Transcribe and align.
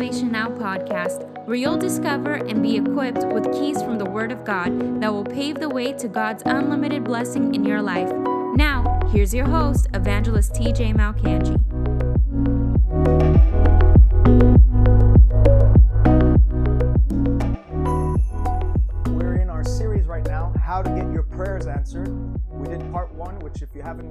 Salvation 0.00 0.32
Now 0.32 0.48
podcast, 0.48 1.28
where 1.44 1.56
you'll 1.56 1.76
discover 1.76 2.32
and 2.32 2.62
be 2.62 2.78
equipped 2.78 3.22
with 3.34 3.52
keys 3.52 3.82
from 3.82 3.98
the 3.98 4.06
Word 4.06 4.32
of 4.32 4.46
God 4.46 5.02
that 5.02 5.12
will 5.12 5.26
pave 5.26 5.56
the 5.56 5.68
way 5.68 5.92
to 5.92 6.08
God's 6.08 6.42
unlimited 6.46 7.04
blessing 7.04 7.54
in 7.54 7.66
your 7.66 7.82
life. 7.82 8.10
Now, 8.56 8.98
here's 9.12 9.34
your 9.34 9.44
host, 9.44 9.88
Evangelist 9.92 10.54
TJ 10.54 10.94
Malkanji. 10.94 11.69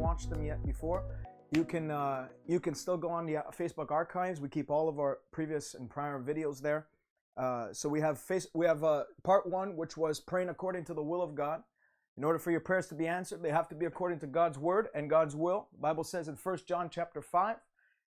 Watched 0.09 0.31
them 0.31 0.43
yet 0.43 0.65
before, 0.65 1.03
you 1.51 1.63
can 1.63 1.91
uh, 1.91 2.27
you 2.47 2.59
can 2.59 2.73
still 2.73 2.97
go 2.97 3.09
on 3.09 3.27
the 3.27 3.37
uh, 3.37 3.43
Facebook 3.55 3.91
archives. 3.91 4.41
We 4.41 4.49
keep 4.49 4.71
all 4.71 4.89
of 4.89 4.97
our 4.97 5.19
previous 5.31 5.75
and 5.75 5.87
prior 5.87 6.19
videos 6.19 6.59
there. 6.63 6.87
Uh, 7.37 7.67
so 7.73 7.87
we 7.87 8.01
have 8.01 8.17
face 8.17 8.47
we 8.55 8.65
have 8.65 8.83
uh, 8.83 9.03
part 9.23 9.45
one, 9.45 9.77
which 9.77 9.95
was 9.97 10.19
praying 10.19 10.49
according 10.49 10.83
to 10.85 10.95
the 10.95 11.03
will 11.03 11.21
of 11.21 11.35
God. 11.35 11.61
In 12.17 12.23
order 12.23 12.39
for 12.39 12.49
your 12.49 12.59
prayers 12.59 12.87
to 12.87 12.95
be 12.95 13.05
answered, 13.05 13.43
they 13.43 13.51
have 13.51 13.69
to 13.69 13.75
be 13.75 13.85
according 13.85 14.19
to 14.21 14.25
God's 14.25 14.57
word 14.57 14.87
and 14.95 15.11
God's 15.11 15.35
will. 15.35 15.67
The 15.73 15.77
Bible 15.77 16.03
says 16.03 16.27
in 16.27 16.35
1 16.35 16.57
John 16.67 16.89
chapter 16.89 17.21
5 17.21 17.57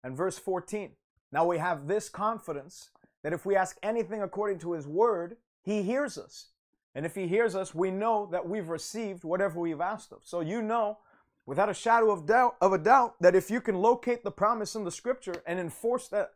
and 0.04 0.16
verse 0.16 0.38
14. 0.38 0.92
Now 1.32 1.46
we 1.46 1.58
have 1.58 1.88
this 1.88 2.10
confidence 2.10 2.92
that 3.24 3.34
if 3.34 3.44
we 3.44 3.56
ask 3.56 3.76
anything 3.82 4.22
according 4.22 4.60
to 4.60 4.74
his 4.74 4.86
word, 4.86 5.38
he 5.64 5.82
hears 5.82 6.16
us. 6.20 6.52
And 6.94 7.08
if 7.08 7.16
he 7.16 7.28
hears 7.28 7.56
us, 7.56 7.74
we 7.74 7.90
know 7.90 8.30
that 8.32 8.48
we've 8.48 8.70
received 8.70 9.24
whatever 9.24 9.60
we've 9.60 9.82
asked 9.82 10.14
of. 10.14 10.20
So 10.24 10.42
you 10.42 10.62
know 10.62 11.00
without 11.48 11.70
a 11.70 11.74
shadow 11.74 12.12
of 12.12 12.28
doubt 12.28 12.58
of 12.62 12.74
a 12.74 12.78
doubt 12.78 13.16
that 13.20 13.34
if 13.34 13.50
you 13.50 13.60
can 13.60 13.76
locate 13.76 14.24
the 14.24 14.30
promise 14.30 14.76
in 14.76 14.84
the 14.84 14.92
scripture 14.92 15.42
and 15.48 15.60
enforce 15.60 16.08
that 16.10 16.34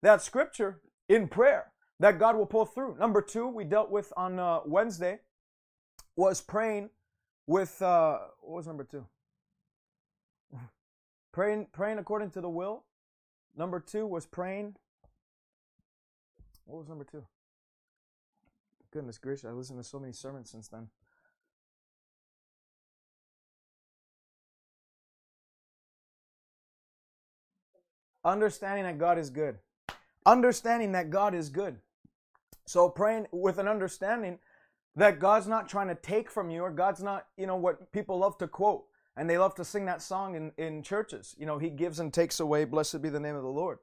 that 0.00 0.22
scripture 0.22 0.80
in 1.08 1.28
prayer 1.28 1.72
that 2.00 2.18
god 2.18 2.36
will 2.36 2.46
pull 2.46 2.64
through. 2.64 2.96
Number 2.98 3.20
two 3.20 3.46
we 3.46 3.64
dealt 3.64 3.90
with 3.90 4.12
on 4.16 4.38
uh, 4.38 4.60
wednesday 4.64 5.18
was 6.16 6.40
praying 6.40 6.88
with 7.46 7.82
uh, 7.82 8.18
what 8.40 8.56
was 8.56 8.66
number 8.66 8.84
two? 8.84 9.04
Praying 11.32 11.66
praying 11.72 11.98
according 11.98 12.30
to 12.30 12.40
the 12.40 12.48
will. 12.48 12.84
Number 13.56 13.80
two 13.80 14.06
was 14.06 14.24
praying. 14.24 14.76
What 16.64 16.78
was 16.78 16.88
number 16.88 17.04
two? 17.04 17.26
Goodness 18.92 19.18
gracious 19.18 19.44
i 19.44 19.50
listened 19.50 19.80
to 19.80 19.84
so 19.84 19.98
many 19.98 20.12
sermons 20.12 20.48
since 20.48 20.68
then 20.68 20.88
understanding 28.24 28.84
that 28.84 28.98
God 28.98 29.18
is 29.18 29.30
good. 29.30 29.58
Understanding 30.26 30.92
that 30.92 31.10
God 31.10 31.34
is 31.34 31.48
good. 31.48 31.76
So 32.66 32.88
praying 32.88 33.26
with 33.30 33.58
an 33.58 33.68
understanding 33.68 34.38
that 34.96 35.18
God's 35.18 35.46
not 35.46 35.68
trying 35.68 35.88
to 35.88 35.94
take 35.94 36.30
from 36.30 36.50
you 36.50 36.62
or 36.62 36.70
God's 36.70 37.02
not, 37.02 37.26
you 37.36 37.46
know, 37.46 37.56
what 37.56 37.92
people 37.92 38.18
love 38.18 38.38
to 38.38 38.48
quote 38.48 38.84
and 39.16 39.28
they 39.28 39.38
love 39.38 39.54
to 39.56 39.64
sing 39.64 39.84
that 39.86 40.02
song 40.02 40.34
in, 40.34 40.52
in 40.56 40.82
churches. 40.82 41.34
You 41.38 41.46
know, 41.46 41.58
He 41.58 41.70
gives 41.70 42.00
and 42.00 42.12
takes 42.12 42.40
away, 42.40 42.64
blessed 42.64 43.02
be 43.02 43.08
the 43.08 43.20
name 43.20 43.36
of 43.36 43.42
the 43.42 43.48
Lord. 43.48 43.78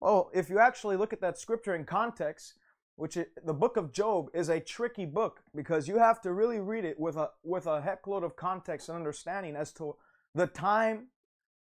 Well, 0.00 0.30
if 0.34 0.50
you 0.50 0.58
actually 0.58 0.96
look 0.96 1.12
at 1.12 1.20
that 1.22 1.38
scripture 1.38 1.74
in 1.74 1.84
context, 1.84 2.54
which 2.96 3.18
the 3.44 3.54
book 3.54 3.76
of 3.76 3.92
Job 3.92 4.30
is 4.34 4.48
a 4.48 4.60
tricky 4.60 5.04
book 5.04 5.42
because 5.54 5.86
you 5.86 5.98
have 5.98 6.20
to 6.22 6.32
really 6.32 6.60
read 6.60 6.84
it 6.84 6.98
with 6.98 7.16
a 7.16 7.30
with 7.42 7.66
a 7.66 7.80
heckload 7.82 8.24
of 8.24 8.36
context 8.36 8.88
and 8.88 8.96
understanding 8.96 9.54
as 9.54 9.72
to 9.74 9.96
the 10.34 10.46
time 10.46 11.08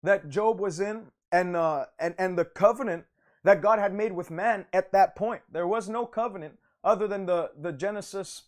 that 0.03 0.29
Job 0.29 0.61
was 0.61 0.81
in 0.81 1.07
and 1.35 1.57
uh, 1.57 1.87
and 1.99 2.15
and 2.17 2.39
the 2.39 2.45
covenant 2.45 3.05
that 3.43 3.61
God 3.61 3.79
had 3.79 3.93
made 3.93 4.13
with 4.13 4.31
man 4.31 4.67
at 4.73 4.93
that 4.93 5.17
point. 5.17 5.43
There 5.51 5.67
was 5.67 5.89
no 5.89 6.07
covenant 6.07 6.59
other 6.85 7.09
than 7.09 7.27
the 7.27 7.51
the 7.61 7.73
Genesis, 7.73 8.45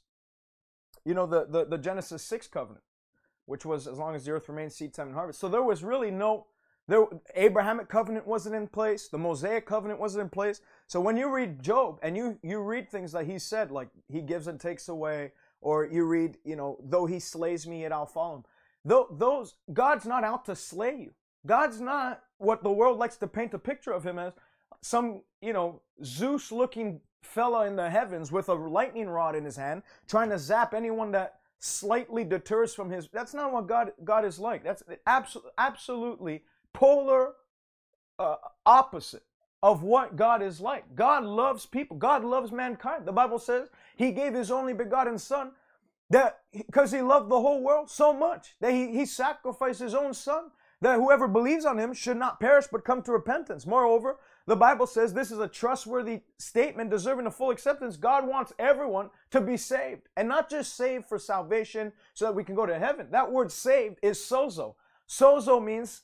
you 1.05 1.13
know, 1.13 1.27
the 1.27 1.47
the, 1.47 1.65
the 1.65 1.79
Genesis 1.79 2.23
six 2.23 2.47
covenant, 2.47 2.85
which 3.45 3.67
was 3.67 3.89
as 3.89 3.99
long 3.99 4.15
as 4.15 4.25
the 4.25 4.31
earth 4.31 4.49
remains, 4.49 4.77
seed 4.77 4.95
time 4.95 5.09
and 5.09 5.17
harvest. 5.17 5.41
So 5.41 5.49
there 5.49 5.65
was 5.65 5.83
really 5.83 6.13
no 6.13 6.47
there 6.87 7.05
Abrahamic 7.35 7.89
covenant 7.89 8.25
wasn't 8.25 8.55
in 8.55 8.69
place, 8.69 9.09
the 9.09 9.19
Mosaic 9.19 9.67
covenant 9.67 9.99
wasn't 9.99 10.23
in 10.23 10.31
place. 10.31 10.61
So 10.87 11.01
when 11.01 11.17
you 11.17 11.35
read 11.35 11.63
Job 11.65 11.99
and 12.03 12.17
you 12.17 12.39
you 12.43 12.61
read 12.61 12.89
things 12.89 13.11
that 13.13 13.27
he 13.27 13.41
said, 13.41 13.73
like 13.73 13.89
he 14.09 14.21
gives 14.21 14.47
and 14.47 14.61
takes 14.61 14.89
away, 14.89 15.33
or 15.61 15.85
you 15.85 16.05
read, 16.05 16.39
you 16.45 16.55
know, 16.55 16.79
though 16.85 17.07
he 17.07 17.19
slays 17.19 17.67
me, 17.67 17.83
yet 17.83 17.93
I'll 17.93 18.07
follow 18.07 18.37
him. 18.37 18.45
Though 18.85 19.09
those 19.11 19.57
God's 19.73 20.07
not 20.07 20.23
out 20.23 20.45
to 20.45 20.55
slay 20.55 20.95
you. 21.01 21.15
God's 21.47 21.81
not 21.81 22.23
what 22.39 22.63
the 22.63 22.71
world 22.71 22.99
likes 22.99 23.17
to 23.17 23.27
paint 23.27 23.55
a 23.55 23.59
picture 23.59 23.93
of 23.93 24.05
him 24.05 24.19
as 24.19 24.33
some, 24.83 25.23
you 25.41 25.53
know, 25.53 25.81
Zeus 26.05 26.53
looking 26.53 27.01
fella 27.23 27.67
in 27.67 27.77
the 27.77 27.91
heavens 27.91 28.31
with 28.31 28.49
a 28.49 28.55
lightning 28.55 29.09
rod 29.09 29.35
in 29.35 29.45
his 29.45 29.57
hand, 29.57 29.83
trying 30.07 30.31
to 30.31 30.39
zap 30.39 30.75
anyone 30.75 31.11
that 31.13 31.37
slightly 31.59 32.25
deters 32.25 32.75
from 32.75 32.91
his. 32.91 33.09
That's 33.13 33.35
not 33.35 33.53
what 33.53 33.67
God 33.67 33.93
God 34.05 34.25
is 34.25 34.39
like. 34.39 34.63
That's 34.63 34.83
absolutely 35.07 35.53
absolutely 35.59 36.43
polar 36.73 37.33
uh, 38.19 38.37
opposite 38.65 39.25
of 39.63 39.83
what 39.83 40.17
God 40.17 40.43
is 40.43 40.61
like. 40.61 40.95
God 40.95 41.25
loves 41.25 41.67
people. 41.67 41.97
God 41.97 42.25
loves 42.25 42.53
mankind. 42.53 43.07
The 43.07 43.13
Bible 43.13 43.39
says 43.39 43.69
He 43.97 44.13
gave 44.13 44.35
His 44.35 44.51
only 44.51 44.75
begotten 44.75 45.19
Son 45.19 45.53
that 46.11 46.41
because 46.53 46.93
He 46.93 47.01
loved 47.01 47.31
the 47.31 47.41
whole 47.41 47.63
world 47.63 47.91
so 47.91 48.13
much 48.13 48.55
that 48.61 48.73
He 48.73 48.93
He 48.93 49.07
sacrificed 49.07 49.81
His 49.81 49.95
own 49.95 50.15
Son 50.15 50.51
that 50.83 50.97
whoever 50.97 51.27
believes 51.27 51.65
on 51.65 51.79
him 51.79 51.95
should 51.95 52.17
not 52.17 52.39
perish 52.39 52.67
but 52.71 52.85
come 52.85 53.03
to 53.03 53.13
repentance. 53.13 53.67
Moreover, 53.67 54.19
the 54.47 54.57
Bible 54.57 54.87
says 54.87 55.13
this 55.13 55.31
is 55.31 55.39
a 55.39 55.49
trustworthy 55.49 56.21
statement 56.39 56.91
deserving 56.91 57.27
of 57.27 57.35
full 57.35 57.51
acceptance. 57.51 57.97
God 57.97 58.27
wants 58.27 58.53
everyone 58.59 59.11
to 59.31 59.41
be 59.41 59.57
saved 59.57 60.03
and 60.17 60.29
not 60.29 60.51
just 60.51 60.77
saved 60.77 61.07
for 61.07 61.19
salvation 61.19 61.93
so 62.15 62.27
that 62.27 62.35
we 62.35 62.45
can 62.45 62.55
go 62.55 62.67
to 62.67 62.79
heaven. 62.79 63.09
That 63.11 63.33
word 63.33 63.51
saved 63.51 63.99
is 64.03 64.19
sozo. 64.19 64.75
Sozo 65.09 65.65
means 65.65 66.03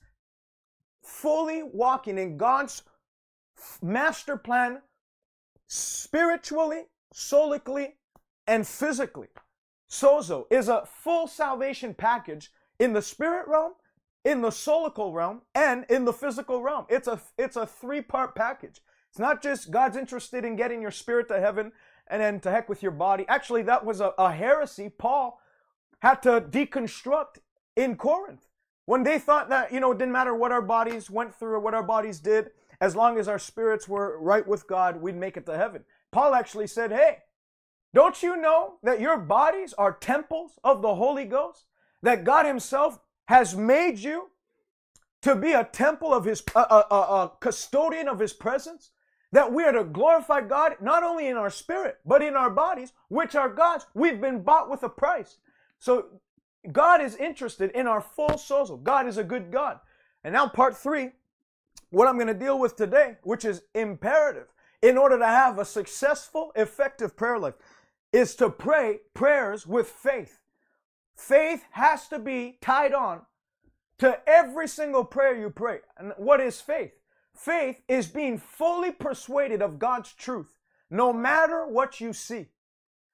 fully 1.03 1.62
walking 1.62 2.19
in 2.19 2.37
God's 2.37 2.82
master 3.82 4.37
plan 4.37 4.81
spiritually, 5.66 6.84
solically, 7.15 7.93
and 8.47 8.66
physically. 8.66 9.28
Sozo 9.91 10.47
is 10.50 10.69
a 10.69 10.84
full 10.87 11.27
salvation 11.27 11.94
package 11.94 12.50
in 12.78 12.93
the 12.93 13.03
spirit 13.03 13.47
realm 13.47 13.72
in 14.25 14.41
the 14.41 14.50
solical 14.50 15.12
realm 15.12 15.43
and 15.55 15.84
in 15.88 16.05
the 16.05 16.12
physical 16.12 16.62
realm. 16.62 16.87
It's 16.88 17.09
a 17.09 17.21
it's 17.37 17.56
a 17.56 17.66
three-part 17.66 18.34
package. 18.34 18.81
It's 19.10 19.19
not 19.19 19.43
just 19.43 19.71
God's 19.71 19.97
interested 19.97 20.44
in 20.44 20.56
getting 20.56 20.81
your 20.81 20.91
spirit 20.91 21.28
to 21.28 21.41
heaven 21.41 21.72
and 22.06 22.22
then 22.22 22.41
to 22.41 22.50
heck 22.50 22.69
with 22.69 22.82
your 22.82 22.93
body. 22.93 23.25
Actually, 23.28 23.62
that 23.62 23.84
was 23.84 24.00
a, 24.00 24.12
a 24.19 24.32
heresy 24.32 24.88
Paul 24.88 25.41
had 26.00 26.22
to 26.22 26.41
deconstruct 26.41 27.38
in 27.77 27.97
Corinth. 27.97 28.49
When 28.87 29.05
they 29.05 29.19
thought 29.19 29.49
that, 29.50 29.72
you 29.72 29.81
know, 29.81 29.93
it 29.93 29.99
didn't 29.99 30.12
matter 30.12 30.34
what 30.34 30.50
our 30.50 30.62
bodies 30.62 31.09
went 31.09 31.34
through 31.34 31.53
or 31.53 31.61
what 31.61 31.75
our 31.75 31.82
bodies 31.82 32.19
did, 32.19 32.50
as 32.81 32.97
long 32.97 33.19
as 33.19 33.28
our 33.28 33.38
spirits 33.38 33.87
were 33.87 34.19
right 34.21 34.47
with 34.47 34.66
God, 34.66 35.00
we'd 35.00 35.15
make 35.15 35.37
it 35.37 35.47
to 35.47 35.56
heaven. 35.56 35.84
Paul 36.11 36.34
actually 36.34 36.66
said, 36.66 36.91
hey, 36.91 37.19
don't 37.94 38.21
you 38.22 38.37
know 38.37 38.75
that 38.82 39.00
your 39.00 39.19
bodies 39.19 39.72
are 39.75 39.93
temples 39.93 40.59
of 40.65 40.82
the 40.82 40.97
Holy 40.97 41.25
Ghost? 41.25 41.66
That 42.03 42.25
God 42.25 42.47
Himself 42.47 42.99
has 43.32 43.56
made 43.56 43.98
you 43.98 44.31
to 45.22 45.34
be 45.34 45.53
a 45.53 45.65
temple 45.65 46.12
of 46.12 46.26
his, 46.26 46.43
a, 46.54 46.60
a, 46.60 46.87
a, 46.91 46.94
a 46.94 47.32
custodian 47.41 48.06
of 48.06 48.19
his 48.19 48.34
presence, 48.34 48.91
that 49.32 49.50
we 49.50 49.65
are 49.65 49.72
to 49.72 49.84
glorify 49.84 50.43
God 50.43 50.76
not 50.82 51.03
only 51.03 51.28
in 51.28 51.38
our 51.38 51.48
spirit, 51.48 51.97
but 52.04 52.20
in 52.20 52.37
our 52.37 52.50
bodies, 52.50 52.93
which 53.09 53.34
are 53.34 53.49
God's. 53.49 53.87
We've 53.94 54.20
been 54.20 54.43
bought 54.43 54.69
with 54.69 54.82
a 54.82 54.88
price. 54.90 55.38
So 55.79 56.06
God 56.70 57.00
is 57.00 57.17
interested 57.17 57.70
in 57.70 57.87
our 57.87 58.02
full 58.02 58.37
soul. 58.37 58.76
God 58.76 59.06
is 59.06 59.17
a 59.17 59.25
good 59.25 59.50
God. 59.50 59.81
And 60.25 60.34
now, 60.34 60.49
part 60.49 60.76
three, 60.76 61.12
what 61.88 62.08
I'm 62.08 62.17
going 62.17 62.26
to 62.26 62.34
deal 62.34 62.58
with 62.58 62.76
today, 62.76 63.17
which 63.23 63.46
is 63.46 63.62
imperative 63.75 64.49
in 64.82 64.99
order 64.99 65.19
to 65.19 65.26
have 65.26 65.58
a 65.58 65.64
successful, 65.64 66.52
effective 66.55 67.17
prayer 67.17 67.38
life, 67.38 67.55
is 68.12 68.34
to 68.37 68.50
pray 68.50 69.00
prayers 69.14 69.67
with 69.67 69.88
faith. 69.88 70.42
Faith 71.22 71.64
has 71.70 72.08
to 72.08 72.19
be 72.19 72.58
tied 72.60 72.92
on 72.92 73.20
to 73.96 74.19
every 74.28 74.66
single 74.66 75.04
prayer 75.04 75.38
you 75.38 75.50
pray. 75.50 75.78
And 75.96 76.12
what 76.16 76.40
is 76.40 76.60
faith? 76.60 76.90
Faith 77.32 77.80
is 77.86 78.08
being 78.08 78.38
fully 78.38 78.90
persuaded 78.90 79.62
of 79.62 79.78
God's 79.78 80.12
truth, 80.12 80.58
no 80.90 81.12
matter 81.12 81.64
what 81.64 82.00
you 82.00 82.12
see. 82.12 82.48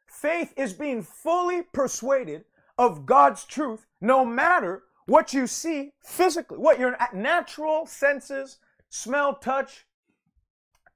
Faith 0.07 0.55
is 0.57 0.73
being 0.73 1.03
fully 1.03 1.61
persuaded 1.61 2.47
of 2.79 3.05
God's 3.05 3.45
truth, 3.45 3.85
no 4.01 4.25
matter 4.25 4.85
what 5.05 5.35
you 5.35 5.47
see 5.47 5.93
physically, 6.03 6.57
what 6.57 6.79
your 6.79 6.97
natural 7.13 7.85
senses, 7.85 8.57
smell, 8.89 9.35
touch, 9.35 9.85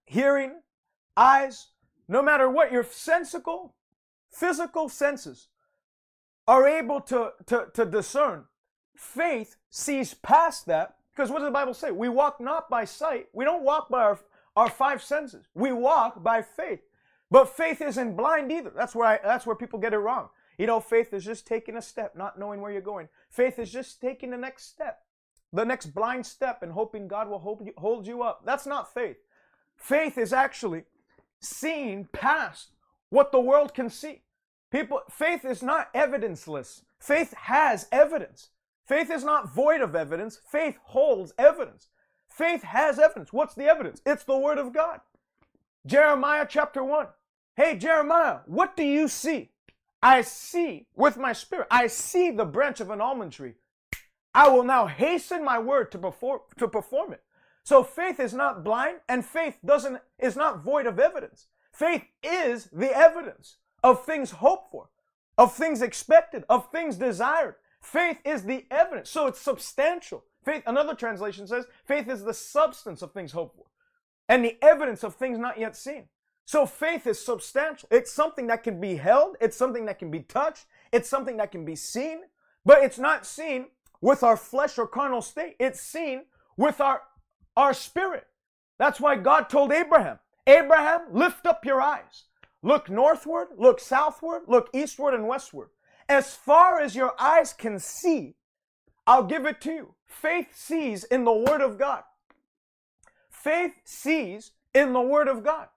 hearing, 0.07 0.63
eyes, 1.15 1.69
no 2.09 2.23
matter 2.23 2.49
what 2.49 2.73
your 2.73 2.85
sensical, 2.85 3.75
physical 4.31 4.89
senses 4.89 5.49
are 6.47 6.67
able 6.67 7.01
to, 7.01 7.33
to, 7.47 7.67
to 7.75 7.85
discern. 7.85 8.45
Faith 8.97 9.57
sees 9.71 10.15
past 10.15 10.67
that 10.67 10.97
because 11.15 11.31
what 11.31 11.39
does 11.39 11.49
the 11.49 11.53
Bible 11.53 11.75
say? 11.75 11.91
We 11.91 12.09
walk 12.09 12.41
not 12.41 12.71
by 12.71 12.85
sight. 12.85 13.29
We 13.33 13.45
don't 13.45 13.65
walk 13.65 13.89
by 13.89 14.03
our, 14.03 14.19
our 14.57 14.71
five 14.71 15.03
senses. 15.03 15.47
We 15.55 15.73
walk 15.73 16.23
by 16.23 16.43
faith. 16.43 16.81
But 17.31 17.49
faith 17.49 17.81
isn't 17.81 18.17
blind 18.17 18.53
either. 18.53 18.73
That's 18.75 18.95
where 18.95 19.07
I, 19.07 19.19
that's 19.23 19.47
where 19.47 19.57
people 19.57 19.79
get 19.79 19.95
it 19.95 19.99
wrong. 19.99 20.29
You 20.59 20.67
know, 20.67 20.81
faith 20.81 21.15
is 21.15 21.25
just 21.25 21.47
taking 21.47 21.77
a 21.77 21.83
step, 21.83 22.15
not 22.15 22.39
knowing 22.39 22.61
where 22.61 22.71
you're 22.71 22.83
going. 22.83 23.09
Faith 23.31 23.59
is 23.59 23.73
just 23.73 24.01
taking 24.01 24.31
the 24.31 24.37
next 24.37 24.69
step, 24.69 25.01
the 25.53 25.65
next 25.65 25.87
blind 25.95 26.27
step, 26.27 26.63
and 26.63 26.73
hoping 26.73 27.09
God 27.09 27.29
will 27.29 27.39
hold 27.39 27.65
you, 27.65 27.73
hold 27.79 28.07
you 28.07 28.23
up. 28.23 28.43
That's 28.45 28.67
not 28.67 28.93
faith. 28.93 29.17
Faith 29.77 30.19
is 30.19 30.33
actually 30.33 30.85
seeing 31.41 32.07
past 32.13 32.69
what 33.09 33.33
the 33.33 33.41
world 33.41 33.75
can 33.75 33.89
see. 33.89 34.23
People, 34.73 35.03
faith 35.11 35.45
is 35.45 35.63
not 35.63 35.93
evidenceless. 35.93 36.83
Faith 36.99 37.35
has 37.35 37.87
evidence. 37.93 38.49
Faith 38.87 39.11
is 39.11 39.23
not 39.23 39.55
void 39.55 39.83
of 39.83 39.95
evidence. 39.95 40.41
Faith 40.51 40.79
holds 40.83 41.35
evidence. 41.39 41.89
Faith 42.27 42.63
has 42.63 42.99
evidence. 42.99 43.35
What's 43.35 43.55
the 43.55 43.67
evidence? 43.67 44.01
It's 44.07 44.25
the 44.25 44.39
Word 44.39 44.57
of 44.57 44.73
God. 44.73 45.01
Jeremiah 45.85 46.47
chapter 46.49 46.83
1. 46.83 47.07
Hey, 47.55 47.77
Jeremiah, 47.77 48.39
what 48.47 48.75
do 48.75 48.83
you 48.83 49.09
see? 49.09 49.51
I 50.03 50.23
see 50.23 50.87
with 50.97 51.19
my 51.19 51.35
spirit, 51.35 51.69
I 51.71 51.87
see 51.87 52.31
the 52.31 52.47
branch 52.47 52.81
of 52.81 52.89
an 52.89 53.01
almond 53.01 53.33
tree. 53.33 53.53
I 54.35 54.49
will 54.49 54.65
now 54.65 54.87
hasten 54.87 55.45
my 55.45 55.59
word 55.59 55.93
to 55.93 55.99
perform, 55.99 56.41
to 56.57 56.67
perform 56.67 57.13
it. 57.13 57.23
So 57.63 57.85
faith 57.85 58.19
is 58.19 58.33
not 58.33 58.65
blind 58.65 59.01
and 59.07 59.25
faith 59.25 59.59
doesn't, 59.65 59.99
is 60.19 60.35
not 60.35 60.65
void 60.65 60.87
of 60.87 60.99
evidence. 60.99 61.47
Faith 61.73 62.05
is 62.23 62.71
the 62.73 62.91
evidence 62.97 63.57
of 63.83 64.05
things 64.05 64.31
hoped 64.31 64.71
for, 64.71 64.89
of 65.39 65.55
things 65.55 65.83
expected, 65.83 66.45
of 66.49 66.71
things 66.71 66.97
desired. 66.97 67.57
Faith 67.81 68.19
is 68.25 68.45
the 68.45 68.65
evidence. 68.71 69.11
So 69.11 69.27
it's 69.27 69.41
substantial. 69.41 70.25
Faith, 70.45 70.63
another 70.67 70.95
translation 70.95 71.47
says, 71.47 71.67
faith 71.85 72.09
is 72.09 72.25
the 72.25 72.35
substance 72.35 73.03
of 73.03 73.13
things 73.13 73.33
hoped 73.33 73.57
for 73.57 73.67
and 74.29 74.45
the 74.45 74.57
evidence 74.63 75.05
of 75.05 75.15
things 75.15 75.39
not 75.39 75.59
yet 75.59 75.77
seen. 75.77 76.05
So 76.45 76.67
faith 76.67 77.07
is 77.07 77.25
substantial. 77.25 77.89
It's 77.93 78.13
something 78.13 78.47
that 78.49 78.63
can 78.63 78.81
be 78.81 78.97
held, 78.97 79.37
it's 79.41 79.57
something 79.57 79.87
that 79.87 79.99
can 79.99 80.11
be 80.11 80.21
touched, 80.21 80.67
it's 80.93 81.09
something 81.09 81.37
that 81.37 81.53
can 81.53 81.65
be 81.65 81.77
seen, 81.77 82.23
but 82.65 82.83
it's 82.83 82.99
not 82.99 83.27
seen 83.27 83.67
with 84.01 84.23
our 84.23 84.37
flesh 84.37 84.79
or 84.79 84.87
carnal 84.87 85.23
state. 85.23 85.57
It's 85.59 85.81
seen 85.81 86.25
with 86.57 86.81
our 86.81 87.03
our 87.57 87.75
spirit. 87.75 88.27
That's 88.79 89.01
why 89.01 89.17
God 89.17 89.49
told 89.49 89.73
Abraham, 89.73 90.19
Abraham, 90.47 91.03
lift 91.13 91.47
up 91.47 91.65
your 91.65 91.81
eyes. 91.81 92.25
Look 92.63 92.89
northward, 92.89 93.49
look 93.57 93.81
southward, 93.81 94.43
look 94.47 94.71
eastward 94.73 95.15
and 95.15 95.27
westward. 95.27 95.69
As 96.09 96.35
far 96.35 96.81
as 96.81 96.95
your 96.95 97.15
eyes 97.21 97.53
can 97.53 97.79
see, 97.79 98.37
I'll 99.07 99.25
give 99.25 99.47
it 99.47 99.61
to 99.63 99.73
you. 99.73 99.95
Faith 100.05 100.57
sees 100.57 101.05
in 101.05 101.25
the 101.25 101.33
Word 101.33 101.61
of 101.61 101.79
God. 101.79 102.05
Faith 103.31 103.75
sees 103.85 104.53
in 104.75 104.93
the 104.93 105.01
Word 105.01 105.27
of 105.27 105.43
God. 105.43 105.69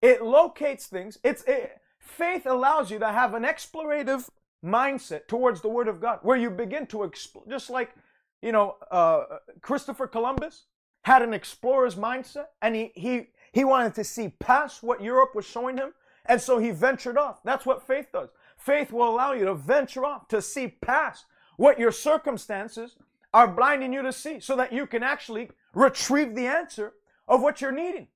It 0.00 0.22
locates 0.22 0.86
things. 0.86 1.18
It's 1.24 1.42
it, 1.44 1.80
faith 1.98 2.46
allows 2.46 2.90
you 2.90 2.98
to 3.00 3.08
have 3.08 3.34
an 3.34 3.42
explorative 3.42 4.28
mindset 4.64 5.26
towards 5.26 5.60
the 5.60 5.68
Word 5.68 5.88
of 5.88 6.00
God, 6.00 6.20
where 6.22 6.36
you 6.36 6.50
begin 6.50 6.86
to 6.88 7.02
explore, 7.02 7.44
just 7.48 7.70
like 7.70 7.94
you 8.40 8.52
know 8.52 8.76
uh, 8.90 9.24
Christopher 9.62 10.06
Columbus 10.06 10.64
had 11.02 11.22
an 11.22 11.34
explorer's 11.34 11.96
mindset, 11.96 12.46
and 12.62 12.76
he 12.76 12.92
he 12.94 13.28
he 13.52 13.64
wanted 13.64 13.94
to 13.94 14.04
see 14.04 14.28
past 14.38 14.82
what 14.82 15.02
Europe 15.02 15.34
was 15.34 15.46
showing 15.46 15.76
him, 15.76 15.92
and 16.30 16.40
so 16.40 16.58
he 16.58 16.70
ventured 16.70 17.18
off. 17.18 17.42
That's 17.42 17.66
what 17.66 17.84
faith 17.84 18.06
does. 18.12 18.28
Faith 18.56 18.92
will 18.92 19.10
allow 19.10 19.32
you 19.32 19.46
to 19.46 19.54
venture 19.54 20.04
off, 20.04 20.28
to 20.28 20.40
see 20.40 20.68
past 20.68 21.24
what 21.56 21.76
your 21.76 21.90
circumstances 21.90 22.94
are 23.34 23.48
blinding 23.48 23.92
you 23.92 24.00
to 24.02 24.12
see, 24.12 24.38
so 24.38 24.54
that 24.54 24.72
you 24.72 24.86
can 24.86 25.02
actually 25.02 25.50
retrieve 25.74 26.36
the 26.36 26.46
answer 26.46 26.92
of 27.26 27.42
what 27.42 27.60
you're 27.60 27.72
needing. 27.72 28.06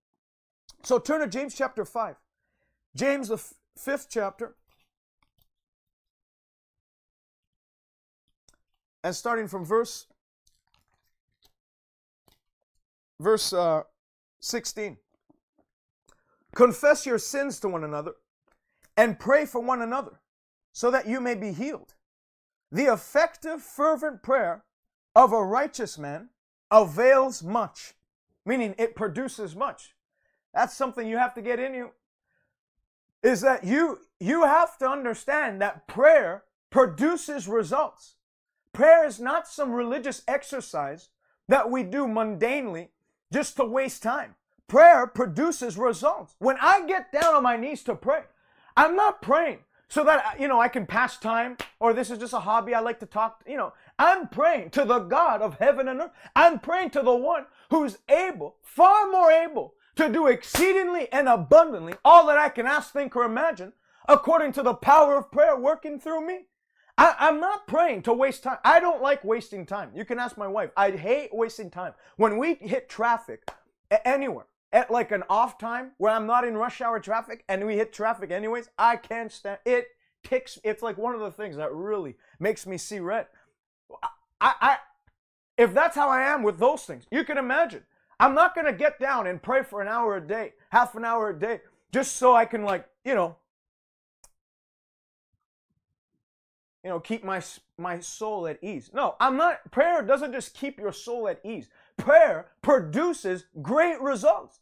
So 0.84 1.00
turn 1.00 1.22
to 1.22 1.26
James 1.26 1.56
chapter 1.56 1.84
5. 1.84 2.14
James, 2.94 3.28
the 3.28 3.34
f- 3.34 3.54
fifth 3.76 4.06
chapter. 4.08 4.54
And 9.02 9.14
starting 9.14 9.48
from 9.48 9.64
verse 9.64 10.06
verse 13.18 13.52
uh, 13.52 13.82
16. 14.38 14.98
Confess 16.54 17.04
your 17.04 17.18
sins 17.18 17.58
to 17.60 17.68
one 17.68 17.84
another 17.84 18.12
and 18.96 19.18
pray 19.18 19.44
for 19.44 19.60
one 19.60 19.82
another 19.82 20.20
so 20.72 20.90
that 20.90 21.08
you 21.08 21.20
may 21.20 21.34
be 21.34 21.52
healed. 21.52 21.94
The 22.70 22.92
effective, 22.92 23.62
fervent 23.62 24.22
prayer 24.22 24.64
of 25.14 25.32
a 25.32 25.44
righteous 25.44 25.98
man 25.98 26.30
avails 26.70 27.42
much, 27.42 27.94
meaning 28.44 28.74
it 28.78 28.96
produces 28.96 29.54
much. 29.54 29.94
That's 30.52 30.74
something 30.74 31.06
you 31.06 31.18
have 31.18 31.34
to 31.34 31.42
get 31.42 31.60
in 31.60 31.74
you. 31.74 31.90
Is 33.22 33.40
that 33.40 33.64
you 33.64 34.00
you 34.20 34.44
have 34.44 34.78
to 34.78 34.88
understand 34.88 35.60
that 35.60 35.86
prayer 35.86 36.44
produces 36.70 37.48
results. 37.48 38.16
Prayer 38.72 39.06
is 39.06 39.20
not 39.20 39.48
some 39.48 39.72
religious 39.72 40.22
exercise 40.26 41.08
that 41.48 41.70
we 41.70 41.82
do 41.82 42.06
mundanely 42.06 42.88
just 43.32 43.56
to 43.56 43.64
waste 43.64 44.02
time. 44.02 44.34
Prayer 44.68 45.06
produces 45.06 45.76
results. 45.76 46.34
When 46.38 46.56
I 46.60 46.86
get 46.86 47.12
down 47.12 47.34
on 47.34 47.42
my 47.42 47.56
knees 47.56 47.82
to 47.84 47.94
pray, 47.94 48.22
I'm 48.76 48.96
not 48.96 49.22
praying 49.22 49.60
so 49.88 50.02
that 50.04 50.40
you 50.40 50.48
know 50.48 50.60
I 50.60 50.68
can 50.68 50.86
pass 50.86 51.18
time 51.18 51.56
or 51.78 51.92
this 51.92 52.10
is 52.10 52.18
just 52.18 52.32
a 52.32 52.40
hobby 52.40 52.74
I 52.74 52.80
like 52.80 53.00
to 53.00 53.06
talk, 53.06 53.42
you 53.46 53.56
know. 53.56 53.72
I'm 53.98 54.28
praying 54.28 54.70
to 54.70 54.84
the 54.84 55.00
God 55.00 55.42
of 55.42 55.58
heaven 55.58 55.88
and 55.88 56.00
earth. 56.00 56.10
I'm 56.34 56.58
praying 56.58 56.90
to 56.90 57.02
the 57.02 57.14
one 57.14 57.46
who's 57.70 57.98
able, 58.08 58.56
far 58.62 59.10
more 59.10 59.30
able 59.30 59.74
to 59.96 60.08
do 60.08 60.26
exceedingly 60.26 61.12
and 61.12 61.28
abundantly 61.28 61.94
all 62.04 62.26
that 62.26 62.38
I 62.38 62.48
can 62.48 62.66
ask, 62.66 62.92
think, 62.92 63.14
or 63.14 63.24
imagine, 63.24 63.72
according 64.08 64.52
to 64.52 64.62
the 64.62 64.74
power 64.74 65.16
of 65.16 65.30
prayer 65.30 65.56
working 65.56 66.00
through 66.00 66.26
me. 66.26 66.46
I, 66.96 67.28
am 67.28 67.40
not 67.40 67.66
praying 67.66 68.02
to 68.02 68.12
waste 68.12 68.44
time. 68.44 68.58
I 68.64 68.78
don't 68.80 69.02
like 69.02 69.24
wasting 69.24 69.66
time. 69.66 69.90
You 69.94 70.04
can 70.04 70.18
ask 70.18 70.36
my 70.36 70.46
wife. 70.46 70.70
I 70.76 70.92
hate 70.92 71.30
wasting 71.32 71.70
time. 71.70 71.94
When 72.16 72.38
we 72.38 72.54
hit 72.54 72.88
traffic 72.88 73.48
anywhere, 74.04 74.46
at 74.74 74.90
like 74.90 75.12
an 75.12 75.22
off 75.30 75.56
time 75.56 75.92
where 75.98 76.12
I'm 76.12 76.26
not 76.26 76.44
in 76.44 76.56
rush 76.56 76.80
hour 76.80 76.98
traffic 76.98 77.44
and 77.48 77.64
we 77.64 77.76
hit 77.76 77.92
traffic 77.92 78.32
anyways, 78.32 78.68
I 78.76 78.96
can't 78.96 79.32
stand 79.32 79.60
it. 79.64 79.86
Ticks. 80.24 80.58
It's 80.64 80.82
like 80.82 80.98
one 80.98 81.14
of 81.14 81.20
the 81.20 81.30
things 81.30 81.56
that 81.56 81.72
really 81.72 82.16
makes 82.40 82.66
me 82.66 82.76
see 82.76 82.98
red. 82.98 83.26
I, 84.40 84.52
I, 84.60 84.76
if 85.56 85.72
that's 85.72 85.94
how 85.94 86.08
I 86.08 86.22
am 86.22 86.42
with 86.42 86.58
those 86.58 86.82
things, 86.82 87.04
you 87.10 87.24
can 87.24 87.38
imagine. 87.38 87.84
I'm 88.18 88.34
not 88.34 88.54
gonna 88.54 88.72
get 88.72 88.98
down 88.98 89.26
and 89.26 89.42
pray 89.42 89.62
for 89.62 89.80
an 89.80 89.88
hour 89.88 90.16
a 90.16 90.26
day, 90.26 90.54
half 90.70 90.94
an 90.96 91.04
hour 91.04 91.30
a 91.30 91.38
day, 91.38 91.60
just 91.92 92.16
so 92.16 92.34
I 92.34 92.44
can 92.44 92.64
like, 92.64 92.88
you 93.04 93.14
know, 93.14 93.36
you 96.82 96.90
know, 96.90 97.00
keep 97.00 97.22
my 97.22 97.42
my 97.78 98.00
soul 98.00 98.46
at 98.46 98.58
ease. 98.62 98.90
No, 98.92 99.14
I'm 99.20 99.36
not. 99.36 99.70
Prayer 99.70 100.02
doesn't 100.02 100.32
just 100.32 100.54
keep 100.54 100.78
your 100.78 100.92
soul 100.92 101.28
at 101.28 101.40
ease. 101.44 101.68
Prayer 101.96 102.48
produces 102.62 103.44
great 103.62 104.00
results. 104.00 104.60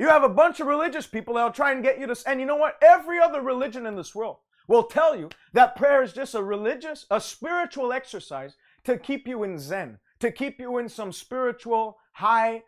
You 0.00 0.08
have 0.08 0.24
a 0.24 0.30
bunch 0.30 0.60
of 0.60 0.66
religious 0.66 1.06
people 1.06 1.34
that'll 1.34 1.50
try 1.50 1.72
and 1.72 1.82
get 1.82 2.00
you 2.00 2.06
to, 2.06 2.16
and 2.26 2.40
you 2.40 2.46
know 2.46 2.56
what? 2.56 2.78
Every 2.80 3.20
other 3.20 3.42
religion 3.42 3.84
in 3.84 3.96
this 3.96 4.14
world 4.14 4.38
will 4.66 4.84
tell 4.84 5.14
you 5.14 5.28
that 5.52 5.76
prayer 5.76 6.02
is 6.02 6.14
just 6.14 6.34
a 6.34 6.42
religious, 6.42 7.04
a 7.10 7.20
spiritual 7.20 7.92
exercise 7.92 8.56
to 8.84 8.96
keep 8.96 9.28
you 9.28 9.42
in 9.42 9.58
Zen, 9.58 9.98
to 10.20 10.32
keep 10.32 10.58
you 10.58 10.78
in 10.78 10.88
some 10.88 11.12
spiritual 11.12 11.98
high, 12.14 12.62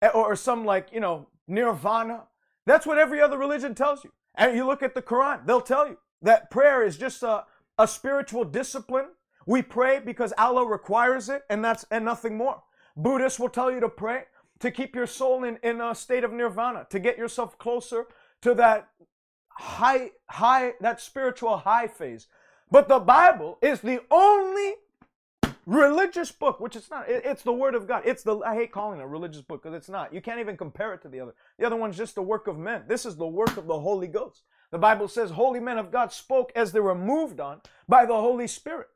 eh, 0.00 0.10
or 0.14 0.36
some 0.36 0.64
like 0.64 0.90
you 0.92 1.00
know 1.00 1.26
nirvana. 1.48 2.28
That's 2.66 2.86
what 2.86 2.98
every 2.98 3.20
other 3.20 3.36
religion 3.36 3.74
tells 3.74 4.04
you. 4.04 4.12
And 4.36 4.56
you 4.56 4.64
look 4.64 4.84
at 4.84 4.94
the 4.94 5.02
Quran, 5.02 5.44
they'll 5.44 5.60
tell 5.60 5.88
you 5.88 5.98
that 6.22 6.52
prayer 6.52 6.84
is 6.84 6.96
just 6.96 7.24
a 7.24 7.46
a 7.78 7.88
spiritual 7.88 8.44
discipline. 8.44 9.08
We 9.44 9.62
pray 9.62 9.98
because 9.98 10.32
Allah 10.38 10.64
requires 10.64 11.30
it, 11.30 11.42
and 11.50 11.64
that's 11.64 11.84
and 11.90 12.04
nothing 12.04 12.36
more. 12.36 12.62
Buddhists 12.96 13.40
will 13.40 13.48
tell 13.48 13.72
you 13.72 13.80
to 13.80 13.88
pray 13.88 14.26
to 14.60 14.70
keep 14.70 14.94
your 14.94 15.06
soul 15.06 15.44
in, 15.44 15.58
in 15.62 15.80
a 15.80 15.94
state 15.94 16.24
of 16.24 16.32
nirvana, 16.32 16.86
to 16.90 16.98
get 16.98 17.18
yourself 17.18 17.58
closer 17.58 18.06
to 18.42 18.54
that 18.54 18.88
high, 19.48 20.10
high, 20.28 20.74
that 20.80 21.00
spiritual 21.00 21.58
high 21.58 21.86
phase. 21.86 22.26
But 22.70 22.88
the 22.88 22.98
Bible 22.98 23.58
is 23.60 23.80
the 23.80 24.00
only 24.10 24.74
religious 25.66 26.30
book, 26.30 26.60
which 26.60 26.76
it's 26.76 26.90
not. 26.90 27.08
It, 27.08 27.22
it's 27.24 27.42
the 27.42 27.52
Word 27.52 27.74
of 27.74 27.86
God. 27.86 28.02
It's 28.04 28.22
the 28.22 28.38
I 28.38 28.54
hate 28.54 28.72
calling 28.72 29.00
it 29.00 29.02
a 29.02 29.06
religious 29.06 29.42
book 29.42 29.62
because 29.62 29.76
it's 29.76 29.88
not. 29.88 30.14
You 30.14 30.20
can't 30.20 30.40
even 30.40 30.56
compare 30.56 30.94
it 30.94 31.02
to 31.02 31.08
the 31.08 31.20
other. 31.20 31.34
The 31.58 31.66
other 31.66 31.76
one's 31.76 31.96
just 31.96 32.14
the 32.14 32.22
work 32.22 32.46
of 32.46 32.58
men. 32.58 32.84
This 32.86 33.04
is 33.06 33.16
the 33.16 33.26
work 33.26 33.56
of 33.56 33.66
the 33.66 33.80
Holy 33.80 34.08
Ghost. 34.08 34.42
The 34.70 34.78
Bible 34.78 35.08
says 35.08 35.32
holy 35.32 35.60
men 35.60 35.78
of 35.78 35.90
God 35.90 36.12
spoke 36.12 36.52
as 36.54 36.70
they 36.72 36.80
were 36.80 36.94
moved 36.94 37.40
on 37.40 37.60
by 37.88 38.06
the 38.06 38.14
Holy 38.14 38.46
Spirit. 38.46 38.86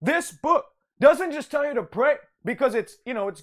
This 0.00 0.30
book 0.30 0.66
doesn't 1.00 1.32
just 1.32 1.50
tell 1.50 1.66
you 1.66 1.74
to 1.74 1.82
pray 1.82 2.16
because 2.44 2.74
it's, 2.74 2.98
you 3.06 3.14
know, 3.14 3.28
it's 3.28 3.42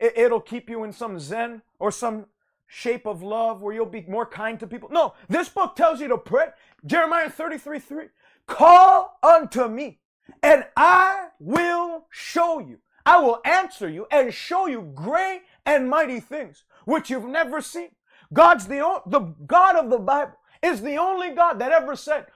it, 0.00 0.16
it'll 0.16 0.40
keep 0.40 0.68
you 0.68 0.82
in 0.82 0.92
some 0.92 1.20
zen 1.20 1.62
or 1.78 1.92
some 1.92 2.26
shape 2.66 3.06
of 3.06 3.22
love 3.22 3.60
where 3.60 3.74
you'll 3.74 3.86
be 3.86 4.04
more 4.08 4.26
kind 4.26 4.58
to 4.60 4.66
people. 4.66 4.88
No, 4.90 5.14
this 5.28 5.48
book 5.48 5.76
tells 5.76 6.00
you 6.00 6.08
to 6.08 6.18
pray. 6.18 6.48
Jeremiah 6.86 7.30
33 7.30 7.78
3. 7.78 8.04
Call 8.46 9.18
unto 9.22 9.68
me, 9.68 10.00
and 10.42 10.64
I 10.76 11.28
will 11.38 12.06
show 12.10 12.58
you. 12.58 12.78
I 13.04 13.18
will 13.18 13.40
answer 13.44 13.88
you 13.88 14.06
and 14.10 14.32
show 14.32 14.66
you 14.66 14.90
great 14.94 15.42
and 15.66 15.88
mighty 15.88 16.20
things 16.20 16.64
which 16.84 17.10
you've 17.10 17.28
never 17.28 17.60
seen. 17.60 17.90
God's 18.32 18.66
the 18.66 19.02
the 19.06 19.20
God 19.46 19.76
of 19.76 19.90
the 19.90 19.98
Bible 19.98 20.38
is 20.62 20.82
the 20.82 20.96
only 20.96 21.30
God 21.30 21.58
that 21.58 21.72
ever 21.72 21.96
said, 21.96 22.26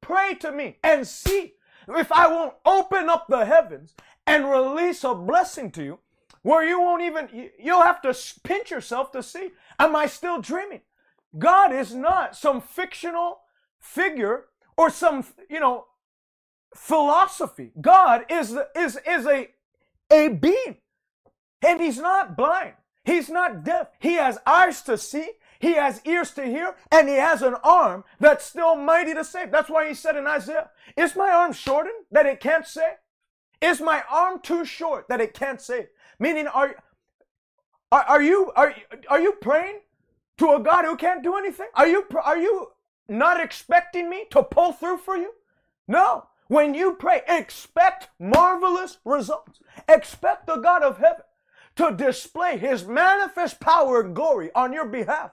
"Pray 0.00 0.34
to 0.34 0.52
me 0.52 0.78
and 0.82 1.06
see 1.06 1.54
if 1.88 2.12
I 2.12 2.28
won't 2.28 2.54
open 2.64 3.08
up 3.08 3.26
the 3.28 3.44
heavens 3.44 3.94
and 4.26 4.50
release 4.50 5.04
a 5.04 5.14
blessing 5.14 5.70
to 5.72 5.82
you 5.82 5.98
where 6.44 6.64
you 6.64 6.80
won't 6.80 7.02
even 7.02 7.50
you'll 7.58 7.82
have 7.82 8.00
to 8.02 8.14
pinch 8.44 8.70
yourself 8.70 9.10
to 9.12 9.22
see 9.22 9.50
am 9.78 9.96
I 9.96 10.06
still 10.06 10.40
dreaming?" 10.40 10.82
God 11.36 11.72
is 11.72 11.94
not 11.94 12.36
some 12.36 12.60
fictional 12.60 13.40
figure 13.80 14.44
or 14.76 14.90
some, 14.90 15.24
you 15.50 15.60
know, 15.60 15.86
philosophy. 16.74 17.72
God 17.80 18.24
is 18.28 18.56
is 18.76 18.98
is 19.06 19.26
a 19.26 19.48
a 20.12 20.28
being. 20.28 20.76
And 21.66 21.80
he's 21.80 21.98
not 21.98 22.36
blind. 22.36 22.74
He's 23.04 23.28
not 23.28 23.64
deaf. 23.64 23.88
He 23.98 24.14
has 24.14 24.38
eyes 24.46 24.82
to 24.82 24.98
see. 24.98 25.30
He 25.58 25.74
has 25.74 26.02
ears 26.04 26.32
to 26.32 26.44
hear, 26.44 26.74
and 26.90 27.08
he 27.08 27.14
has 27.14 27.40
an 27.40 27.54
arm 27.64 28.04
that's 28.20 28.44
still 28.44 28.76
mighty 28.76 29.14
to 29.14 29.24
save. 29.24 29.50
That's 29.50 29.70
why 29.70 29.88
he 29.88 29.94
said 29.94 30.16
in 30.16 30.26
Isaiah, 30.26 30.70
Is 30.94 31.16
my 31.16 31.30
arm 31.30 31.54
shortened 31.54 32.04
that 32.10 32.26
it 32.26 32.40
can't 32.40 32.66
save? 32.66 32.98
Is 33.62 33.80
my 33.80 34.02
arm 34.10 34.40
too 34.42 34.66
short 34.66 35.06
that 35.08 35.22
it 35.22 35.32
can't 35.32 35.60
save? 35.60 35.86
Meaning, 36.18 36.46
are, 36.46 36.76
are, 37.90 38.02
are 38.02 38.22
you 38.22 38.52
are, 38.56 38.74
are 39.08 39.20
you 39.20 39.32
praying 39.40 39.80
to 40.38 40.52
a 40.52 40.60
God 40.60 40.84
who 40.84 40.96
can't 40.96 41.22
do 41.22 41.36
anything? 41.36 41.68
Are 41.74 41.86
you 41.86 42.06
are 42.22 42.38
you 42.38 42.72
not 43.08 43.40
expecting 43.40 44.08
me 44.08 44.26
to 44.30 44.42
pull 44.42 44.72
through 44.72 44.98
for 44.98 45.16
you? 45.16 45.32
No. 45.86 46.28
When 46.48 46.74
you 46.74 46.94
pray, 46.94 47.22
expect 47.26 48.10
marvelous 48.18 48.98
results. 49.04 49.60
Expect 49.88 50.46
the 50.46 50.56
God 50.56 50.82
of 50.82 50.98
heaven 50.98 51.24
to 51.76 51.90
display 51.90 52.58
his 52.58 52.86
manifest 52.86 53.60
power 53.60 54.00
and 54.00 54.14
glory 54.14 54.50
on 54.54 54.72
your 54.72 54.86
behalf. 54.86 55.32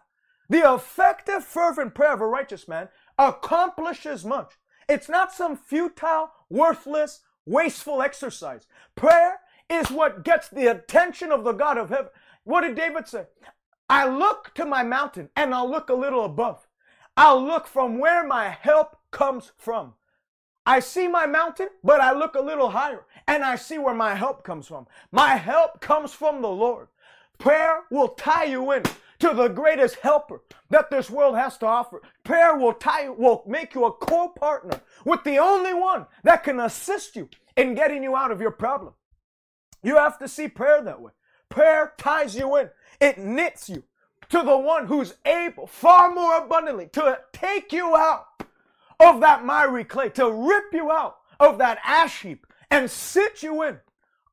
The 0.50 0.74
effective, 0.74 1.44
fervent 1.44 1.96
prayer 1.96 2.14
of 2.14 2.22
a 2.22 2.26
righteous 2.26 2.68
man 2.68 2.90
accomplishes 3.18 4.26
much. 4.26 4.54
It's 4.90 5.08
not 5.08 5.34
some 5.34 5.56
futile, 5.56 6.32
worthless, 6.50 7.22
wasteful 7.46 8.02
exercise. 8.02 8.68
Prayer 8.96 9.40
is 9.72 9.90
what 9.90 10.24
gets 10.24 10.50
the 10.50 10.68
attention 10.68 11.32
of 11.32 11.44
the 11.44 11.54
God 11.54 11.78
of 11.78 11.90
heaven. 11.90 12.12
What 12.44 12.62
did 12.62 12.76
David 12.76 13.08
say? 13.08 13.26
I 13.90 14.08
look 14.08 14.54
to 14.56 14.66
my 14.66 14.84
mountain 14.84 15.30
and 15.36 15.54
I'll 15.54 15.70
look 15.70 15.90
a 15.90 15.94
little 15.94 16.26
above. 16.26 16.68
I'll 17.16 17.44
look 17.44 17.68
from 17.68 18.00
where 18.00 18.26
my 18.26 18.50
help 18.50 18.98
comes 19.12 19.52
from. 19.58 19.94
I 20.66 20.80
see 20.80 21.08
my 21.08 21.26
mountain, 21.26 21.70
but 21.84 22.02
I 22.02 22.12
look 22.12 22.36
a 22.36 22.42
little 22.42 22.70
higher 22.70 23.06
and 23.28 23.44
I 23.44 23.56
see 23.56 23.80
where 23.80 23.96
my 23.96 24.14
help 24.14 24.44
comes 24.44 24.68
from. 24.68 24.88
My 25.12 25.36
help 25.36 25.82
comes 25.82 26.14
from 26.14 26.42
the 26.42 26.50
Lord. 26.50 26.88
Prayer 27.38 27.82
will 27.90 28.10
tie 28.10 28.44
you 28.46 28.72
in 28.72 28.84
to 29.20 29.34
the 29.34 29.48
greatest 29.48 29.96
helper 29.98 30.42
that 30.70 30.90
this 30.90 31.10
world 31.10 31.36
has 31.36 31.58
to 31.60 31.66
offer. 31.66 32.02
Prayer 32.24 32.56
will 32.56 32.74
tie 32.74 33.10
will 33.10 33.44
make 33.48 33.74
you 33.74 33.86
a 33.86 33.92
co-partner 33.92 34.82
with 35.06 35.24
the 35.24 35.38
only 35.38 35.74
one 35.74 36.06
that 36.24 36.44
can 36.44 36.60
assist 36.60 37.16
you 37.16 37.30
in 37.58 37.76
getting 37.76 38.04
you 38.04 38.16
out 38.16 38.32
of 38.32 38.42
your 38.42 38.52
problem. 38.52 38.94
You 39.84 39.98
have 39.98 40.18
to 40.20 40.28
see 40.28 40.48
prayer 40.48 40.82
that 40.82 41.02
way. 41.02 41.12
Prayer 41.50 41.94
ties 41.98 42.36
you 42.36 42.56
in. 42.58 42.70
It 43.00 43.18
knits 43.18 43.70
you 43.70 43.84
to 44.30 44.42
the 44.44 44.58
one 44.58 44.88
who's 44.88 45.16
able 45.26 45.68
far 45.68 46.14
more 46.14 46.38
abundantly 46.38 46.88
to 46.94 47.20
take 47.34 47.74
you 47.74 47.96
out 47.96 48.28
of 49.00 49.20
that 49.22 49.44
miry 49.44 49.84
clay, 49.84 50.10
to 50.10 50.32
rip 50.32 50.74
you 50.74 50.92
out 50.92 51.18
of 51.40 51.58
that 51.58 51.80
ash 51.84 52.22
heap 52.22 52.48
and 52.70 52.90
sit 52.90 53.44
you 53.44 53.64
in 53.64 53.80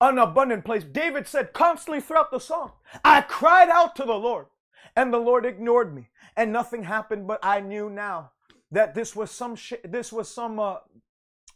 an 0.00 0.18
abundant 0.18 0.64
place. 0.64 0.84
David 0.84 1.26
said 1.26 1.52
constantly 1.52 2.00
throughout 2.00 2.30
the 2.30 2.38
song, 2.38 2.72
I 3.04 3.22
cried 3.22 3.68
out 3.68 3.96
to 3.96 4.04
the 4.04 4.14
Lord 4.14 4.46
and 4.94 5.12
the 5.12 5.18
Lord 5.18 5.44
ignored 5.44 5.94
me 5.94 6.08
and 6.36 6.52
nothing 6.52 6.84
happened, 6.84 7.26
but 7.26 7.40
I 7.42 7.60
knew 7.60 7.90
now 7.90 8.32
that 8.70 8.94
this 8.94 9.16
was 9.16 9.30
some 9.30 9.56
sh- 9.56 9.74
this 9.82 10.12
was 10.12 10.32
some 10.32 10.60
uh, 10.60 10.76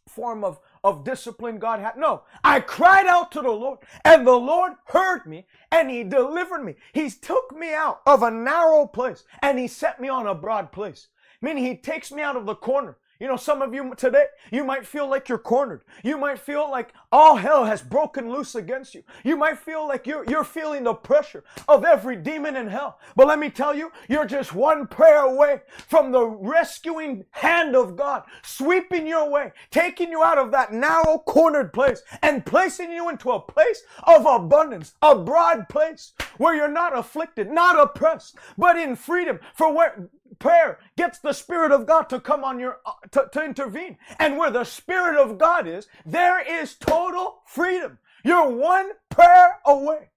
form 0.08 0.42
of 0.42 0.58
of 0.84 1.04
discipline 1.04 1.58
God 1.58 1.80
had. 1.80 1.96
No, 1.96 2.22
I 2.42 2.60
cried 2.60 3.06
out 3.06 3.32
to 3.32 3.42
the 3.42 3.50
Lord, 3.50 3.78
and 4.04 4.26
the 4.26 4.32
Lord 4.32 4.72
heard 4.86 5.26
me, 5.26 5.46
and 5.70 5.90
He 5.90 6.04
delivered 6.04 6.64
me. 6.64 6.74
He 6.92 7.10
took 7.10 7.56
me 7.56 7.72
out 7.72 8.00
of 8.06 8.22
a 8.22 8.30
narrow 8.30 8.86
place, 8.86 9.24
and 9.40 9.58
He 9.58 9.68
set 9.68 10.00
me 10.00 10.08
on 10.08 10.26
a 10.26 10.34
broad 10.34 10.72
place. 10.72 11.08
Meaning 11.40 11.64
He 11.64 11.76
takes 11.76 12.10
me 12.12 12.22
out 12.22 12.36
of 12.36 12.46
the 12.46 12.54
corner. 12.54 12.96
You 13.22 13.28
know, 13.28 13.36
some 13.36 13.62
of 13.62 13.72
you 13.72 13.94
today, 13.94 14.24
you 14.50 14.64
might 14.64 14.84
feel 14.84 15.08
like 15.08 15.28
you're 15.28 15.38
cornered. 15.38 15.82
You 16.02 16.18
might 16.18 16.40
feel 16.40 16.68
like 16.68 16.92
all 17.12 17.36
hell 17.36 17.64
has 17.66 17.80
broken 17.80 18.28
loose 18.28 18.56
against 18.56 18.96
you. 18.96 19.04
You 19.22 19.36
might 19.36 19.58
feel 19.58 19.86
like 19.86 20.08
you're, 20.08 20.28
you're 20.28 20.42
feeling 20.42 20.82
the 20.82 20.94
pressure 20.94 21.44
of 21.68 21.84
every 21.84 22.16
demon 22.16 22.56
in 22.56 22.66
hell. 22.66 22.98
But 23.14 23.28
let 23.28 23.38
me 23.38 23.48
tell 23.48 23.76
you, 23.76 23.92
you're 24.08 24.26
just 24.26 24.56
one 24.56 24.88
prayer 24.88 25.20
away 25.20 25.60
from 25.86 26.10
the 26.10 26.26
rescuing 26.26 27.24
hand 27.30 27.76
of 27.76 27.94
God 27.94 28.24
sweeping 28.42 29.06
your 29.06 29.30
way, 29.30 29.52
taking 29.70 30.10
you 30.10 30.24
out 30.24 30.38
of 30.38 30.50
that 30.50 30.72
narrow 30.72 31.22
cornered 31.24 31.72
place 31.72 32.02
and 32.22 32.44
placing 32.44 32.90
you 32.90 33.08
into 33.08 33.30
a 33.30 33.38
place 33.38 33.84
of 34.02 34.26
abundance, 34.26 34.94
a 35.00 35.14
broad 35.14 35.68
place 35.68 36.12
where 36.38 36.56
you're 36.56 36.66
not 36.66 36.98
afflicted, 36.98 37.52
not 37.52 37.78
oppressed, 37.78 38.34
but 38.58 38.76
in 38.76 38.96
freedom. 38.96 39.38
For 39.54 39.72
where 39.72 40.08
prayer 40.42 40.80
gets 40.96 41.20
the 41.20 41.32
Spirit 41.32 41.70
of 41.70 41.86
God 41.86 42.08
to 42.10 42.18
come 42.18 42.42
on 42.42 42.58
your, 42.58 42.80
uh, 42.84 42.92
to, 43.12 43.28
to 43.32 43.44
intervene. 43.44 43.96
And 44.18 44.36
where 44.36 44.50
the 44.50 44.64
Spirit 44.64 45.16
of 45.16 45.38
God 45.38 45.68
is, 45.68 45.86
there 46.04 46.40
is 46.40 46.74
total 46.74 47.42
freedom. 47.46 47.98
You're 48.24 48.50
one 48.50 48.90
prayer 49.08 49.60
away. 49.64 50.10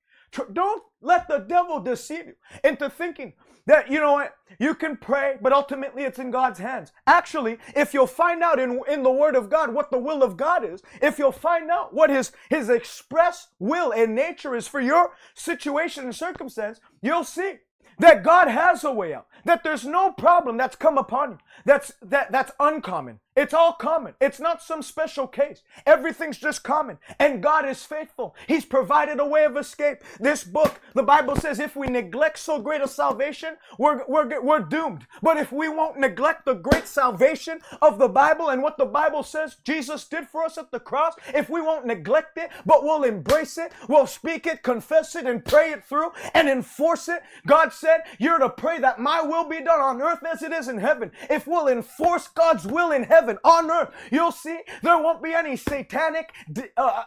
Don't 0.52 0.84
let 1.02 1.28
the 1.28 1.38
devil 1.38 1.80
deceive 1.80 2.26
you 2.26 2.34
into 2.64 2.90
thinking 2.90 3.34
that, 3.68 3.90
you 3.90 4.00
know 4.00 4.14
what, 4.14 4.36
you 4.60 4.76
can 4.76 4.98
pray, 4.98 5.38
but 5.42 5.54
ultimately 5.54 6.04
it's 6.04 6.20
in 6.20 6.30
God's 6.30 6.60
hands. 6.60 6.92
Actually, 7.08 7.58
if 7.76 7.94
you'll 7.94 8.06
find 8.06 8.44
out 8.44 8.60
in, 8.60 8.82
in 8.88 9.02
the 9.02 9.12
Word 9.12 9.36
of 9.36 9.50
God 9.50 9.74
what 9.74 9.92
the 9.92 9.98
will 9.98 10.24
of 10.24 10.38
God 10.38 10.66
is, 10.66 10.82
if 11.02 11.18
you'll 11.18 11.32
find 11.32 11.72
out 11.72 11.94
what 11.94 12.10
His, 12.10 12.32
His 12.50 12.70
express 12.70 13.48
will 13.60 13.92
and 13.92 14.14
nature 14.14 14.56
is 14.56 14.68
for 14.68 14.82
your 14.82 15.14
situation 15.36 16.04
and 16.04 16.16
circumstance, 16.16 16.80
you'll 17.02 17.24
see 17.24 17.56
that 18.00 18.24
God 18.24 18.48
has 18.48 18.84
a 18.84 18.92
way 18.92 19.14
out, 19.14 19.28
that 19.46 19.64
there's 19.64 19.86
no 19.86 20.12
problem 20.12 20.58
that's 20.58 20.76
come 20.76 20.98
upon 20.98 21.32
you 21.32 21.38
that's 21.66 21.94
that 22.02 22.32
that's 22.32 22.52
uncommon. 22.60 23.20
It's 23.36 23.54
all 23.54 23.74
common. 23.74 24.14
It's 24.22 24.40
not 24.40 24.62
some 24.62 24.82
special 24.82 25.28
case. 25.28 25.62
Everything's 25.86 26.38
just 26.38 26.64
common. 26.64 27.00
And 27.20 27.44
God 27.44 27.68
is 27.68 27.84
faithful. 27.84 28.34
He's 28.48 28.64
provided 28.64 29.20
a 29.20 29.26
way 29.26 29.44
of 29.44 29.58
escape. 29.58 29.98
This 30.22 30.46
book, 30.46 30.80
the 30.94 31.04
Bible 31.04 31.36
says, 31.36 31.60
if 31.60 31.76
we 31.76 31.88
neglect 31.88 32.40
so 32.40 32.62
great 32.62 32.82
a 32.82 32.88
salvation, 32.88 33.58
we're, 33.78 34.04
we're, 34.08 34.42
we're 34.42 34.62
doomed. 34.62 35.06
But 35.22 35.36
if 35.36 35.52
we 35.52 35.68
won't 35.68 36.00
neglect 36.00 36.46
the 36.46 36.54
great 36.54 36.88
salvation 36.88 37.60
of 37.82 38.00
the 38.00 38.08
Bible 38.08 38.50
and 38.50 38.64
what 38.64 38.78
the 38.78 38.86
Bible 38.86 39.22
says 39.22 39.58
Jesus 39.66 40.08
did 40.08 40.30
for 40.30 40.44
us 40.46 40.58
at 40.58 40.72
the 40.72 40.80
cross, 40.80 41.16
if 41.34 41.50
we 41.50 41.62
won't 41.62 41.86
neglect 41.86 42.38
it, 42.38 42.52
but 42.66 42.84
we'll 42.84 43.04
embrace 43.04 43.58
it, 43.58 43.74
we'll 43.90 44.08
speak 44.08 44.48
it, 44.48 44.64
confess 44.64 45.14
it, 45.14 45.26
and 45.26 45.44
pray 45.44 45.72
it 45.72 45.84
through 45.84 46.12
and 46.34 46.48
enforce 46.48 47.10
it, 47.10 47.22
God 47.46 47.74
said, 47.74 48.02
you're 48.18 48.40
to 48.40 48.50
pray 48.50 48.80
that 48.80 49.00
my 49.00 49.22
will 49.22 49.50
be 49.50 49.62
done 49.62 49.82
on 49.82 50.02
earth 50.02 50.24
as 50.26 50.42
it 50.42 50.54
is 50.54 50.70
in 50.70 50.78
heaven. 50.78 51.12
If 51.30 51.48
we'll 51.48 51.68
enforce 51.68 52.30
God's 52.30 52.66
will 52.66 52.92
in 52.92 53.04
heaven, 53.04 53.25
heaven, 53.26 53.38
on 53.44 53.72
earth. 53.72 53.90
You'll 54.12 54.32
see 54.32 54.60
there 54.82 54.98
won't 54.98 55.24
be 55.24 55.34
any 55.34 55.56
satanic 55.56 56.32
uh, 56.78 57.04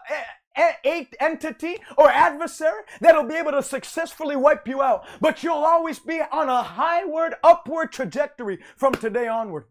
entity 1.20 1.76
or 1.96 2.10
adversary 2.10 2.82
that'll 3.00 3.24
be 3.24 3.36
able 3.36 3.52
to 3.52 3.62
successfully 3.62 4.36
wipe 4.36 4.66
you 4.66 4.82
out. 4.82 5.06
But 5.20 5.42
you'll 5.42 5.54
always 5.54 5.98
be 5.98 6.20
on 6.20 6.48
a 6.48 6.62
highward, 6.62 7.34
upward 7.44 7.92
trajectory 7.92 8.58
from 8.76 8.94
today 8.94 9.28
onward. 9.28 9.64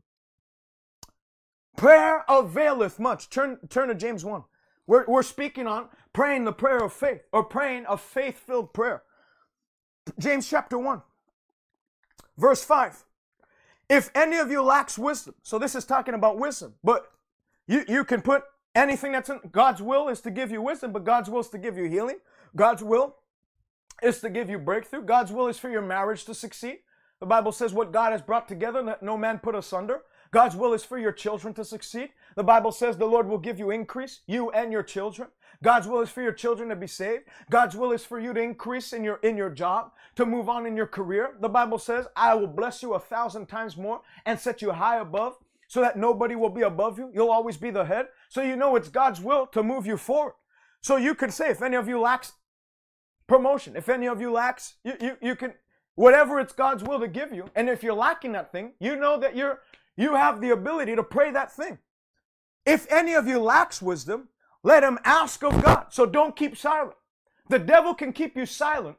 Prayer 1.75 2.23
availeth 2.27 2.99
much. 2.99 3.29
Turn, 3.29 3.59
turn 3.69 3.89
to 3.89 3.95
James 3.95 4.23
1. 4.25 4.43
We're, 4.87 5.05
we're 5.05 5.23
speaking 5.23 5.67
on 5.67 5.89
praying 6.13 6.45
the 6.45 6.53
prayer 6.53 6.83
of 6.83 6.93
faith 6.93 7.21
or 7.31 7.43
praying 7.43 7.85
a 7.87 7.97
faith 7.97 8.39
filled 8.39 8.73
prayer. 8.73 9.03
James 10.17 10.49
chapter 10.49 10.77
1, 10.77 11.01
verse 12.37 12.63
5. 12.63 13.03
If 13.89 14.11
any 14.13 14.37
of 14.37 14.51
you 14.51 14.61
lacks 14.61 14.97
wisdom, 14.97 15.35
so 15.43 15.57
this 15.57 15.75
is 15.75 15.85
talking 15.85 16.13
about 16.13 16.37
wisdom, 16.37 16.73
but 16.83 17.09
you, 17.67 17.85
you 17.87 18.03
can 18.03 18.21
put 18.21 18.43
anything 18.75 19.11
that's 19.11 19.29
in 19.29 19.39
God's 19.51 19.81
will 19.81 20.09
is 20.09 20.21
to 20.21 20.31
give 20.31 20.51
you 20.51 20.61
wisdom, 20.61 20.91
but 20.91 21.03
God's 21.03 21.29
will 21.29 21.39
is 21.39 21.49
to 21.49 21.57
give 21.57 21.77
you 21.77 21.85
healing. 21.85 22.17
God's 22.55 22.83
will 22.83 23.15
is 24.03 24.19
to 24.21 24.29
give 24.29 24.49
you 24.49 24.59
breakthrough. 24.59 25.03
God's 25.03 25.31
will 25.31 25.47
is 25.47 25.57
for 25.57 25.69
your 25.69 25.81
marriage 25.81 26.25
to 26.25 26.33
succeed. 26.33 26.79
The 27.19 27.25
Bible 27.25 27.51
says 27.51 27.73
what 27.73 27.91
God 27.91 28.11
has 28.11 28.21
brought 28.21 28.47
together, 28.47 28.81
let 28.81 29.01
no 29.01 29.17
man 29.17 29.39
put 29.39 29.55
asunder. 29.55 30.01
God's 30.31 30.55
will 30.55 30.73
is 30.73 30.83
for 30.83 30.97
your 30.97 31.11
children 31.11 31.53
to 31.55 31.65
succeed. 31.65 32.09
The 32.35 32.43
Bible 32.43 32.71
says 32.71 32.97
the 32.97 33.05
Lord 33.05 33.27
will 33.27 33.37
give 33.37 33.57
you 33.57 33.71
increase, 33.71 34.21
you 34.27 34.51
and 34.51 34.71
your 34.71 34.83
children. 34.83 35.29
God's 35.63 35.87
will 35.87 36.01
is 36.01 36.09
for 36.09 36.21
your 36.21 36.33
children 36.33 36.69
to 36.69 36.75
be 36.75 36.87
saved. 36.87 37.25
God's 37.49 37.75
will 37.75 37.91
is 37.91 38.05
for 38.05 38.19
you 38.19 38.33
to 38.33 38.41
increase 38.41 38.93
in 38.93 39.03
your 39.03 39.17
in 39.17 39.37
your 39.37 39.49
job, 39.49 39.91
to 40.15 40.25
move 40.25 40.49
on 40.49 40.65
in 40.65 40.77
your 40.77 40.87
career. 40.87 41.35
The 41.39 41.49
Bible 41.49 41.79
says, 41.79 42.07
"I 42.15 42.35
will 42.35 42.47
bless 42.47 42.83
you 42.83 42.93
a 42.93 42.99
thousand 42.99 43.47
times 43.47 43.77
more 43.77 44.01
and 44.25 44.39
set 44.39 44.61
you 44.61 44.71
high 44.71 44.97
above." 44.97 45.37
So 45.69 45.81
that 45.81 45.97
nobody 45.97 46.35
will 46.35 46.49
be 46.49 46.61
above 46.61 46.97
you. 46.97 47.11
You'll 47.13 47.29
always 47.31 47.57
be 47.57 47.71
the 47.71 47.83
head. 47.83 48.07
So 48.29 48.41
you 48.41 48.55
know 48.55 48.77
it's 48.77 48.87
God's 48.87 49.19
will 49.19 49.47
to 49.47 49.61
move 49.61 49.85
you 49.85 49.97
forward. 49.97 50.35
So 50.81 50.95
you 50.95 51.13
can 51.13 51.29
say, 51.29 51.49
if 51.49 51.61
any 51.61 51.75
of 51.75 51.89
you 51.89 51.99
lacks 51.99 52.31
promotion, 53.27 53.75
if 53.75 53.89
any 53.89 54.07
of 54.07 54.21
you 54.21 54.31
lacks, 54.31 54.75
you, 54.85 54.93
you, 55.01 55.17
you 55.21 55.35
can 55.35 55.53
whatever 55.95 56.39
it's 56.39 56.53
God's 56.53 56.83
will 56.83 56.99
to 56.99 57.07
give 57.07 57.33
you. 57.33 57.49
And 57.55 57.69
if 57.69 57.83
you're 57.83 57.93
lacking 57.93 58.31
that 58.33 58.51
thing, 58.51 58.73
you 58.79 58.95
know 58.95 59.19
that 59.19 59.35
you're 59.35 59.61
you 59.97 60.15
have 60.15 60.39
the 60.39 60.51
ability 60.51 60.95
to 60.95 61.03
pray 61.03 61.31
that 61.31 61.51
thing. 61.51 61.79
If 62.65 62.89
any 62.91 63.13
of 63.13 63.27
you 63.27 63.39
lacks 63.39 63.81
wisdom, 63.81 64.29
let 64.67 64.83
him 64.83 64.99
ask 65.05 65.45
of 65.45 65.63
God. 65.63 65.85
So 65.91 66.05
don't 66.05 66.35
keep 66.35 66.57
silent. 66.57 66.97
The 67.47 67.57
devil 67.57 67.93
can 67.93 68.11
keep 68.11 68.35
you 68.35 68.45
silent. 68.45 68.97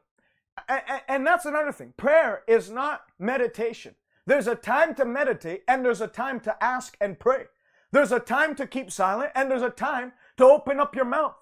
And 1.07 1.27
that's 1.27 1.45
another 1.45 1.71
thing. 1.71 1.93
Prayer 1.95 2.41
is 2.47 2.71
not 2.71 3.01
meditation. 3.19 3.93
There's 4.25 4.47
a 4.47 4.55
time 4.55 4.95
to 4.95 5.05
meditate 5.05 5.61
and 5.67 5.85
there's 5.85 6.01
a 6.01 6.07
time 6.07 6.39
to 6.39 6.63
ask 6.63 6.97
and 6.99 7.19
pray. 7.19 7.43
There's 7.91 8.11
a 8.11 8.19
time 8.19 8.55
to 8.55 8.65
keep 8.65 8.91
silent 8.91 9.31
and 9.35 9.49
there's 9.49 9.61
a 9.61 9.69
time 9.69 10.13
to 10.37 10.45
open 10.45 10.79
up 10.79 10.95
your 10.95 11.05
mouth. 11.05 11.35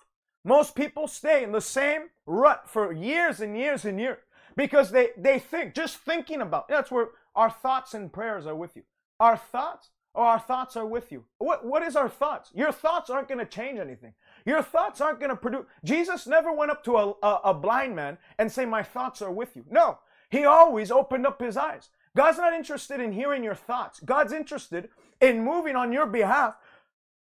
Most 0.43 0.75
people 0.75 1.07
stay 1.07 1.41
in 1.41 1.53
the 1.53 1.61
same 1.61 2.09
rut 2.25 2.65
for 2.67 2.91
years 2.91 3.39
and 3.39 3.57
years 3.57 3.85
and 3.85 3.97
years 3.97 4.19
because 4.57 4.91
they, 4.91 5.11
they 5.17 5.39
think, 5.39 5.73
just 5.73 5.99
thinking 5.99 6.41
about, 6.41 6.67
that's 6.67 6.91
where 6.91 7.11
our 7.33 7.49
thoughts 7.49 7.93
and 7.93 8.11
prayers 8.11 8.45
are 8.45 8.55
with 8.55 8.75
you. 8.75 8.83
Our 9.21 9.37
thoughts 9.37 9.91
or 10.17 10.25
our 10.25 10.39
thoughts 10.39 10.75
are 10.75 10.85
with 10.85 11.11
you. 11.11 11.23
What, 11.37 11.63
what 11.63 11.83
is 11.83 11.95
our 11.95 12.09
thoughts? 12.09 12.49
Your 12.55 12.71
thoughts 12.71 13.11
aren't 13.11 13.27
going 13.27 13.37
to 13.37 13.45
change 13.45 13.77
anything. 13.77 14.13
Your 14.47 14.63
thoughts 14.63 14.99
aren't 14.99 15.19
going 15.19 15.29
to 15.29 15.35
produce. 15.35 15.65
Jesus 15.83 16.25
never 16.25 16.51
went 16.51 16.71
up 16.71 16.83
to 16.85 16.97
a, 16.97 17.13
a, 17.21 17.39
a 17.45 17.53
blind 17.53 17.95
man 17.95 18.17
and 18.39 18.51
say, 18.51 18.65
My 18.65 18.81
thoughts 18.81 19.21
are 19.21 19.31
with 19.31 19.55
you. 19.55 19.63
No, 19.69 19.99
he 20.31 20.43
always 20.43 20.89
opened 20.89 21.27
up 21.27 21.39
his 21.39 21.55
eyes. 21.55 21.89
God's 22.15 22.39
not 22.39 22.53
interested 22.53 22.99
in 22.99 23.11
hearing 23.11 23.43
your 23.43 23.53
thoughts. 23.53 23.99
God's 23.99 24.33
interested 24.33 24.89
in 25.21 25.45
moving 25.45 25.75
on 25.75 25.93
your 25.93 26.07
behalf 26.07 26.55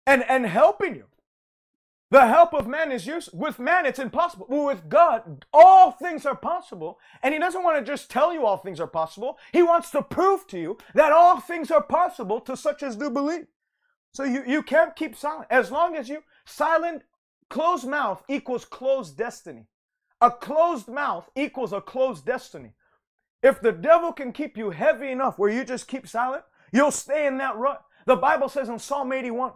and, 0.05 0.25
and 0.27 0.45
helping 0.45 0.95
you. 0.95 1.05
The 2.11 2.27
help 2.27 2.53
of 2.53 2.67
man 2.67 2.91
is 2.91 3.07
useless. 3.07 3.33
With 3.33 3.57
man, 3.57 3.85
it's 3.85 3.97
impossible. 3.97 4.45
With 4.49 4.89
God, 4.89 5.45
all 5.53 5.91
things 5.91 6.25
are 6.25 6.35
possible. 6.35 6.99
And 7.23 7.33
He 7.33 7.39
doesn't 7.39 7.63
want 7.63 7.83
to 7.83 7.89
just 7.89 8.11
tell 8.11 8.33
you 8.33 8.45
all 8.45 8.57
things 8.57 8.81
are 8.81 8.87
possible. 8.87 9.39
He 9.53 9.63
wants 9.63 9.91
to 9.91 10.01
prove 10.01 10.45
to 10.47 10.59
you 10.59 10.77
that 10.93 11.13
all 11.13 11.39
things 11.39 11.71
are 11.71 11.81
possible 11.81 12.41
to 12.41 12.57
such 12.57 12.83
as 12.83 12.97
do 12.97 13.09
believe. 13.09 13.47
So 14.13 14.25
you, 14.25 14.43
you 14.45 14.61
can't 14.61 14.93
keep 14.93 15.15
silent. 15.15 15.47
As 15.49 15.71
long 15.71 15.95
as 15.95 16.09
you, 16.09 16.23
silent, 16.45 17.03
closed 17.49 17.87
mouth 17.87 18.23
equals 18.27 18.65
closed 18.65 19.17
destiny. 19.17 19.67
A 20.19 20.29
closed 20.29 20.89
mouth 20.89 21.29
equals 21.33 21.71
a 21.71 21.79
closed 21.79 22.25
destiny. 22.25 22.73
If 23.41 23.61
the 23.61 23.71
devil 23.71 24.11
can 24.11 24.33
keep 24.33 24.57
you 24.57 24.71
heavy 24.71 25.11
enough 25.11 25.39
where 25.39 25.49
you 25.49 25.63
just 25.63 25.87
keep 25.87 26.07
silent, 26.09 26.43
you'll 26.73 26.91
stay 26.91 27.25
in 27.25 27.37
that 27.37 27.55
rut. 27.55 27.83
The 28.05 28.17
Bible 28.17 28.49
says 28.49 28.67
in 28.67 28.79
Psalm 28.79 29.13
81, 29.13 29.53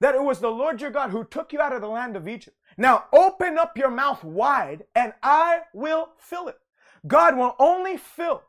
that 0.00 0.14
it 0.14 0.22
was 0.22 0.40
the 0.40 0.50
Lord 0.50 0.80
your 0.80 0.90
God 0.90 1.10
who 1.10 1.24
took 1.24 1.52
you 1.52 1.60
out 1.60 1.72
of 1.72 1.80
the 1.80 1.88
land 1.88 2.16
of 2.16 2.28
Egypt. 2.28 2.56
Now 2.76 3.04
open 3.12 3.58
up 3.58 3.76
your 3.76 3.90
mouth 3.90 4.22
wide 4.22 4.84
and 4.94 5.12
I 5.22 5.62
will 5.72 6.10
fill 6.18 6.48
it. 6.48 6.58
God 7.06 7.36
will 7.36 7.56
only 7.58 7.96
fill 7.96 8.42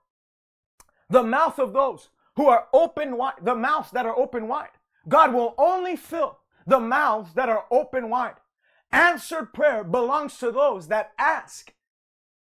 the 1.10 1.24
mouth 1.24 1.58
of 1.60 1.74
those 1.74 2.10
who 2.36 2.48
are 2.48 2.68
open 2.74 3.18
wide, 3.18 3.34
the 3.41 3.56
mouths 3.56 3.91
that 3.91 4.06
are 4.06 4.18
open 4.18 4.48
wide. 4.48 4.70
God 5.08 5.34
will 5.34 5.56
only 5.58 5.96
fill 5.96 6.39
the 6.68 6.79
mouths 6.79 7.34
that 7.34 7.50
are 7.50 7.65
open 7.72 8.10
wide. 8.10 8.36
Answered 8.91 9.53
prayer 9.53 9.84
belongs 9.84 10.38
to 10.38 10.51
those 10.51 10.88
that 10.88 11.12
ask. 11.18 11.74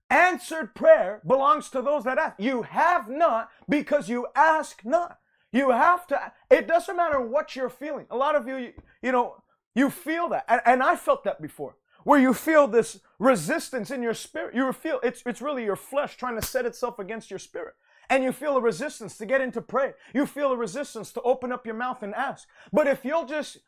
Answered 0.10 0.76
prayer 0.76 1.22
belongs 1.26 1.70
to 1.70 1.82
those 1.82 2.04
that 2.06 2.18
ask. 2.18 2.36
You 2.38 2.64
have 2.64 3.10
not 3.10 3.50
because 3.68 4.10
you 4.10 4.28
ask 4.36 4.86
not. 4.86 5.20
You 5.52 5.70
have 5.70 6.08
to, 6.08 6.32
it 6.50 6.68
doesn't 6.68 6.98
matter 6.98 7.22
what 7.22 7.56
you're 7.56 7.70
feeling. 7.70 8.08
A 8.10 8.18
lot 8.18 8.36
of 8.36 8.48
you, 8.48 8.74
you, 9.04 9.12
know, 9.12 9.36
you 9.76 9.90
feel 9.90 10.30
that. 10.30 10.46
And, 10.48 10.62
and 10.66 10.82
I 10.82 10.96
felt 10.96 11.24
that 11.26 11.42
before, 11.42 11.76
where 12.04 12.20
you 12.20 12.34
feel 12.34 12.68
this 12.68 13.00
resistance 13.20 13.92
in 13.92 14.02
your 14.02 14.14
spirit. 14.14 14.56
You 14.56 14.72
feel 14.74 15.00
it's, 15.04 15.22
it's 15.26 15.42
really 15.42 15.64
your 15.64 15.76
flesh 15.76 16.18
trying 16.18 16.40
to 16.40 16.46
set 16.46 16.66
itself 16.66 16.98
against 16.98 17.30
your 17.30 17.40
spirit. 17.40 17.76
And 18.10 18.24
you 18.24 18.32
feel 18.32 18.58
a 18.58 18.62
resistance 18.62 19.18
to 19.18 19.26
get 19.26 19.42
into 19.42 19.62
prayer. 19.62 19.96
You 20.14 20.26
feel 20.26 20.52
a 20.52 20.58
resistance 20.58 21.12
to 21.14 21.22
open 21.22 21.52
up 21.52 21.66
your 21.66 21.76
mouth 21.76 22.04
and 22.04 22.14
ask. 22.16 22.48
But 22.72 22.88
if 22.88 23.06
you'll 23.06 23.26
just, 23.26 23.60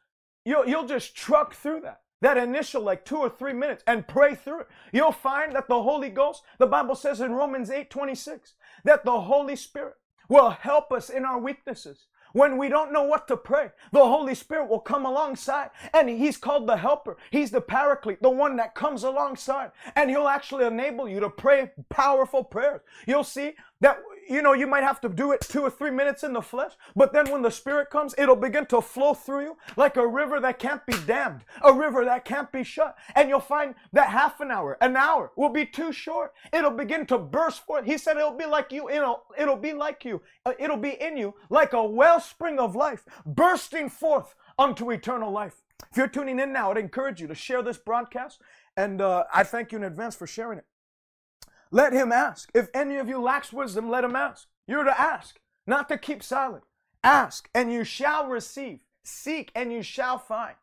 you'll, 0.43 0.67
you'll 0.67 0.87
just 0.87 1.15
truck 1.15 1.53
through 1.53 1.81
that 1.81 2.01
that 2.21 2.37
initial 2.37 2.81
like 2.81 3.03
two 3.03 3.17
or 3.17 3.29
three 3.29 3.51
minutes 3.51 3.83
and 3.85 4.07
pray 4.07 4.33
through 4.33 4.61
it 4.61 4.67
you'll 4.93 5.11
find 5.11 5.53
that 5.53 5.67
the 5.67 5.83
holy 5.83 6.09
ghost 6.09 6.41
the 6.59 6.65
bible 6.65 6.95
says 6.95 7.19
in 7.19 7.33
romans 7.33 7.69
8 7.69 7.89
26 7.89 8.53
that 8.85 9.03
the 9.03 9.19
holy 9.19 9.57
spirit 9.57 9.95
will 10.29 10.49
help 10.49 10.91
us 10.91 11.09
in 11.09 11.25
our 11.25 11.39
weaknesses. 11.39 12.07
When 12.35 12.57
we 12.57 12.67
don't 12.67 12.91
know 12.91 13.03
what 13.03 13.29
to 13.29 13.37
pray, 13.37 13.69
the 13.93 14.03
Holy 14.03 14.35
Spirit 14.35 14.67
will 14.67 14.81
come 14.81 15.05
alongside 15.05 15.69
and 15.93 16.09
He's 16.09 16.35
called 16.35 16.67
the 16.67 16.75
helper. 16.75 17.15
He's 17.31 17.49
the 17.49 17.61
paraclete, 17.61 18.21
the 18.21 18.29
one 18.29 18.57
that 18.57 18.75
comes 18.75 19.03
alongside 19.03 19.71
and 19.95 20.09
He'll 20.09 20.27
actually 20.27 20.65
enable 20.65 21.07
you 21.07 21.21
to 21.21 21.29
pray 21.29 21.71
powerful 21.87 22.43
prayers. 22.43 22.81
You'll 23.07 23.23
see 23.23 23.53
that 23.85 23.99
you 24.27 24.41
know, 24.41 24.53
you 24.53 24.65
might 24.65 24.83
have 24.83 24.99
to 25.01 25.09
do 25.09 25.31
it 25.31 25.41
two 25.41 25.61
or 25.61 25.69
three 25.69 25.91
minutes 25.91 26.23
in 26.23 26.33
the 26.33 26.41
flesh, 26.41 26.71
but 26.95 27.13
then 27.13 27.29
when 27.29 27.43
the 27.43 27.51
Spirit 27.51 27.91
comes, 27.91 28.15
it'll 28.17 28.35
begin 28.35 28.65
to 28.65 28.81
flow 28.81 29.13
through 29.13 29.41
you 29.41 29.57
like 29.77 29.97
a 29.97 30.07
river 30.07 30.39
that 30.39 30.57
can't 30.57 30.83
be 30.87 30.95
dammed, 31.05 31.41
a 31.63 31.71
river 31.71 32.03
that 32.05 32.25
can't 32.25 32.51
be 32.51 32.63
shut. 32.63 32.95
And 33.13 33.29
you'll 33.29 33.39
find 33.39 33.75
that 33.93 34.09
half 34.09 34.41
an 34.41 34.49
hour, 34.49 34.77
an 34.81 34.97
hour 34.97 35.31
will 35.35 35.49
be 35.49 35.63
too 35.63 35.91
short. 35.91 36.33
It'll 36.51 36.71
begin 36.71 37.05
to 37.05 37.19
burst 37.19 37.63
forth. 37.67 37.85
He 37.85 37.99
said 37.99 38.17
it'll 38.17 38.31
be 38.31 38.47
like 38.47 38.71
you, 38.71 38.89
it'll, 38.89 39.25
it'll 39.37 39.57
be 39.57 39.73
like 39.73 40.03
you, 40.03 40.23
uh, 40.45 40.53
it'll 40.57 40.77
be 40.77 40.99
in 40.99 41.17
you 41.17 41.35
like 41.51 41.73
a 41.73 41.85
wellspring 41.85 42.57
of 42.57 42.75
life 42.75 43.05
bursting 43.27 43.89
forth 43.89 44.33
unto 44.57 44.89
eternal 44.89 45.31
life. 45.31 45.61
If 45.91 45.97
you're 45.97 46.07
tuning 46.07 46.39
in 46.39 46.51
now, 46.51 46.71
I'd 46.71 46.77
encourage 46.77 47.21
you 47.21 47.27
to 47.27 47.35
share 47.35 47.61
this 47.61 47.77
broadcast, 47.77 48.41
and 48.75 49.01
uh, 49.01 49.25
I 49.31 49.43
thank 49.43 49.71
you 49.71 49.77
in 49.77 49.83
advance 49.83 50.15
for 50.15 50.25
sharing 50.25 50.57
it. 50.57 50.65
Let 51.75 51.91
him 51.91 52.13
ask. 52.13 52.49
If 52.53 52.69
any 52.73 52.95
of 52.95 53.09
you 53.09 53.21
lacks 53.21 53.51
wisdom, 53.51 53.89
let 53.89 54.05
him 54.05 54.15
ask. 54.15 54.47
You're 54.65 54.85
to 54.85 54.97
ask, 54.97 55.41
not 55.67 55.89
to 55.89 55.97
keep 55.97 56.23
silent. 56.23 56.63
Ask 57.03 57.49
and 57.53 57.69
you 57.69 57.83
shall 57.83 58.29
receive. 58.29 58.79
Seek 59.03 59.51
and 59.53 59.73
you 59.73 59.81
shall 59.81 60.17
find. 60.17 60.55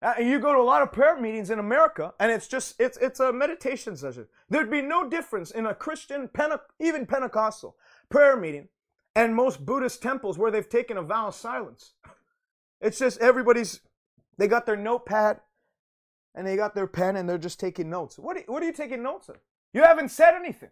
Uh, 0.00 0.14
you 0.18 0.38
go 0.38 0.54
to 0.54 0.60
a 0.60 0.62
lot 0.62 0.80
of 0.80 0.92
prayer 0.92 1.20
meetings 1.20 1.50
in 1.50 1.58
America, 1.58 2.14
and 2.18 2.32
it's 2.32 2.48
just 2.48 2.80
it's 2.80 2.96
it's 3.02 3.20
a 3.20 3.34
meditation 3.34 3.98
session. 3.98 4.26
There'd 4.48 4.70
be 4.70 4.80
no 4.80 5.10
difference 5.10 5.50
in 5.50 5.66
a 5.66 5.74
Christian, 5.74 6.28
Pente- 6.28 6.58
even 6.80 7.04
Pentecostal 7.04 7.76
prayer 8.08 8.34
meeting, 8.34 8.68
and 9.14 9.34
most 9.34 9.66
Buddhist 9.66 10.00
temples 10.00 10.38
where 10.38 10.50
they've 10.50 10.66
taken 10.66 10.96
a 10.96 11.02
vow 11.02 11.26
of 11.26 11.34
silence. 11.34 11.92
It's 12.80 12.98
just 12.98 13.20
everybody's 13.20 13.80
they 14.38 14.48
got 14.48 14.64
their 14.64 14.74
notepad, 14.74 15.40
and 16.34 16.46
they 16.46 16.56
got 16.56 16.74
their 16.74 16.86
pen, 16.86 17.14
and 17.16 17.28
they're 17.28 17.36
just 17.36 17.60
taking 17.60 17.90
notes. 17.90 18.18
What 18.18 18.38
are, 18.38 18.44
what 18.46 18.62
are 18.62 18.66
you 18.66 18.72
taking 18.72 19.02
notes 19.02 19.28
of? 19.28 19.36
You 19.72 19.82
haven't 19.82 20.10
said 20.10 20.34
anything. 20.34 20.70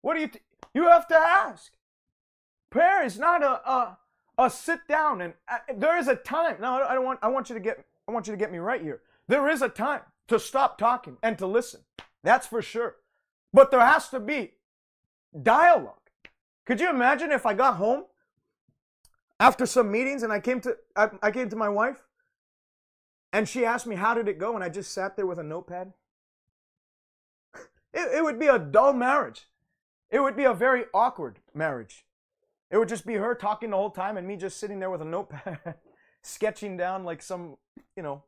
What 0.00 0.14
do 0.14 0.20
you? 0.20 0.28
T- 0.28 0.40
you 0.74 0.88
have 0.88 1.08
to 1.08 1.16
ask. 1.16 1.72
Prayer 2.70 3.04
is 3.04 3.18
not 3.18 3.42
a 3.42 3.68
a, 3.68 3.98
a 4.38 4.50
sit 4.50 4.80
down 4.88 5.20
and 5.20 5.34
uh, 5.50 5.58
there 5.76 5.98
is 5.98 6.08
a 6.08 6.16
time. 6.16 6.56
No, 6.60 6.82
I 6.82 6.94
don't 6.94 7.04
want. 7.04 7.18
I 7.22 7.28
want 7.28 7.48
you 7.48 7.54
to 7.54 7.60
get. 7.60 7.84
I 8.08 8.12
want 8.12 8.26
you 8.26 8.32
to 8.32 8.36
get 8.36 8.52
me 8.52 8.58
right 8.58 8.80
here. 8.80 9.02
There 9.28 9.48
is 9.48 9.62
a 9.62 9.68
time 9.68 10.02
to 10.28 10.38
stop 10.38 10.78
talking 10.78 11.16
and 11.22 11.38
to 11.38 11.46
listen. 11.46 11.80
That's 12.22 12.46
for 12.46 12.62
sure. 12.62 12.96
But 13.52 13.70
there 13.70 13.80
has 13.80 14.08
to 14.10 14.20
be 14.20 14.52
dialogue. 15.40 15.96
Could 16.64 16.80
you 16.80 16.90
imagine 16.90 17.32
if 17.32 17.44
I 17.44 17.54
got 17.54 17.76
home 17.76 18.04
after 19.40 19.66
some 19.66 19.90
meetings 19.90 20.22
and 20.22 20.32
I 20.32 20.40
came 20.40 20.60
to 20.60 20.76
I, 20.96 21.10
I 21.22 21.30
came 21.30 21.48
to 21.50 21.56
my 21.56 21.68
wife 21.68 22.06
and 23.32 23.48
she 23.48 23.64
asked 23.64 23.86
me 23.86 23.96
how 23.96 24.14
did 24.14 24.28
it 24.28 24.38
go 24.38 24.54
and 24.54 24.62
I 24.62 24.68
just 24.68 24.92
sat 24.92 25.16
there 25.16 25.26
with 25.26 25.38
a 25.38 25.42
notepad 25.42 25.92
it, 27.92 28.18
it 28.18 28.24
would 28.24 28.38
be 28.38 28.46
a 28.46 28.58
dull 28.58 28.92
marriage. 28.92 29.46
It 30.10 30.20
would 30.20 30.36
be 30.36 30.44
a 30.44 30.54
very 30.54 30.84
awkward 30.92 31.38
marriage. 31.54 32.04
It 32.70 32.78
would 32.78 32.88
just 32.88 33.06
be 33.06 33.14
her 33.14 33.34
talking 33.34 33.70
the 33.70 33.76
whole 33.76 33.90
time 33.90 34.16
and 34.16 34.26
me 34.26 34.36
just 34.36 34.58
sitting 34.58 34.78
there 34.78 34.90
with 34.90 35.02
a 35.02 35.06
notepad, 35.06 35.74
sketching 36.22 36.76
down 36.76 37.04
like 37.04 37.22
some, 37.22 37.56
you 37.96 38.02
know. 38.02 38.24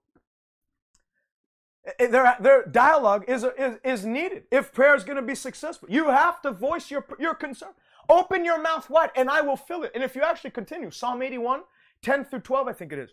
Eh, 1.86 1.92
eh, 2.00 2.06
their, 2.06 2.36
their 2.40 2.66
dialogue 2.66 3.24
is, 3.26 3.44
is, 3.58 3.78
is 3.82 4.04
needed 4.04 4.44
if 4.50 4.72
prayer 4.72 4.94
is 4.94 5.04
going 5.04 5.16
to 5.16 5.22
be 5.22 5.34
successful. 5.34 5.88
You 5.90 6.10
have 6.10 6.42
to 6.42 6.52
voice 6.52 6.90
your, 6.90 7.06
your 7.18 7.34
concern. 7.34 7.70
Open 8.08 8.44
your 8.44 8.60
mouth 8.60 8.90
wide 8.90 9.10
and 9.16 9.30
I 9.30 9.40
will 9.40 9.56
fill 9.56 9.82
it. 9.82 9.92
And 9.94 10.04
if 10.04 10.14
you 10.14 10.22
actually 10.22 10.50
continue, 10.50 10.90
Psalm 10.90 11.22
81, 11.22 11.62
10 12.02 12.24
through 12.26 12.40
12, 12.40 12.68
I 12.68 12.72
think 12.74 12.92
it 12.92 12.98
is. 12.98 13.10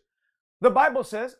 The 0.59 0.69
Bible 0.69 1.03
says, 1.03 1.37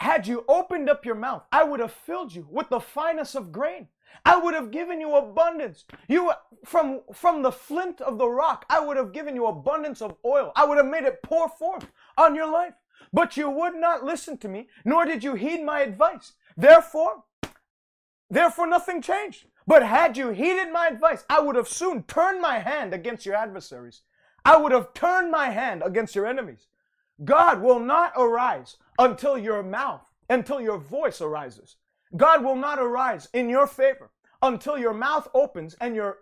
Had 0.00 0.26
you 0.26 0.44
opened 0.48 0.90
up 0.90 1.04
your 1.04 1.14
mouth, 1.14 1.44
I 1.52 1.62
would 1.64 1.80
have 1.80 1.92
filled 1.92 2.34
you 2.34 2.48
with 2.50 2.68
the 2.68 2.80
finest 2.80 3.36
of 3.36 3.52
grain. 3.52 3.88
I 4.24 4.36
would 4.36 4.54
have 4.54 4.70
given 4.70 5.00
you 5.00 5.14
abundance. 5.16 5.84
You 6.08 6.32
from 6.64 7.00
from 7.12 7.42
the 7.42 7.52
flint 7.52 8.00
of 8.00 8.18
the 8.18 8.28
rock, 8.28 8.64
I 8.70 8.80
would 8.80 8.96
have 8.96 9.12
given 9.12 9.34
you 9.34 9.46
abundance 9.46 10.00
of 10.00 10.16
oil. 10.24 10.52
I 10.56 10.64
would 10.64 10.78
have 10.78 10.86
made 10.86 11.04
it 11.04 11.22
pour 11.22 11.48
forth 11.48 11.86
on 12.16 12.34
your 12.34 12.50
life. 12.50 12.74
But 13.12 13.36
you 13.36 13.48
would 13.50 13.74
not 13.76 14.04
listen 14.04 14.38
to 14.38 14.48
me, 14.48 14.68
nor 14.84 15.04
did 15.04 15.22
you 15.22 15.34
heed 15.34 15.62
my 15.62 15.80
advice. 15.80 16.32
Therefore, 16.56 17.24
therefore 18.28 18.66
nothing 18.66 19.02
changed. 19.02 19.46
But 19.66 19.84
had 19.84 20.16
you 20.16 20.30
heeded 20.30 20.72
my 20.72 20.88
advice, 20.88 21.24
I 21.30 21.40
would 21.40 21.56
have 21.56 21.68
soon 21.68 22.02
turned 22.02 22.40
my 22.42 22.58
hand 22.58 22.92
against 22.92 23.24
your 23.24 23.34
adversaries. 23.34 24.02
I 24.44 24.56
would 24.56 24.72
have 24.72 24.92
turned 24.92 25.30
my 25.30 25.50
hand 25.50 25.82
against 25.84 26.14
your 26.14 26.26
enemies. 26.26 26.66
God 27.24 27.62
will 27.62 27.78
not 27.78 28.12
arise 28.16 28.76
until 28.98 29.38
your 29.38 29.62
mouth, 29.62 30.02
until 30.28 30.60
your 30.60 30.78
voice 30.78 31.20
arises. 31.20 31.76
God 32.16 32.44
will 32.44 32.56
not 32.56 32.78
arise 32.78 33.28
in 33.32 33.48
your 33.48 33.66
favor 33.66 34.10
until 34.42 34.78
your 34.78 34.94
mouth 34.94 35.28
opens 35.34 35.74
and 35.80 35.94
your 35.94 36.18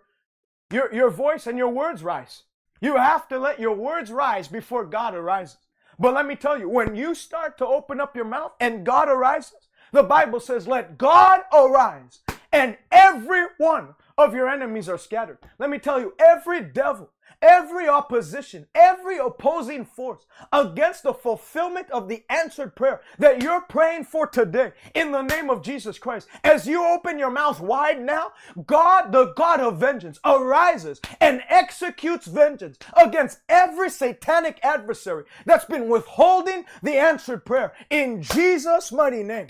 Your, 0.71 0.91
your 0.91 1.11
voice 1.11 1.45
and 1.45 1.57
your 1.57 1.69
words 1.69 2.01
rise. 2.03 2.45
You 2.81 2.97
have 2.97 3.27
to 3.27 3.37
let 3.37 3.59
your 3.59 3.75
words 3.75 4.11
rise 4.11 4.47
before 4.47 4.85
God 4.85 5.13
arises. 5.13 5.57
But 5.99 6.15
let 6.15 6.25
me 6.25 6.35
tell 6.35 6.57
you, 6.59 6.67
when 6.67 6.95
you 6.95 7.13
start 7.13 7.57
to 7.57 7.67
open 7.67 8.01
up 8.01 8.15
your 8.15 8.25
mouth 8.25 8.53
and 8.59 8.85
God 8.85 9.07
arises, 9.07 9.69
the 9.91 10.03
Bible 10.03 10.39
says, 10.39 10.67
let 10.67 10.97
God 10.97 11.41
arise 11.53 12.21
and 12.51 12.77
every 12.91 13.45
one 13.59 13.93
of 14.17 14.33
your 14.33 14.49
enemies 14.49 14.89
are 14.89 14.97
scattered. 14.97 15.37
Let 15.59 15.69
me 15.69 15.77
tell 15.77 15.99
you, 15.99 16.13
every 16.17 16.61
devil, 16.61 17.11
every 17.43 17.89
opposition, 17.89 18.65
every 18.73 19.17
opposing 19.17 19.83
force 19.83 20.25
against 20.51 21.03
the 21.03 21.13
fulfillment 21.13 21.91
of 21.91 22.07
the 22.07 22.23
answered 22.29 22.73
prayer 22.75 23.01
that 23.19 23.43
you're 23.43 23.61
praying 23.61 24.05
for 24.05 24.25
today 24.25 24.71
in 24.95 25.11
the 25.11 25.21
name 25.21 25.49
of 25.49 25.61
Jesus 25.61 25.99
Christ. 25.99 26.29
As 26.43 26.65
you 26.65 26.83
open 26.83 27.19
your 27.19 27.29
mouth 27.29 27.59
wide 27.59 28.01
now, 28.01 28.31
God, 28.65 29.11
the 29.11 29.33
God 29.33 29.59
of 29.59 29.77
vengeance, 29.77 30.19
arises 30.25 31.01
and 31.19 31.43
executes 31.49 32.25
vengeance 32.25 32.77
against 32.95 33.41
every 33.49 33.89
satanic 33.89 34.59
adversary 34.63 35.25
that's 35.45 35.65
been 35.65 35.89
withholding 35.89 36.63
the 36.81 36.93
answered 36.93 37.45
prayer 37.45 37.73
in 37.89 38.21
Jesus' 38.21 38.91
mighty 38.91 39.21
name. 39.21 39.47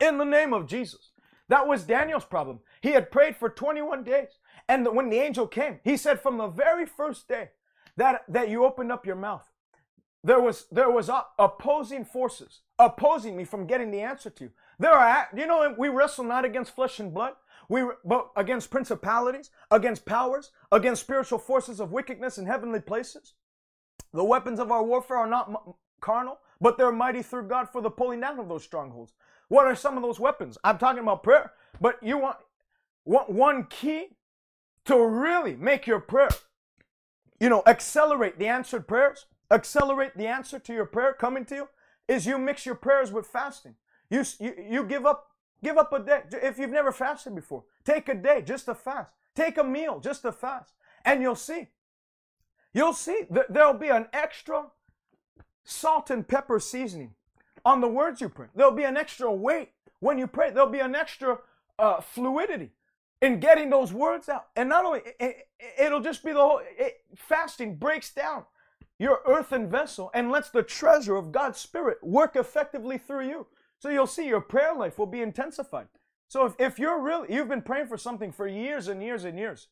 In 0.00 0.18
the 0.18 0.24
name 0.24 0.52
of 0.52 0.66
Jesus. 0.66 1.10
That 1.48 1.66
was 1.66 1.82
Daniel's 1.82 2.24
problem. 2.24 2.60
He 2.80 2.90
had 2.90 3.10
prayed 3.10 3.36
for 3.36 3.48
21 3.48 4.04
days. 4.04 4.28
And 4.70 4.86
when 4.94 5.10
the 5.10 5.18
angel 5.18 5.48
came, 5.48 5.80
he 5.82 5.96
said 5.96 6.20
from 6.20 6.38
the 6.38 6.46
very 6.46 6.86
first 6.86 7.26
day 7.26 7.50
that, 7.96 8.22
that 8.28 8.48
you 8.48 8.64
opened 8.64 8.92
up 8.92 9.04
your 9.04 9.16
mouth, 9.16 9.50
there 10.22 10.40
was 10.40 10.66
there 10.70 10.90
was 10.90 11.10
opposing 11.38 12.04
forces 12.04 12.60
opposing 12.78 13.36
me 13.36 13.44
from 13.44 13.66
getting 13.66 13.90
the 13.90 14.00
answer 14.00 14.30
to 14.30 14.44
you. 14.44 14.50
There 14.78 14.92
are 14.92 15.28
you 15.36 15.46
know 15.46 15.74
we 15.76 15.88
wrestle 15.88 16.24
not 16.24 16.44
against 16.44 16.74
flesh 16.74 17.00
and 17.00 17.12
blood, 17.12 17.32
we 17.68 17.82
but 18.04 18.30
against 18.36 18.70
principalities, 18.70 19.50
against 19.72 20.04
powers, 20.04 20.52
against 20.70 21.02
spiritual 21.02 21.40
forces 21.40 21.80
of 21.80 21.90
wickedness 21.90 22.38
in 22.38 22.46
heavenly 22.46 22.80
places. 22.80 23.34
The 24.12 24.22
weapons 24.22 24.60
of 24.60 24.70
our 24.70 24.84
warfare 24.84 25.16
are 25.16 25.26
not 25.26 25.50
carnal, 26.00 26.38
but 26.60 26.78
they're 26.78 26.92
mighty 26.92 27.22
through 27.22 27.48
God 27.48 27.68
for 27.70 27.80
the 27.80 27.90
pulling 27.90 28.20
down 28.20 28.38
of 28.38 28.48
those 28.48 28.62
strongholds. 28.62 29.14
What 29.48 29.66
are 29.66 29.74
some 29.74 29.96
of 29.96 30.02
those 30.04 30.20
weapons? 30.20 30.58
I'm 30.62 30.78
talking 30.78 31.02
about 31.02 31.24
prayer, 31.24 31.54
but 31.80 32.00
you 32.02 32.18
want 32.18 32.36
one 33.04 33.64
key 33.64 34.10
to 34.86 35.04
really 35.04 35.56
make 35.56 35.86
your 35.86 36.00
prayer, 36.00 36.30
you 37.38 37.48
know, 37.48 37.62
accelerate 37.66 38.38
the 38.38 38.46
answered 38.46 38.86
prayers, 38.88 39.26
accelerate 39.50 40.16
the 40.16 40.26
answer 40.26 40.58
to 40.58 40.72
your 40.72 40.86
prayer 40.86 41.12
coming 41.12 41.44
to 41.46 41.54
you, 41.54 41.68
is 42.08 42.26
you 42.26 42.38
mix 42.38 42.66
your 42.66 42.74
prayers 42.74 43.12
with 43.12 43.26
fasting. 43.26 43.74
You, 44.08 44.24
you, 44.38 44.54
you 44.68 44.84
give 44.84 45.06
up 45.06 45.28
give 45.62 45.76
up 45.76 45.92
a 45.92 46.00
day. 46.00 46.22
If 46.32 46.58
you've 46.58 46.70
never 46.70 46.92
fasted 46.92 47.34
before, 47.34 47.64
take 47.84 48.08
a 48.08 48.14
day 48.14 48.42
just 48.42 48.64
to 48.66 48.74
fast. 48.74 49.12
Take 49.34 49.58
a 49.58 49.64
meal 49.64 50.00
just 50.00 50.22
to 50.22 50.32
fast. 50.32 50.74
And 51.04 51.22
you'll 51.22 51.36
see. 51.36 51.68
You'll 52.72 52.94
see 52.94 53.22
that 53.30 53.52
there'll 53.52 53.74
be 53.74 53.88
an 53.88 54.06
extra 54.12 54.66
salt 55.64 56.10
and 56.10 56.26
pepper 56.26 56.60
seasoning 56.60 57.14
on 57.64 57.80
the 57.80 57.88
words 57.88 58.20
you 58.20 58.28
pray. 58.28 58.46
There'll 58.54 58.72
be 58.72 58.84
an 58.84 58.96
extra 58.96 59.32
weight 59.32 59.70
when 60.00 60.18
you 60.18 60.26
pray. 60.26 60.50
There'll 60.50 60.70
be 60.70 60.80
an 60.80 60.94
extra 60.94 61.38
uh, 61.78 62.00
fluidity 62.00 62.70
in 63.20 63.40
getting 63.40 63.70
those 63.70 63.92
words 63.92 64.28
out. 64.28 64.46
And 64.56 64.68
not 64.68 64.84
only, 64.84 65.00
it, 65.18 65.46
will 65.90 66.00
just 66.00 66.24
be 66.24 66.32
the 66.32 66.38
whole, 66.38 66.60
it, 66.78 66.94
fasting 67.16 67.76
breaks 67.76 68.12
down 68.12 68.44
your 68.98 69.20
earthen 69.26 69.70
vessel 69.70 70.10
and 70.14 70.30
lets 70.30 70.50
the 70.50 70.62
treasure 70.62 71.16
of 71.16 71.32
God's 71.32 71.58
Spirit 71.58 71.98
work 72.02 72.36
effectively 72.36 72.98
through 72.98 73.28
you. 73.28 73.46
So 73.78 73.88
you'll 73.88 74.06
see 74.06 74.26
your 74.26 74.42
prayer 74.42 74.74
life 74.74 74.98
will 74.98 75.06
be 75.06 75.22
intensified. 75.22 75.88
So 76.28 76.46
if, 76.46 76.54
if 76.58 76.78
you're 76.78 77.00
really, 77.00 77.34
you've 77.34 77.48
been 77.48 77.62
praying 77.62 77.88
for 77.88 77.96
something 77.96 78.30
for 78.30 78.46
years 78.46 78.88
and 78.88 79.02
years 79.02 79.24
and 79.24 79.38
years, 79.38 79.68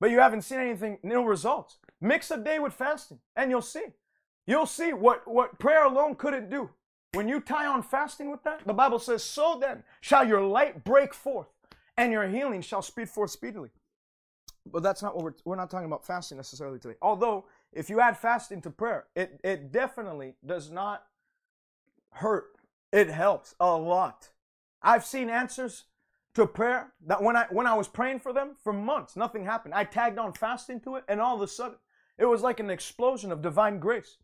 but 0.00 0.10
you 0.10 0.18
haven't 0.18 0.42
seen 0.42 0.58
anything, 0.58 0.98
no 1.02 1.22
results, 1.22 1.78
mix 2.00 2.30
a 2.30 2.38
day 2.38 2.58
with 2.58 2.72
fasting 2.72 3.18
and 3.36 3.50
you'll 3.50 3.62
see. 3.62 3.84
You'll 4.46 4.66
see 4.66 4.92
what, 4.92 5.28
what 5.28 5.58
prayer 5.58 5.84
alone 5.84 6.16
couldn't 6.16 6.50
do. 6.50 6.70
When 7.12 7.28
you 7.28 7.40
tie 7.40 7.66
on 7.66 7.82
fasting 7.82 8.30
with 8.30 8.42
that, 8.44 8.66
the 8.66 8.72
Bible 8.72 8.98
says, 8.98 9.22
So 9.22 9.58
then 9.60 9.82
shall 10.00 10.26
your 10.26 10.42
light 10.42 10.84
break 10.84 11.12
forth 11.12 11.48
and 12.00 12.12
your 12.12 12.26
healing 12.26 12.62
shall 12.62 12.80
speed 12.80 13.10
forth 13.10 13.30
speedily. 13.30 13.68
But 14.64 14.82
that's 14.82 15.02
not 15.02 15.14
what 15.14 15.24
we're, 15.24 15.34
we're 15.44 15.56
not 15.56 15.70
talking 15.70 15.86
about 15.86 16.06
fasting 16.06 16.38
necessarily 16.38 16.78
today. 16.78 16.94
Although, 17.02 17.44
if 17.74 17.90
you 17.90 18.00
add 18.00 18.16
fasting 18.16 18.62
to 18.62 18.70
prayer, 18.70 19.04
it, 19.14 19.38
it 19.44 19.70
definitely 19.70 20.34
does 20.44 20.70
not 20.70 21.04
hurt. 22.12 22.56
It 22.90 23.10
helps 23.10 23.54
a 23.60 23.76
lot. 23.76 24.30
I've 24.82 25.04
seen 25.04 25.28
answers 25.28 25.84
to 26.34 26.46
prayer 26.46 26.92
that 27.06 27.22
when 27.22 27.36
I 27.36 27.46
when 27.50 27.66
I 27.66 27.74
was 27.74 27.86
praying 27.86 28.20
for 28.20 28.32
them 28.32 28.56
for 28.62 28.72
months, 28.72 29.14
nothing 29.14 29.44
happened. 29.44 29.74
I 29.74 29.84
tagged 29.84 30.18
on 30.18 30.32
fasting 30.32 30.80
to 30.80 30.96
it, 30.96 31.04
and 31.06 31.20
all 31.20 31.36
of 31.36 31.42
a 31.42 31.48
sudden, 31.48 31.76
it 32.16 32.24
was 32.24 32.40
like 32.40 32.60
an 32.60 32.70
explosion 32.70 33.30
of 33.30 33.42
divine 33.42 33.78
grace. 33.78 34.16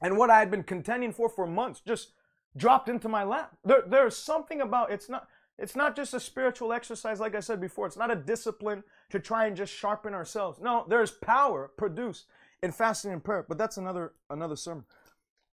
And 0.00 0.16
what 0.16 0.30
I 0.30 0.38
had 0.38 0.50
been 0.50 0.62
contending 0.62 1.12
for 1.12 1.28
for 1.28 1.46
months 1.46 1.80
just 1.84 2.12
dropped 2.56 2.88
into 2.88 3.08
my 3.08 3.24
lap. 3.24 3.56
There, 3.64 3.82
there's 3.86 4.16
something 4.16 4.60
about 4.60 4.92
it's 4.92 5.08
not 5.08 5.26
it's 5.62 5.76
not 5.76 5.94
just 5.94 6.12
a 6.12 6.18
spiritual 6.18 6.72
exercise, 6.72 7.20
like 7.20 7.36
I 7.36 7.40
said 7.40 7.60
before. 7.60 7.86
It's 7.86 7.96
not 7.96 8.10
a 8.10 8.16
discipline 8.16 8.82
to 9.10 9.20
try 9.20 9.46
and 9.46 9.56
just 9.56 9.72
sharpen 9.72 10.12
ourselves. 10.12 10.58
No, 10.60 10.84
there's 10.88 11.12
power 11.12 11.70
produced 11.76 12.26
in 12.64 12.72
fasting 12.72 13.12
and 13.12 13.22
prayer. 13.22 13.46
But 13.48 13.58
that's 13.58 13.76
another 13.76 14.12
another 14.28 14.56
sermon. 14.56 14.84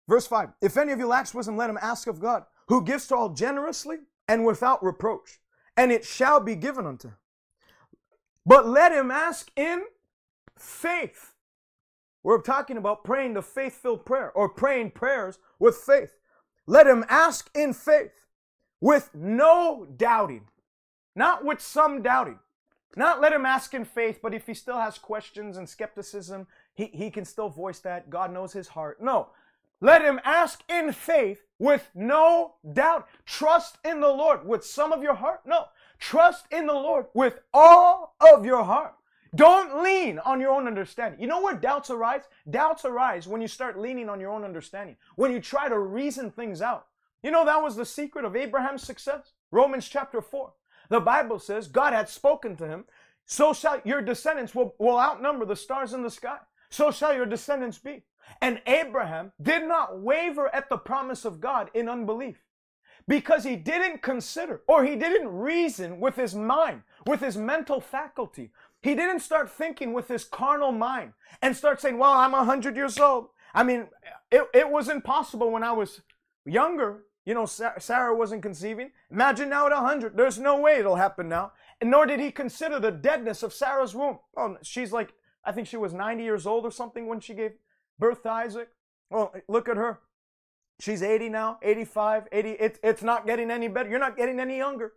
Verse 0.06 0.26
5 0.26 0.50
If 0.60 0.76
any 0.76 0.92
of 0.92 0.98
you 0.98 1.06
lacks 1.06 1.32
wisdom, 1.32 1.56
let 1.56 1.70
him 1.70 1.78
ask 1.80 2.06
of 2.06 2.20
God, 2.20 2.44
who 2.68 2.84
gives 2.84 3.06
to 3.08 3.16
all 3.16 3.30
generously 3.30 3.96
and 4.28 4.44
without 4.44 4.84
reproach, 4.84 5.40
and 5.74 5.90
it 5.90 6.04
shall 6.04 6.38
be 6.38 6.54
given 6.54 6.84
unto 6.86 7.08
him. 7.08 7.16
But 8.44 8.68
let 8.68 8.92
him 8.92 9.10
ask 9.10 9.50
in 9.56 9.84
faith. 10.58 11.32
We're 12.22 12.42
talking 12.42 12.76
about 12.76 13.04
praying 13.04 13.34
the 13.34 13.42
faith 13.42 13.80
filled 13.80 14.04
prayer 14.04 14.32
or 14.32 14.50
praying 14.50 14.90
prayers 14.90 15.38
with 15.58 15.76
faith. 15.76 16.14
Let 16.66 16.86
him 16.86 17.06
ask 17.08 17.50
in 17.54 17.72
faith 17.72 18.23
with 18.84 19.08
no 19.14 19.86
doubting, 19.96 20.46
not 21.16 21.42
with 21.42 21.58
some 21.58 22.02
doubting. 22.02 22.38
Not 22.96 23.18
let 23.18 23.32
him 23.32 23.46
ask 23.46 23.72
in 23.72 23.86
faith, 23.86 24.20
but 24.22 24.34
if 24.34 24.46
he 24.46 24.52
still 24.52 24.78
has 24.78 24.98
questions 24.98 25.56
and 25.56 25.66
skepticism, 25.66 26.46
he, 26.74 26.90
he 26.92 27.10
can 27.10 27.24
still 27.24 27.48
voice 27.48 27.78
that. 27.78 28.10
God 28.10 28.30
knows 28.30 28.52
his 28.52 28.68
heart. 28.68 29.00
No, 29.00 29.30
let 29.80 30.02
him 30.02 30.20
ask 30.22 30.60
in 30.68 30.92
faith 30.92 31.40
with 31.58 31.88
no 31.94 32.56
doubt. 32.74 33.08
Trust 33.24 33.78
in 33.86 34.00
the 34.00 34.08
Lord 34.08 34.46
with 34.46 34.66
some 34.66 34.92
of 34.92 35.02
your 35.02 35.14
heart. 35.14 35.40
No, 35.46 35.64
trust 35.98 36.44
in 36.52 36.66
the 36.66 36.74
Lord 36.74 37.06
with 37.14 37.40
all 37.54 38.14
of 38.20 38.44
your 38.44 38.64
heart. 38.64 38.94
Don't 39.34 39.82
lean 39.82 40.18
on 40.18 40.42
your 40.42 40.52
own 40.52 40.66
understanding. 40.66 41.18
You 41.18 41.26
know 41.26 41.40
where 41.40 41.56
doubts 41.56 41.88
arise? 41.88 42.24
Doubts 42.50 42.84
arise 42.84 43.26
when 43.26 43.40
you 43.40 43.48
start 43.48 43.78
leaning 43.78 44.10
on 44.10 44.20
your 44.20 44.30
own 44.30 44.44
understanding, 44.44 44.96
when 45.16 45.32
you 45.32 45.40
try 45.40 45.70
to 45.70 45.78
reason 45.78 46.30
things 46.30 46.60
out. 46.60 46.86
You 47.24 47.30
know, 47.30 47.46
that 47.46 47.62
was 47.62 47.74
the 47.74 47.86
secret 47.86 48.26
of 48.26 48.36
Abraham's 48.36 48.82
success. 48.82 49.32
Romans 49.50 49.88
chapter 49.88 50.20
4. 50.20 50.52
The 50.90 51.00
Bible 51.00 51.38
says 51.38 51.68
God 51.68 51.94
had 51.94 52.10
spoken 52.10 52.54
to 52.56 52.68
him, 52.68 52.84
so 53.24 53.54
shall 53.54 53.80
your 53.82 54.02
descendants 54.02 54.54
will, 54.54 54.74
will 54.78 55.00
outnumber 55.00 55.46
the 55.46 55.56
stars 55.56 55.94
in 55.94 56.02
the 56.02 56.10
sky. 56.10 56.36
So 56.68 56.90
shall 56.90 57.14
your 57.14 57.24
descendants 57.24 57.78
be. 57.78 58.02
And 58.42 58.60
Abraham 58.66 59.32
did 59.40 59.66
not 59.66 60.02
waver 60.02 60.54
at 60.54 60.68
the 60.68 60.76
promise 60.76 61.24
of 61.24 61.40
God 61.40 61.70
in 61.72 61.88
unbelief 61.88 62.44
because 63.08 63.42
he 63.42 63.56
didn't 63.56 64.02
consider 64.02 64.60
or 64.68 64.84
he 64.84 64.94
didn't 64.94 65.28
reason 65.28 66.00
with 66.00 66.16
his 66.16 66.34
mind, 66.34 66.82
with 67.06 67.20
his 67.20 67.38
mental 67.38 67.80
faculty. 67.80 68.52
He 68.82 68.94
didn't 68.94 69.20
start 69.20 69.50
thinking 69.50 69.94
with 69.94 70.08
his 70.08 70.24
carnal 70.24 70.72
mind 70.72 71.14
and 71.40 71.56
start 71.56 71.80
saying, 71.80 71.96
Well, 71.96 72.12
I'm 72.12 72.32
100 72.32 72.76
years 72.76 72.98
old. 72.98 73.28
I 73.54 73.62
mean, 73.62 73.86
it, 74.30 74.46
it 74.52 74.68
was 74.68 74.90
impossible 74.90 75.50
when 75.50 75.62
I 75.62 75.72
was 75.72 76.02
younger 76.44 77.04
you 77.24 77.32
know, 77.32 77.46
Sarah 77.46 78.14
wasn't 78.14 78.42
conceiving. 78.42 78.90
Imagine 79.10 79.48
now 79.48 79.66
at 79.66 79.72
100. 79.72 80.16
There's 80.16 80.38
no 80.38 80.60
way 80.60 80.78
it'll 80.78 80.96
happen 80.96 81.28
now. 81.28 81.52
And 81.80 81.90
nor 81.90 82.04
did 82.04 82.20
he 82.20 82.30
consider 82.30 82.78
the 82.78 82.90
deadness 82.90 83.42
of 83.42 83.54
Sarah's 83.54 83.94
womb. 83.94 84.18
Oh, 84.36 84.56
she's 84.62 84.92
like, 84.92 85.14
I 85.44 85.52
think 85.52 85.66
she 85.66 85.76
was 85.76 85.94
90 85.94 86.22
years 86.22 86.46
old 86.46 86.64
or 86.64 86.70
something 86.70 87.06
when 87.06 87.20
she 87.20 87.34
gave 87.34 87.52
birth 87.98 88.22
to 88.24 88.30
Isaac. 88.30 88.68
Well, 89.10 89.34
look 89.48 89.68
at 89.68 89.76
her. 89.76 90.00
She's 90.80 91.02
80 91.02 91.30
now, 91.30 91.58
85, 91.62 92.28
80. 92.30 92.50
It, 92.50 92.78
it's 92.82 93.02
not 93.02 93.26
getting 93.26 93.50
any 93.50 93.68
better. 93.68 93.88
You're 93.88 93.98
not 93.98 94.16
getting 94.16 94.40
any 94.40 94.58
younger. 94.58 94.92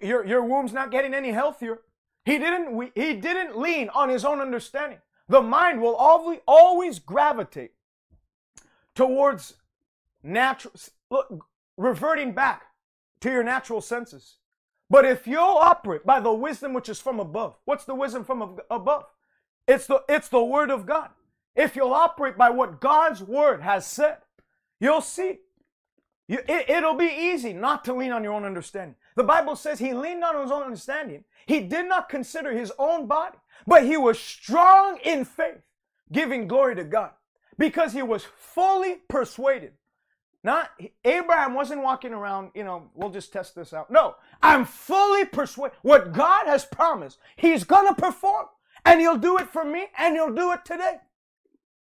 Your, 0.00 0.24
your 0.24 0.42
womb's 0.44 0.72
not 0.72 0.90
getting 0.90 1.14
any 1.14 1.32
healthier. 1.32 1.80
He 2.24 2.38
didn't, 2.38 2.92
he 2.94 3.14
didn't 3.14 3.58
lean 3.58 3.88
on 3.90 4.08
his 4.08 4.24
own 4.24 4.40
understanding. 4.40 4.98
The 5.28 5.42
mind 5.42 5.82
will 5.82 5.94
always, 5.94 6.40
always 6.46 6.98
gravitate 6.98 7.72
towards 8.94 9.54
natural, 10.28 10.74
look, 11.10 11.46
reverting 11.76 12.32
back 12.32 12.62
to 13.20 13.30
your 13.30 13.42
natural 13.42 13.80
senses. 13.80 14.36
But 14.90 15.04
if 15.04 15.26
you'll 15.26 15.40
operate 15.42 16.06
by 16.06 16.20
the 16.20 16.32
wisdom 16.32 16.72
which 16.72 16.88
is 16.88 17.00
from 17.00 17.20
above, 17.20 17.56
what's 17.64 17.84
the 17.84 17.94
wisdom 17.94 18.24
from 18.24 18.58
above? 18.70 19.04
It's 19.66 19.86
the, 19.86 20.02
it's 20.08 20.28
the 20.28 20.42
word 20.42 20.70
of 20.70 20.86
God. 20.86 21.10
If 21.54 21.76
you'll 21.76 21.92
operate 21.92 22.38
by 22.38 22.50
what 22.50 22.80
God's 22.80 23.22
word 23.22 23.60
has 23.62 23.86
said, 23.86 24.18
you'll 24.80 25.00
see. 25.00 25.40
You, 26.26 26.38
it, 26.48 26.70
it'll 26.70 26.94
be 26.94 27.12
easy 27.12 27.52
not 27.52 27.84
to 27.86 27.94
lean 27.94 28.12
on 28.12 28.22
your 28.22 28.32
own 28.32 28.44
understanding. 28.44 28.96
The 29.16 29.24
Bible 29.24 29.56
says 29.56 29.78
he 29.78 29.92
leaned 29.92 30.22
on 30.22 30.40
his 30.40 30.52
own 30.52 30.62
understanding. 30.62 31.24
He 31.46 31.60
did 31.60 31.88
not 31.88 32.08
consider 32.08 32.52
his 32.52 32.72
own 32.78 33.06
body, 33.06 33.38
but 33.66 33.84
he 33.84 33.96
was 33.96 34.18
strong 34.18 34.98
in 35.04 35.24
faith, 35.24 35.62
giving 36.12 36.46
glory 36.46 36.76
to 36.76 36.84
God 36.84 37.10
because 37.58 37.92
he 37.92 38.02
was 38.02 38.24
fully 38.24 38.98
persuaded. 39.08 39.72
Not 40.44 40.70
Abraham 41.04 41.54
wasn't 41.54 41.82
walking 41.82 42.12
around, 42.12 42.52
you 42.54 42.62
know, 42.64 42.90
we'll 42.94 43.10
just 43.10 43.32
test 43.32 43.54
this 43.54 43.72
out. 43.72 43.90
No, 43.90 44.16
I'm 44.42 44.64
fully 44.64 45.24
persuaded. 45.24 45.76
What 45.82 46.12
God 46.12 46.46
has 46.46 46.64
promised, 46.64 47.18
he's 47.36 47.64
going 47.64 47.88
to 47.88 48.00
perform. 48.00 48.46
And 48.84 49.00
he'll 49.00 49.18
do 49.18 49.38
it 49.38 49.50
for 49.50 49.64
me 49.64 49.86
and 49.98 50.14
he'll 50.14 50.34
do 50.34 50.52
it 50.52 50.64
today. 50.64 50.98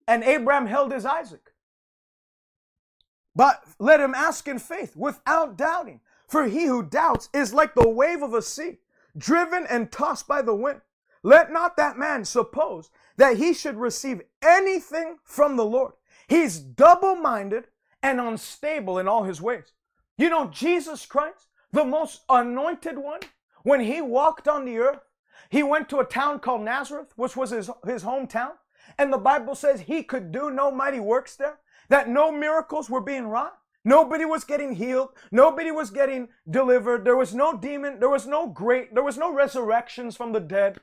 And 0.07 0.23
Abraham 0.23 0.65
held 0.65 0.91
his 0.91 1.05
Isaac. 1.05 1.53
But 3.35 3.63
let 3.79 4.01
him 4.01 4.13
ask 4.13 4.47
in 4.47 4.59
faith 4.59 4.95
without 4.95 5.57
doubting. 5.57 6.01
For 6.27 6.47
he 6.47 6.65
who 6.65 6.83
doubts 6.83 7.29
is 7.33 7.53
like 7.53 7.75
the 7.75 7.87
wave 7.87 8.21
of 8.21 8.33
a 8.33 8.41
sea, 8.41 8.79
driven 9.17 9.65
and 9.69 9.91
tossed 9.91 10.27
by 10.27 10.41
the 10.41 10.55
wind. 10.55 10.81
Let 11.23 11.51
not 11.51 11.77
that 11.77 11.97
man 11.97 12.25
suppose 12.25 12.89
that 13.17 13.37
he 13.37 13.53
should 13.53 13.77
receive 13.77 14.21
anything 14.41 15.17
from 15.23 15.55
the 15.55 15.65
Lord. 15.65 15.93
He's 16.27 16.59
double 16.59 17.15
minded 17.15 17.67
and 18.03 18.19
unstable 18.19 18.99
in 18.99 19.07
all 19.07 19.23
his 19.23 19.41
ways. 19.41 19.73
You 20.17 20.29
know, 20.29 20.47
Jesus 20.47 21.05
Christ, 21.05 21.47
the 21.71 21.85
most 21.85 22.21
anointed 22.29 22.97
one, 22.97 23.21
when 23.63 23.81
he 23.81 24.01
walked 24.01 24.47
on 24.47 24.65
the 24.65 24.77
earth, 24.77 25.01
he 25.49 25.63
went 25.63 25.89
to 25.89 25.99
a 25.99 26.05
town 26.05 26.39
called 26.39 26.61
Nazareth, 26.61 27.13
which 27.15 27.35
was 27.35 27.51
his, 27.51 27.69
his 27.85 28.03
hometown. 28.03 28.51
And 28.97 29.11
the 29.11 29.17
Bible 29.17 29.55
says 29.55 29.81
he 29.81 30.03
could 30.03 30.31
do 30.31 30.49
no 30.49 30.71
mighty 30.71 30.99
works 30.99 31.35
there, 31.35 31.59
that 31.89 32.09
no 32.09 32.31
miracles 32.31 32.89
were 32.89 33.01
being 33.01 33.27
wrought. 33.27 33.57
Nobody 33.83 34.25
was 34.25 34.43
getting 34.43 34.75
healed. 34.75 35.09
Nobody 35.31 35.71
was 35.71 35.89
getting 35.89 36.29
delivered. 36.49 37.03
There 37.03 37.17
was 37.17 37.33
no 37.33 37.57
demon. 37.57 37.99
There 37.99 38.09
was 38.09 38.27
no 38.27 38.47
great, 38.47 38.93
there 38.93 39.03
was 39.03 39.17
no 39.17 39.33
resurrections 39.33 40.15
from 40.15 40.33
the 40.33 40.39
dead. 40.39 40.79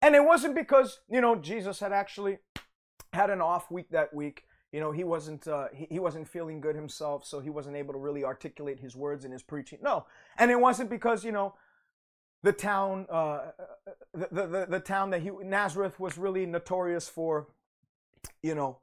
And 0.00 0.14
it 0.14 0.24
wasn't 0.24 0.54
because, 0.54 1.00
you 1.08 1.20
know, 1.20 1.36
Jesus 1.36 1.80
had 1.80 1.92
actually 1.92 2.38
had 3.12 3.30
an 3.30 3.40
off 3.40 3.70
week 3.70 3.90
that 3.90 4.14
week. 4.14 4.44
You 4.72 4.80
know, 4.80 4.92
he 4.92 5.04
wasn't 5.04 5.48
uh, 5.48 5.68
he, 5.72 5.86
he 5.90 5.98
wasn't 5.98 6.28
feeling 6.28 6.60
good 6.60 6.74
himself, 6.74 7.24
so 7.24 7.40
he 7.40 7.50
wasn't 7.50 7.76
able 7.76 7.94
to 7.94 7.98
really 7.98 8.24
articulate 8.24 8.80
his 8.80 8.94
words 8.94 9.24
in 9.24 9.32
his 9.32 9.42
preaching. 9.42 9.78
No, 9.82 10.06
and 10.38 10.50
it 10.50 10.60
wasn't 10.60 10.90
because 10.90 11.24
you 11.24 11.32
know 11.32 11.54
the 12.42 12.52
town 12.52 13.06
uh, 13.10 13.52
the, 14.12 14.28
the 14.30 14.66
the 14.68 14.80
town 14.80 15.10
that 15.10 15.22
he 15.22 15.30
Nazareth 15.30 15.98
was 15.98 16.18
really 16.18 16.44
notorious 16.44 17.08
for, 17.08 17.48
you 18.42 18.54
know, 18.54 18.78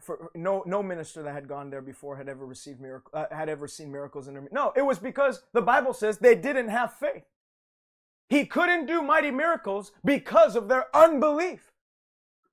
for 0.00 0.30
no 0.34 0.64
no 0.66 0.82
minister 0.82 1.22
that 1.22 1.32
had 1.32 1.46
gone 1.46 1.70
there 1.70 1.82
before 1.82 2.16
had 2.16 2.28
ever 2.28 2.44
received 2.44 2.80
miracle 2.80 3.10
uh, 3.14 3.26
had 3.30 3.48
ever 3.48 3.68
seen 3.68 3.92
miracles 3.92 4.26
in 4.26 4.34
their 4.34 4.48
no 4.50 4.72
it 4.76 4.82
was 4.82 4.98
because 4.98 5.42
the 5.52 5.62
bible 5.62 5.94
says 5.94 6.18
they 6.18 6.34
didn't 6.34 6.68
have 6.68 6.92
faith 6.92 7.24
he 8.28 8.44
couldn't 8.44 8.86
do 8.86 9.02
mighty 9.02 9.30
miracles 9.30 9.92
because 10.04 10.56
of 10.56 10.68
their 10.68 10.86
unbelief. 10.94 11.72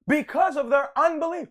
Because 0.07 0.55
of 0.55 0.69
their 0.69 0.97
unbelief. 0.97 1.49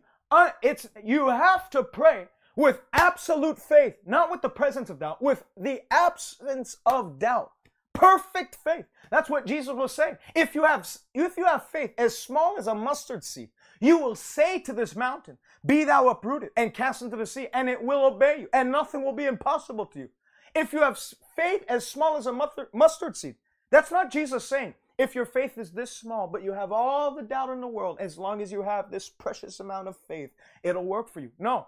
It's 0.63 0.89
you 1.03 1.29
have 1.29 1.69
to 1.71 1.83
pray 1.83 2.29
with 2.57 2.81
absolute 2.93 3.59
faith, 3.59 3.97
not 4.07 4.31
with 4.31 4.43
the 4.43 4.49
presence 4.49 4.91
of 4.91 4.99
doubt, 4.99 5.23
with 5.23 5.45
the 5.57 5.83
absence 5.91 6.79
of 6.87 7.19
doubt. 7.19 7.53
Perfect 7.95 8.57
faith. 8.57 8.87
That's 9.11 9.29
what 9.29 9.47
Jesus 9.47 9.75
was 9.75 9.93
saying. 9.93 10.17
If 10.35 10.55
you 10.55 10.65
have 10.65 10.89
if 11.15 11.37
you 11.37 11.45
have 11.45 11.69
faith 11.69 11.93
as 11.99 12.17
small 12.17 12.57
as 12.59 12.67
a 12.67 12.75
mustard 12.75 13.23
seed, 13.23 13.51
you 13.81 13.99
will 13.99 14.15
say 14.15 14.59
to 14.61 14.73
this 14.73 14.97
mountain, 14.97 15.39
"Be 15.65 15.85
thou 15.85 16.09
uprooted 16.09 16.51
and 16.57 16.73
cast 16.73 17.03
into 17.03 17.17
the 17.17 17.27
sea," 17.27 17.49
and 17.53 17.69
it 17.69 17.83
will 17.83 18.05
obey 18.05 18.41
you, 18.41 18.49
and 18.53 18.73
nothing 18.73 19.05
will 19.05 19.13
be 19.13 19.27
impossible 19.27 19.87
to 19.87 19.99
you. 19.99 20.11
If 20.55 20.73
you 20.73 20.81
have 20.81 20.99
faith 21.37 21.65
as 21.69 21.87
small 21.87 22.17
as 22.17 22.27
a 22.27 22.33
mustard 22.73 23.17
seed, 23.17 23.37
that's 23.71 23.91
not 23.91 24.11
Jesus 24.11 24.47
saying, 24.47 24.75
if 24.99 25.15
your 25.15 25.25
faith 25.25 25.59
is 25.59 25.73
this 25.73 25.91
small, 25.91 26.27
but 26.27 26.43
you 26.43 26.53
have 26.53 26.73
all 26.73 27.15
the 27.15 27.23
doubt 27.23 27.51
in 27.51 27.61
the 27.61 27.67
world, 27.67 27.99
as 28.01 28.19
long 28.19 28.41
as 28.41 28.53
you 28.53 28.63
have 28.63 28.91
this 28.91 29.09
precious 29.09 29.61
amount 29.61 29.89
of 29.89 29.97
faith, 29.97 30.31
it'll 30.63 30.85
work 30.85 31.09
for 31.09 31.21
you. 31.21 31.31
No. 31.39 31.67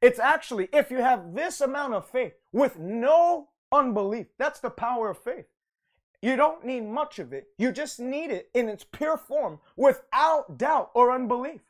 It's 0.00 0.18
actually, 0.18 0.68
if 0.72 0.90
you 0.90 0.98
have 0.98 1.34
this 1.34 1.60
amount 1.60 1.94
of 1.94 2.08
faith 2.08 2.32
with 2.52 2.78
no 2.78 3.48
unbelief, 3.70 4.26
that's 4.38 4.60
the 4.60 4.70
power 4.70 5.10
of 5.10 5.18
faith. 5.18 5.46
You 6.20 6.36
don't 6.36 6.64
need 6.64 6.84
much 6.84 7.18
of 7.18 7.32
it. 7.32 7.48
You 7.58 7.72
just 7.72 7.98
need 7.98 8.30
it 8.30 8.48
in 8.54 8.68
its 8.68 8.84
pure 8.84 9.16
form 9.16 9.58
without 9.76 10.56
doubt 10.56 10.90
or 10.94 11.12
unbelief. 11.12 11.60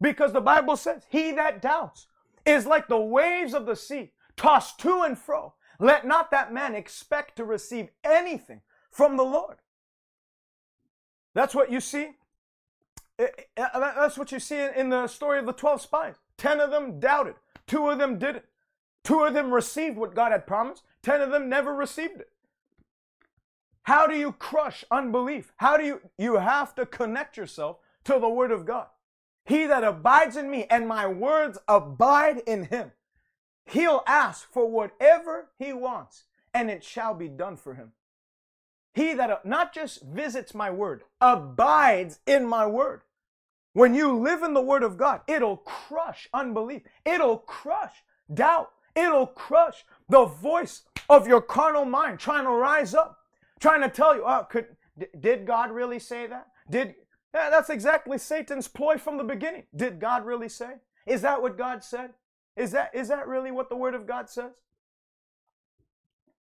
Because 0.00 0.32
the 0.32 0.40
Bible 0.40 0.76
says, 0.76 1.04
He 1.08 1.32
that 1.32 1.62
doubts 1.62 2.08
is 2.44 2.66
like 2.66 2.88
the 2.88 3.00
waves 3.00 3.54
of 3.54 3.64
the 3.64 3.76
sea, 3.76 4.12
tossed 4.36 4.78
to 4.80 5.02
and 5.02 5.18
fro. 5.18 5.54
Let 5.78 6.06
not 6.06 6.30
that 6.30 6.52
man 6.52 6.74
expect 6.74 7.36
to 7.36 7.44
receive 7.44 7.88
anything 8.04 8.60
from 8.90 9.16
the 9.16 9.24
Lord. 9.24 9.56
That's 11.34 11.54
what 11.54 11.70
you 11.70 11.80
see. 11.80 12.12
Eh, 13.18 13.26
eh, 13.26 13.44
eh, 13.56 13.68
that's 13.74 14.18
what 14.18 14.32
you 14.32 14.40
see 14.40 14.66
in 14.76 14.88
the 14.88 15.06
story 15.06 15.38
of 15.38 15.46
the 15.46 15.52
12 15.52 15.82
spies. 15.82 16.14
10 16.38 16.60
of 16.60 16.70
them 16.70 16.98
doubted, 16.98 17.34
two 17.66 17.88
of 17.88 17.98
them 17.98 18.18
didn't. 18.18 18.44
Two 19.04 19.20
of 19.24 19.34
them 19.34 19.52
received 19.52 19.98
what 19.98 20.14
God 20.14 20.32
had 20.32 20.46
promised, 20.46 20.82
10 21.02 21.20
of 21.20 21.30
them 21.30 21.48
never 21.48 21.74
received 21.74 22.20
it. 22.20 22.30
How 23.82 24.06
do 24.06 24.16
you 24.16 24.32
crush 24.32 24.82
unbelief? 24.90 25.52
How 25.56 25.76
do 25.76 25.84
you 25.84 26.00
you 26.16 26.36
have 26.36 26.74
to 26.76 26.86
connect 26.86 27.36
yourself 27.36 27.76
to 28.04 28.18
the 28.18 28.28
word 28.28 28.50
of 28.50 28.64
God. 28.64 28.86
He 29.44 29.66
that 29.66 29.84
abides 29.84 30.36
in 30.36 30.50
me 30.50 30.66
and 30.70 30.88
my 30.88 31.06
words 31.06 31.58
abide 31.68 32.38
in 32.46 32.64
him. 32.64 32.92
He'll 33.66 34.02
ask 34.06 34.50
for 34.50 34.70
whatever 34.70 35.50
he 35.58 35.72
wants 35.72 36.24
and 36.52 36.70
it 36.70 36.84
shall 36.84 37.14
be 37.14 37.28
done 37.28 37.56
for 37.56 37.74
him. 37.74 37.92
He 38.94 39.12
that 39.14 39.30
uh, 39.30 39.38
not 39.44 39.74
just 39.74 40.02
visits 40.02 40.54
my 40.54 40.70
word, 40.70 41.02
abides 41.20 42.20
in 42.26 42.46
my 42.46 42.64
word. 42.64 43.02
When 43.72 43.92
you 43.92 44.16
live 44.16 44.44
in 44.44 44.54
the 44.54 44.62
word 44.62 44.84
of 44.84 44.96
God, 44.96 45.22
it'll 45.26 45.56
crush 45.56 46.28
unbelief. 46.32 46.82
It'll 47.04 47.38
crush 47.38 48.04
doubt. 48.32 48.70
It'll 48.94 49.26
crush 49.26 49.84
the 50.08 50.26
voice 50.26 50.82
of 51.08 51.26
your 51.26 51.42
carnal 51.42 51.84
mind 51.84 52.20
trying 52.20 52.44
to 52.44 52.50
rise 52.50 52.94
up, 52.94 53.18
trying 53.58 53.82
to 53.82 53.88
tell 53.88 54.14
you, 54.14 54.22
oh, 54.24 54.46
could, 54.48 54.68
did 55.18 55.44
God 55.44 55.72
really 55.72 55.98
say 55.98 56.28
that? 56.28 56.46
Did, 56.70 56.94
yeah, 57.34 57.50
that's 57.50 57.70
exactly 57.70 58.16
Satan's 58.16 58.68
ploy 58.68 58.96
from 58.96 59.18
the 59.18 59.24
beginning. 59.24 59.64
Did 59.74 59.98
God 59.98 60.24
really 60.24 60.48
say? 60.48 60.74
Is 61.04 61.22
that 61.22 61.42
what 61.42 61.58
God 61.58 61.82
said? 61.82 62.10
Is 62.56 62.70
that, 62.70 62.94
is 62.94 63.08
that 63.08 63.26
really 63.26 63.50
what 63.50 63.68
the 63.68 63.76
word 63.76 63.96
of 63.96 64.06
God 64.06 64.30
says? 64.30 64.52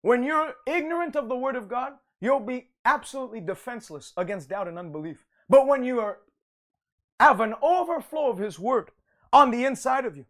When 0.02 0.24
you're 0.24 0.56
ignorant 0.66 1.16
of 1.16 1.30
the 1.30 1.36
word 1.36 1.56
of 1.56 1.70
God, 1.70 1.94
you'll 2.20 2.40
be 2.40 2.70
absolutely 2.86 3.42
defenseless 3.42 4.14
against 4.18 4.50
doubt 4.50 4.68
and 4.68 4.78
unbelief. 4.78 5.26
But 5.48 5.68
when 5.68 5.84
you 5.84 6.00
are 6.00 6.20
have 7.20 7.42
an 7.42 7.54
overflow 7.62 8.30
of 8.30 8.38
his 8.38 8.58
word 8.58 8.92
on 9.34 9.52
the 9.52 9.66
inside 9.66 10.06
of 10.06 10.16
you, 10.16 10.26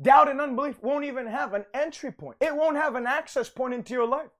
doubt 0.00 0.30
and 0.30 0.40
unbelief 0.40 0.82
won't 0.82 1.04
even 1.04 1.26
have 1.26 1.54
an 1.54 1.64
entry 1.74 2.12
point. 2.12 2.36
It 2.40 2.54
won't 2.54 2.76
have 2.76 2.94
an 2.94 3.06
access 3.06 3.48
point 3.48 3.74
into 3.74 3.92
your 3.92 4.06
life. 4.06 4.30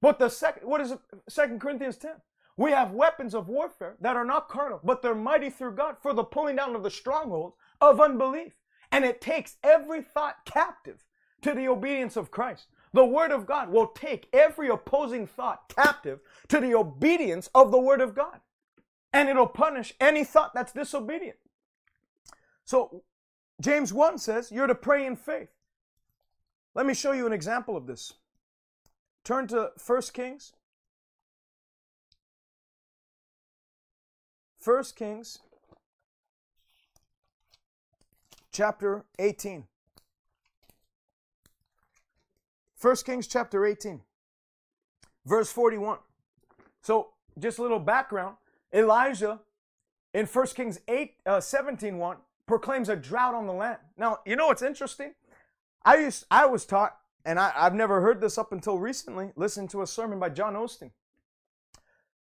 But 0.00 0.18
the 0.18 0.28
second 0.28 0.68
what 0.68 0.80
is 0.80 0.92
it? 0.92 1.00
Second 1.28 1.60
Corinthians 1.60 1.96
10? 1.96 2.12
We 2.56 2.72
have 2.72 2.90
weapons 2.90 3.34
of 3.34 3.48
warfare 3.48 3.96
that 4.00 4.16
are 4.16 4.24
not 4.24 4.48
carnal, 4.48 4.80
but 4.82 5.00
they're 5.00 5.14
mighty 5.14 5.48
through 5.48 5.76
God 5.76 5.96
for 6.02 6.12
the 6.12 6.24
pulling 6.24 6.56
down 6.56 6.74
of 6.74 6.82
the 6.82 6.90
strongholds 6.90 7.56
of 7.80 8.00
unbelief. 8.00 8.52
And 8.90 9.04
it 9.04 9.20
takes 9.20 9.58
every 9.62 10.02
thought 10.02 10.44
captive 10.44 11.04
to 11.42 11.54
the 11.54 11.68
obedience 11.68 12.16
of 12.16 12.30
Christ. 12.30 12.66
The 12.92 13.04
Word 13.04 13.30
of 13.30 13.46
God 13.46 13.70
will 13.70 13.88
take 13.88 14.28
every 14.32 14.68
opposing 14.68 15.26
thought 15.26 15.68
captive 15.74 16.20
to 16.48 16.60
the 16.60 16.74
obedience 16.74 17.50
of 17.54 17.70
the 17.70 17.78
Word 17.78 18.00
of 18.00 18.14
God. 18.14 18.40
And 19.12 19.28
it'll 19.28 19.46
punish 19.46 19.94
any 20.00 20.24
thought 20.24 20.54
that's 20.54 20.72
disobedient. 20.72 21.36
So, 22.64 23.02
James 23.60 23.92
1 23.92 24.18
says 24.18 24.52
you're 24.52 24.66
to 24.66 24.74
pray 24.74 25.06
in 25.06 25.16
faith. 25.16 25.48
Let 26.74 26.86
me 26.86 26.94
show 26.94 27.12
you 27.12 27.26
an 27.26 27.32
example 27.32 27.76
of 27.76 27.86
this. 27.86 28.14
Turn 29.24 29.46
to 29.48 29.72
1 29.84 30.02
Kings. 30.12 30.52
1 34.64 34.84
Kings 34.96 35.38
chapter 38.52 39.04
18. 39.18 39.64
1 42.80 42.96
Kings 43.04 43.26
chapter 43.26 43.66
18, 43.66 44.00
verse 45.26 45.50
41. 45.50 45.98
So, 46.82 47.08
just 47.38 47.58
a 47.58 47.62
little 47.62 47.80
background 47.80 48.36
Elijah 48.72 49.40
in 50.14 50.26
1 50.26 50.46
Kings 50.48 50.80
8, 50.86 51.14
uh, 51.26 51.40
17 51.40 51.98
1 51.98 52.16
proclaims 52.46 52.88
a 52.88 52.96
drought 52.96 53.34
on 53.34 53.46
the 53.46 53.52
land. 53.52 53.78
Now, 53.96 54.18
you 54.24 54.36
know 54.36 54.46
what's 54.46 54.62
interesting? 54.62 55.14
I 55.84 55.96
used 55.96 56.24
I 56.30 56.46
was 56.46 56.64
taught, 56.64 56.96
and 57.24 57.38
I, 57.38 57.52
I've 57.54 57.74
never 57.74 58.00
heard 58.00 58.20
this 58.20 58.38
up 58.38 58.52
until 58.52 58.78
recently, 58.78 59.32
listen 59.36 59.68
to 59.68 59.82
a 59.82 59.86
sermon 59.86 60.18
by 60.18 60.28
John 60.30 60.54
Osteen, 60.54 60.92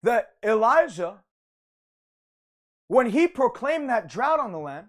that 0.02 0.34
Elijah, 0.42 1.22
when 2.88 3.10
he 3.10 3.26
proclaimed 3.26 3.88
that 3.88 4.08
drought 4.08 4.40
on 4.40 4.52
the 4.52 4.58
land, 4.58 4.88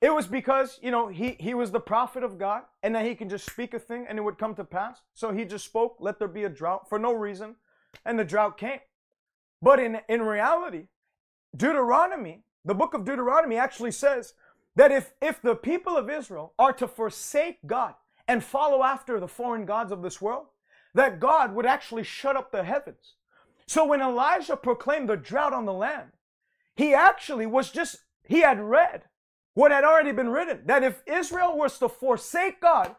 It 0.00 0.14
was 0.14 0.28
because, 0.28 0.78
you 0.80 0.92
know, 0.92 1.08
he, 1.08 1.36
he 1.40 1.54
was 1.54 1.72
the 1.72 1.80
prophet 1.80 2.22
of 2.22 2.38
God 2.38 2.62
and 2.82 2.94
that 2.94 3.04
he 3.04 3.16
can 3.16 3.28
just 3.28 3.46
speak 3.46 3.74
a 3.74 3.80
thing 3.80 4.06
and 4.08 4.16
it 4.16 4.22
would 4.22 4.38
come 4.38 4.54
to 4.54 4.64
pass. 4.64 5.00
So 5.14 5.32
he 5.32 5.44
just 5.44 5.64
spoke, 5.64 5.96
let 5.98 6.18
there 6.18 6.28
be 6.28 6.44
a 6.44 6.48
drought 6.48 6.88
for 6.88 6.98
no 6.98 7.12
reason, 7.12 7.56
and 8.04 8.18
the 8.18 8.24
drought 8.24 8.58
came. 8.58 8.78
But 9.60 9.80
in, 9.80 10.00
in 10.08 10.22
reality, 10.22 10.86
Deuteronomy, 11.56 12.44
the 12.64 12.74
book 12.74 12.94
of 12.94 13.04
Deuteronomy 13.04 13.56
actually 13.56 13.90
says 13.90 14.34
that 14.76 14.92
if, 14.92 15.12
if 15.20 15.42
the 15.42 15.56
people 15.56 15.96
of 15.96 16.08
Israel 16.08 16.52
are 16.58 16.72
to 16.74 16.86
forsake 16.86 17.58
God 17.66 17.94
and 18.28 18.44
follow 18.44 18.84
after 18.84 19.18
the 19.18 19.26
foreign 19.26 19.64
gods 19.64 19.90
of 19.90 20.02
this 20.02 20.20
world, 20.20 20.46
that 20.94 21.18
God 21.18 21.54
would 21.54 21.66
actually 21.66 22.04
shut 22.04 22.36
up 22.36 22.52
the 22.52 22.62
heavens. 22.62 23.14
So 23.66 23.84
when 23.84 24.00
Elijah 24.00 24.56
proclaimed 24.56 25.08
the 25.08 25.16
drought 25.16 25.52
on 25.52 25.64
the 25.64 25.72
land, 25.72 26.12
he 26.76 26.94
actually 26.94 27.46
was 27.46 27.70
just, 27.70 27.96
he 28.22 28.42
had 28.42 28.60
read 28.60 29.02
what 29.58 29.72
had 29.72 29.82
already 29.82 30.12
been 30.12 30.28
written 30.28 30.60
that 30.66 30.84
if 30.84 31.02
Israel 31.04 31.58
was 31.58 31.80
to 31.80 31.88
forsake 31.88 32.60
God, 32.60 32.94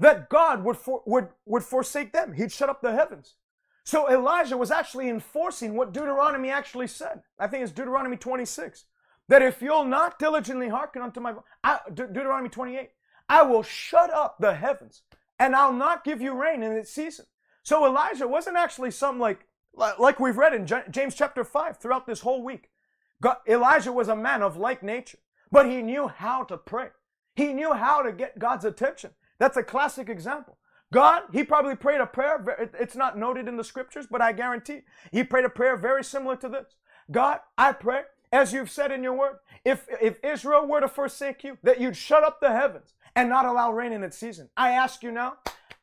that 0.00 0.30
God 0.30 0.64
would, 0.64 0.78
for, 0.78 1.02
would, 1.04 1.28
would 1.44 1.62
forsake 1.62 2.14
them. 2.14 2.32
He'd 2.32 2.50
shut 2.50 2.70
up 2.70 2.80
the 2.80 2.92
heavens. 2.92 3.34
So 3.84 4.10
Elijah 4.10 4.56
was 4.56 4.70
actually 4.70 5.10
enforcing 5.10 5.74
what 5.74 5.92
Deuteronomy 5.92 6.48
actually 6.48 6.86
said. 6.86 7.20
I 7.38 7.46
think 7.46 7.62
it's 7.62 7.72
Deuteronomy 7.72 8.16
26. 8.16 8.86
That 9.28 9.42
if 9.42 9.60
you'll 9.60 9.84
not 9.84 10.18
diligently 10.18 10.68
hearken 10.68 11.02
unto 11.02 11.20
my 11.20 11.34
I, 11.62 11.80
De- 11.92 12.06
Deuteronomy 12.06 12.48
28, 12.48 12.88
I 13.28 13.42
will 13.42 13.62
shut 13.62 14.10
up 14.14 14.36
the 14.40 14.54
heavens 14.54 15.02
and 15.38 15.54
I'll 15.54 15.74
not 15.74 16.04
give 16.04 16.22
you 16.22 16.32
rain 16.32 16.62
in 16.62 16.72
its 16.72 16.90
season. 16.90 17.26
So 17.62 17.84
Elijah 17.84 18.26
wasn't 18.26 18.56
actually 18.56 18.92
some 18.92 19.20
like 19.20 19.46
like 19.76 20.20
we've 20.20 20.38
read 20.38 20.54
in 20.54 20.66
James 20.90 21.14
chapter 21.14 21.44
5 21.44 21.76
throughout 21.78 22.06
this 22.06 22.20
whole 22.20 22.42
week. 22.42 22.70
God, 23.20 23.36
Elijah 23.48 23.92
was 23.92 24.08
a 24.08 24.16
man 24.16 24.42
of 24.42 24.56
like 24.56 24.82
nature, 24.82 25.18
but 25.54 25.70
he 25.70 25.82
knew 25.82 26.08
how 26.08 26.42
to 26.42 26.58
pray. 26.58 26.88
He 27.36 27.52
knew 27.52 27.74
how 27.74 28.02
to 28.02 28.10
get 28.10 28.40
God's 28.40 28.64
attention. 28.64 29.12
That's 29.38 29.56
a 29.56 29.62
classic 29.62 30.08
example. 30.08 30.58
God, 30.92 31.22
he 31.32 31.44
probably 31.44 31.76
prayed 31.76 32.00
a 32.00 32.06
prayer. 32.06 32.68
It's 32.80 32.96
not 32.96 33.16
noted 33.16 33.46
in 33.46 33.56
the 33.56 33.62
scriptures, 33.62 34.08
but 34.10 34.20
I 34.20 34.32
guarantee 34.32 34.80
he 35.12 35.22
prayed 35.22 35.44
a 35.44 35.48
prayer 35.48 35.76
very 35.76 36.02
similar 36.02 36.34
to 36.38 36.48
this. 36.48 36.74
God, 37.08 37.38
I 37.56 37.70
pray, 37.70 38.02
as 38.32 38.52
you've 38.52 38.70
said 38.70 38.90
in 38.90 39.04
your 39.04 39.14
word, 39.14 39.36
if, 39.64 39.86
if 40.02 40.18
Israel 40.24 40.66
were 40.66 40.80
to 40.80 40.88
forsake 40.88 41.44
you, 41.44 41.56
that 41.62 41.80
you'd 41.80 41.96
shut 41.96 42.24
up 42.24 42.40
the 42.40 42.50
heavens 42.50 42.94
and 43.14 43.28
not 43.28 43.46
allow 43.46 43.70
rain 43.70 43.92
in 43.92 44.02
its 44.02 44.18
season. 44.18 44.50
I 44.56 44.70
ask 44.70 45.04
you 45.04 45.12
now, 45.12 45.34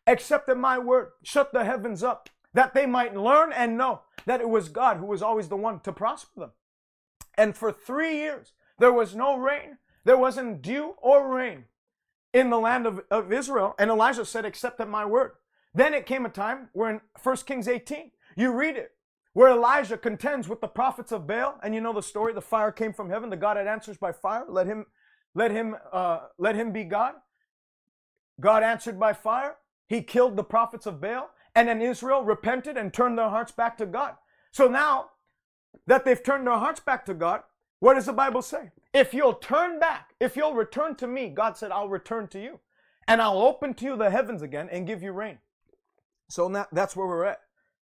accept 0.06 0.50
at 0.50 0.58
my 0.58 0.80
word, 0.80 1.12
shut 1.24 1.54
the 1.54 1.64
heavens 1.64 2.04
up, 2.04 2.30
that 2.54 2.74
they 2.74 2.86
might 2.86 3.16
learn 3.16 3.54
and 3.54 3.78
know 3.78 4.02
that 4.26 4.42
it 4.42 4.50
was 4.50 4.68
God 4.68 4.98
who 4.98 5.06
was 5.06 5.22
always 5.22 5.48
the 5.48 5.56
one 5.56 5.80
to 5.82 5.94
prosper 5.94 6.42
them. 6.42 6.52
And 7.36 7.56
for 7.56 7.72
three 7.72 8.18
years, 8.18 8.52
there 8.82 8.92
was 8.92 9.16
no 9.16 9.38
rain, 9.38 9.78
there 10.06 10.18
wasn't 10.18 10.64
dew 10.64 10.96
or 10.98 11.34
rain 11.34 11.66
in 12.34 12.50
the 12.50 12.58
land 12.58 12.88
of, 12.88 13.02
of 13.12 13.32
Israel. 13.32 13.76
And 13.78 13.92
Elijah 13.92 14.26
said, 14.26 14.44
Accept 14.44 14.80
at 14.82 14.90
my 14.90 15.06
word. 15.06 15.34
Then 15.74 15.94
it 15.94 16.08
came 16.08 16.26
a 16.26 16.30
time 16.30 16.70
where 16.74 16.90
in 16.90 17.02
1 17.22 17.38
Kings 17.46 17.68
18, 17.68 18.10
you 18.36 18.52
read 18.52 18.78
it, 18.78 18.94
where 19.34 19.52
Elijah 19.52 19.98
contends 19.98 20.50
with 20.50 20.62
the 20.62 20.68
prophets 20.68 21.12
of 21.12 21.28
Baal. 21.28 21.60
And 21.62 21.76
you 21.76 21.82
know 21.82 21.94
the 21.94 22.02
story. 22.02 22.34
The 22.34 22.42
fire 22.42 22.72
came 22.72 22.92
from 22.92 23.12
heaven. 23.12 23.30
The 23.30 23.38
God 23.38 23.56
had 23.56 23.68
answers 23.68 23.98
by 23.98 24.12
fire. 24.12 24.46
Let 24.50 24.66
him, 24.66 24.88
let 25.36 25.52
him, 25.52 25.76
uh, 25.94 26.22
let 26.40 26.56
him 26.56 26.72
be 26.72 26.84
God. 26.84 27.14
God 28.40 28.64
answered 28.64 29.00
by 29.00 29.14
fire. 29.14 29.58
He 29.88 30.02
killed 30.02 30.36
the 30.38 30.44
prophets 30.44 30.88
of 30.88 31.00
Baal. 31.00 31.30
And 31.54 31.68
then 31.68 31.84
Israel 31.84 32.24
repented 32.24 32.78
and 32.78 32.92
turned 32.92 33.20
their 33.20 33.30
hearts 33.30 33.52
back 33.52 33.78
to 33.78 33.86
God. 33.86 34.16
So 34.52 34.68
now 34.68 35.12
that 35.86 36.04
they've 36.04 36.22
turned 36.24 36.48
their 36.48 36.58
hearts 36.58 36.80
back 36.80 37.06
to 37.06 37.14
God, 37.14 37.44
what 37.82 37.96
does 37.96 38.06
the 38.06 38.14
Bible 38.14 38.44
say? 38.44 38.70
If 38.94 39.12
you'll 39.12 39.34
turn 39.34 39.80
back, 39.80 40.14
if 40.20 40.38
you'll 40.38 40.54
return 40.54 40.94
to 40.98 41.08
me, 41.08 41.30
God 41.30 41.58
said, 41.58 41.72
I'll 41.72 41.90
return 41.90 42.28
to 42.28 42.40
you. 42.40 42.60
And 43.08 43.20
I'll 43.20 43.42
open 43.42 43.74
to 43.74 43.86
you 43.86 43.98
the 43.98 44.12
heavens 44.12 44.44
again 44.44 44.70
and 44.72 44.86
give 44.86 45.02
you 45.02 45.12
rain. 45.12 45.40
So 46.30 46.48
that, 46.50 46.68
that's 46.72 46.96
where 46.96 47.08
we're 47.08 47.26
at. 47.26 47.42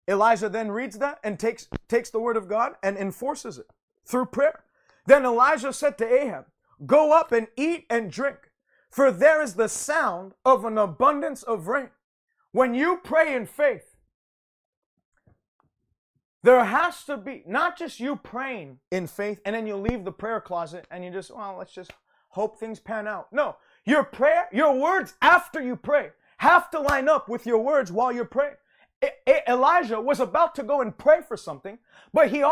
Elijah 0.07 0.49
then 0.49 0.71
reads 0.71 0.99
that 0.99 1.19
and 1.25 1.41
takes, 1.41 1.69
takes 1.89 2.09
the 2.09 2.21
word 2.21 2.37
of 2.37 2.49
God 2.49 2.75
and 2.85 2.97
enforces 2.97 3.59
it 3.59 3.67
through 4.07 4.27
prayer. 4.27 4.63
Then 5.07 5.25
Elijah 5.25 5.73
said 5.73 5.99
to 5.99 6.07
Ahab, 6.07 6.47
Go 6.87 7.13
up 7.13 7.33
and 7.33 7.49
eat 7.57 7.87
and 7.91 8.13
drink, 8.13 8.53
for 8.91 9.11
there 9.11 9.43
is 9.43 9.55
the 9.55 9.69
sound 9.69 10.35
of 10.45 10.65
an 10.65 10.79
abundance 10.79 11.43
of 11.43 11.67
rain. 11.67 11.91
When 12.53 12.75
you 12.75 13.01
pray 13.03 13.35
in 13.35 13.45
faith, 13.45 13.90
there 16.43 16.65
has 16.65 17.05
to 17.05 17.17
be 17.17 17.43
not 17.47 17.77
just 17.79 18.01
you 18.01 18.17
praying 18.17 18.79
in 18.91 19.07
faith 19.07 19.41
and 19.45 19.55
then 19.55 19.67
you 19.67 19.77
leave 19.77 20.05
the 20.05 20.13
prayer 20.13 20.41
closet 20.41 20.87
and 20.91 21.05
you 21.05 21.11
just, 21.11 21.35
well, 21.35 21.57
let's 21.59 21.75
just 21.75 21.93
hope 22.31 22.59
things 22.59 22.79
pan 22.79 23.07
out. 23.07 23.33
No, 23.33 23.57
your 23.85 24.05
prayer, 24.05 24.49
your 24.53 24.79
words 24.79 25.15
after 25.21 25.61
you 25.61 25.77
pray 25.77 26.11
have 26.39 26.71
to 26.71 26.81
line 26.81 27.09
up 27.09 27.29
with 27.29 27.45
your 27.45 27.59
words 27.59 27.93
while 27.93 28.11
you're 28.11 28.25
praying. 28.25 28.55
Elijah 29.49 30.01
was 30.01 30.21
about 30.21 30.55
to 30.55 30.63
go 30.63 30.81
and 30.81 30.97
pray 30.97 31.21
for 31.27 31.37
something, 31.37 31.79
but 32.13 32.31
he 32.31 32.45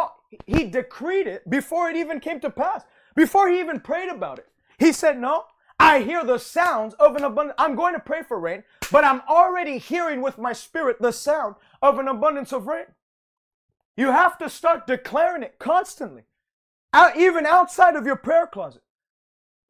he 0.46 0.64
decreed 0.64 1.26
it 1.26 1.48
before 1.48 1.90
it 1.90 1.96
even 1.96 2.20
came 2.20 2.40
to 2.40 2.50
pass. 2.50 2.84
Before 3.14 3.48
he 3.48 3.60
even 3.60 3.80
prayed 3.80 4.08
about 4.08 4.38
it, 4.38 4.48
he 4.78 4.92
said, 4.92 5.18
"No, 5.18 5.44
I 5.78 6.00
hear 6.00 6.24
the 6.24 6.38
sounds 6.38 6.94
of 6.94 7.16
an 7.16 7.24
abundance. 7.24 7.56
I'm 7.58 7.74
going 7.74 7.94
to 7.94 8.00
pray 8.00 8.22
for 8.22 8.38
rain, 8.38 8.64
but 8.90 9.04
I'm 9.04 9.22
already 9.28 9.78
hearing 9.78 10.22
with 10.22 10.38
my 10.38 10.52
spirit 10.52 11.00
the 11.00 11.12
sound 11.12 11.56
of 11.82 11.98
an 11.98 12.08
abundance 12.08 12.52
of 12.52 12.66
rain." 12.66 12.86
You 13.98 14.12
have 14.12 14.38
to 14.38 14.48
start 14.48 14.86
declaring 14.86 15.42
it 15.42 15.58
constantly, 15.58 16.22
out, 16.92 17.16
even 17.16 17.44
outside 17.44 17.96
of 17.96 18.06
your 18.06 18.14
prayer 18.14 18.46
closet. 18.46 18.82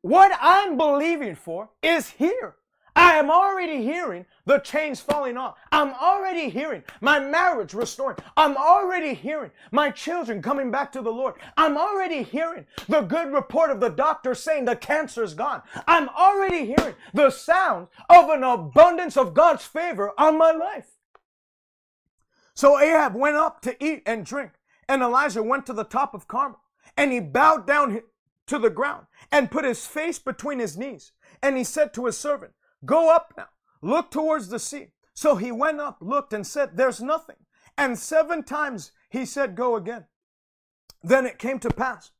What 0.02 0.32
I'm 0.38 0.76
believing 0.76 1.34
for 1.34 1.70
is 1.82 2.10
here. 2.10 2.56
I 2.94 3.14
am 3.14 3.30
already 3.30 3.82
hearing 3.82 4.26
the 4.44 4.58
chains 4.58 5.00
falling 5.00 5.38
off. 5.38 5.56
I'm 5.72 5.94
already 5.94 6.50
hearing 6.50 6.82
my 7.00 7.18
marriage 7.18 7.72
restoring. 7.72 8.18
I'm 8.36 8.54
already 8.58 9.14
hearing 9.14 9.50
my 9.70 9.90
children 9.90 10.42
coming 10.42 10.70
back 10.70 10.92
to 10.92 11.00
the 11.00 11.10
Lord. 11.10 11.36
I'm 11.56 11.78
already 11.78 12.22
hearing 12.22 12.66
the 12.86 13.00
good 13.00 13.32
report 13.32 13.70
of 13.70 13.80
the 13.80 13.88
doctor 13.88 14.34
saying 14.34 14.66
the 14.66 14.76
cancer's 14.76 15.32
gone. 15.32 15.62
I'm 15.86 16.10
already 16.10 16.66
hearing 16.66 16.96
the 17.14 17.30
sound 17.30 17.86
of 18.10 18.28
an 18.28 18.44
abundance 18.44 19.16
of 19.16 19.32
God's 19.32 19.64
favor 19.64 20.12
on 20.18 20.36
my 20.36 20.50
life. 20.50 20.97
So 22.58 22.76
Ahab 22.76 23.14
went 23.14 23.36
up 23.36 23.60
to 23.60 23.76
eat 23.84 24.02
and 24.04 24.26
drink, 24.26 24.50
and 24.88 25.00
Elijah 25.00 25.44
went 25.44 25.64
to 25.66 25.72
the 25.72 25.84
top 25.84 26.12
of 26.12 26.26
Carmel, 26.26 26.58
and 26.96 27.12
he 27.12 27.20
bowed 27.20 27.68
down 27.68 28.02
to 28.48 28.58
the 28.58 28.68
ground 28.68 29.06
and 29.30 29.48
put 29.48 29.64
his 29.64 29.86
face 29.86 30.18
between 30.18 30.58
his 30.58 30.76
knees. 30.76 31.12
And 31.40 31.56
he 31.56 31.62
said 31.62 31.94
to 31.94 32.06
his 32.06 32.18
servant, 32.18 32.54
Go 32.84 33.14
up 33.14 33.32
now, 33.36 33.46
look 33.80 34.10
towards 34.10 34.48
the 34.48 34.58
sea. 34.58 34.88
So 35.14 35.36
he 35.36 35.52
went 35.52 35.78
up, 35.78 35.98
looked, 36.00 36.32
and 36.32 36.44
said, 36.44 36.70
There's 36.76 37.00
nothing. 37.00 37.36
And 37.76 37.96
seven 37.96 38.42
times 38.42 38.90
he 39.08 39.24
said, 39.24 39.54
Go 39.54 39.76
again. 39.76 40.06
Then 41.00 41.26
it 41.26 41.38
came 41.38 41.60
to 41.60 41.70
pass, 41.70 42.10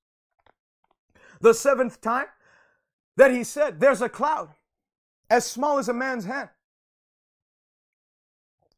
the 1.40 1.53
seventh 1.53 2.01
time, 2.01 2.27
that 3.16 3.33
he 3.33 3.42
said, 3.42 3.81
There's 3.81 4.03
a 4.03 4.09
cloud 4.09 4.51
as 5.29 5.44
small 5.44 5.79
as 5.79 5.88
a 5.88 5.92
man's 5.92 6.27
hand. 6.27 6.51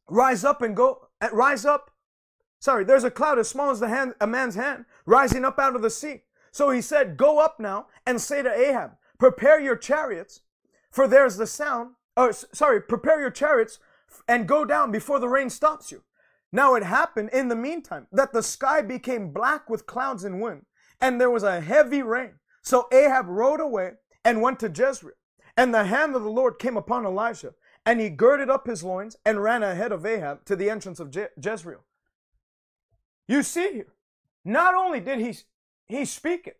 Rise 0.09 0.43
up 0.43 0.63
and 0.63 0.75
go 0.75 1.09
rise 1.31 1.65
up. 1.65 1.91
Sorry, 2.59 2.83
there's 2.83 3.03
a 3.03 3.11
cloud 3.11 3.39
as 3.39 3.49
small 3.49 3.71
as 3.71 3.79
the 3.79 3.89
hand, 3.89 4.13
a 4.21 4.27
man's 4.27 4.55
hand 4.55 4.85
rising 5.05 5.45
up 5.45 5.59
out 5.59 5.75
of 5.75 5.81
the 5.81 5.89
sea. 5.89 6.21
So 6.51 6.69
he 6.69 6.81
said, 6.81 7.17
Go 7.17 7.39
up 7.39 7.59
now 7.59 7.87
and 8.05 8.21
say 8.21 8.43
to 8.43 8.53
Ahab, 8.53 8.91
Prepare 9.17 9.59
your 9.59 9.75
chariots, 9.75 10.41
for 10.91 11.07
there's 11.07 11.37
the 11.37 11.47
sound. 11.47 11.91
Oh, 12.17 12.31
sorry, 12.31 12.81
prepare 12.81 13.21
your 13.21 13.31
chariots 13.31 13.79
and 14.27 14.47
go 14.47 14.65
down 14.65 14.91
before 14.91 15.19
the 15.19 15.29
rain 15.29 15.49
stops 15.49 15.91
you. 15.91 16.03
Now 16.51 16.75
it 16.75 16.83
happened 16.83 17.29
in 17.31 17.47
the 17.47 17.55
meantime 17.55 18.07
that 18.11 18.33
the 18.33 18.43
sky 18.43 18.81
became 18.81 19.31
black 19.31 19.69
with 19.69 19.85
clouds 19.85 20.23
and 20.23 20.41
wind, 20.41 20.65
and 20.99 21.19
there 21.19 21.29
was 21.29 21.43
a 21.43 21.61
heavy 21.61 22.01
rain. 22.01 22.33
So 22.61 22.87
Ahab 22.91 23.27
rode 23.27 23.61
away 23.61 23.93
and 24.25 24.41
went 24.41 24.59
to 24.59 24.67
Jezreel. 24.67 25.15
And 25.57 25.73
the 25.73 25.85
hand 25.85 26.15
of 26.15 26.23
the 26.23 26.29
Lord 26.29 26.59
came 26.59 26.77
upon 26.77 27.05
Elijah, 27.05 27.53
and 27.85 27.99
he 27.99 28.09
girded 28.09 28.49
up 28.49 28.67
his 28.67 28.83
loins 28.83 29.15
and 29.25 29.41
ran 29.41 29.63
ahead 29.63 29.91
of 29.91 30.05
Ahab 30.05 30.45
to 30.45 30.55
the 30.55 30.69
entrance 30.69 30.99
of 30.99 31.11
Je- 31.11 31.27
Jezreel. 31.41 31.83
You 33.27 33.43
see 33.43 33.71
here, 33.73 33.93
not 34.43 34.75
only 34.75 34.99
did 34.99 35.19
he, 35.19 35.35
he 35.87 36.05
speak 36.05 36.47
it, 36.47 36.57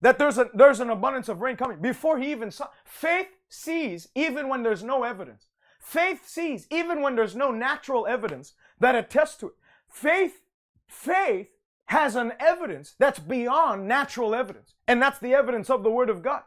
that 0.00 0.18
there's, 0.18 0.38
a, 0.38 0.48
there's 0.54 0.80
an 0.80 0.90
abundance 0.90 1.28
of 1.28 1.40
rain 1.40 1.56
coming, 1.56 1.80
before 1.80 2.18
he 2.18 2.30
even 2.30 2.50
saw, 2.50 2.68
faith 2.84 3.28
sees 3.48 4.08
even 4.14 4.48
when 4.48 4.62
there's 4.62 4.82
no 4.82 5.04
evidence. 5.04 5.46
Faith 5.80 6.28
sees 6.28 6.66
even 6.70 7.00
when 7.00 7.16
there's 7.16 7.34
no 7.34 7.50
natural 7.50 8.06
evidence 8.06 8.52
that 8.78 8.94
attests 8.94 9.36
to 9.36 9.48
it. 9.48 9.54
Faith, 9.88 10.42
faith 10.86 11.48
has 11.86 12.16
an 12.16 12.32
evidence 12.38 12.94
that's 12.98 13.18
beyond 13.18 13.88
natural 13.88 14.34
evidence. 14.34 14.74
And 14.86 15.02
that's 15.02 15.18
the 15.18 15.34
evidence 15.34 15.68
of 15.68 15.82
the 15.82 15.90
word 15.90 16.10
of 16.10 16.22
God. 16.22 16.42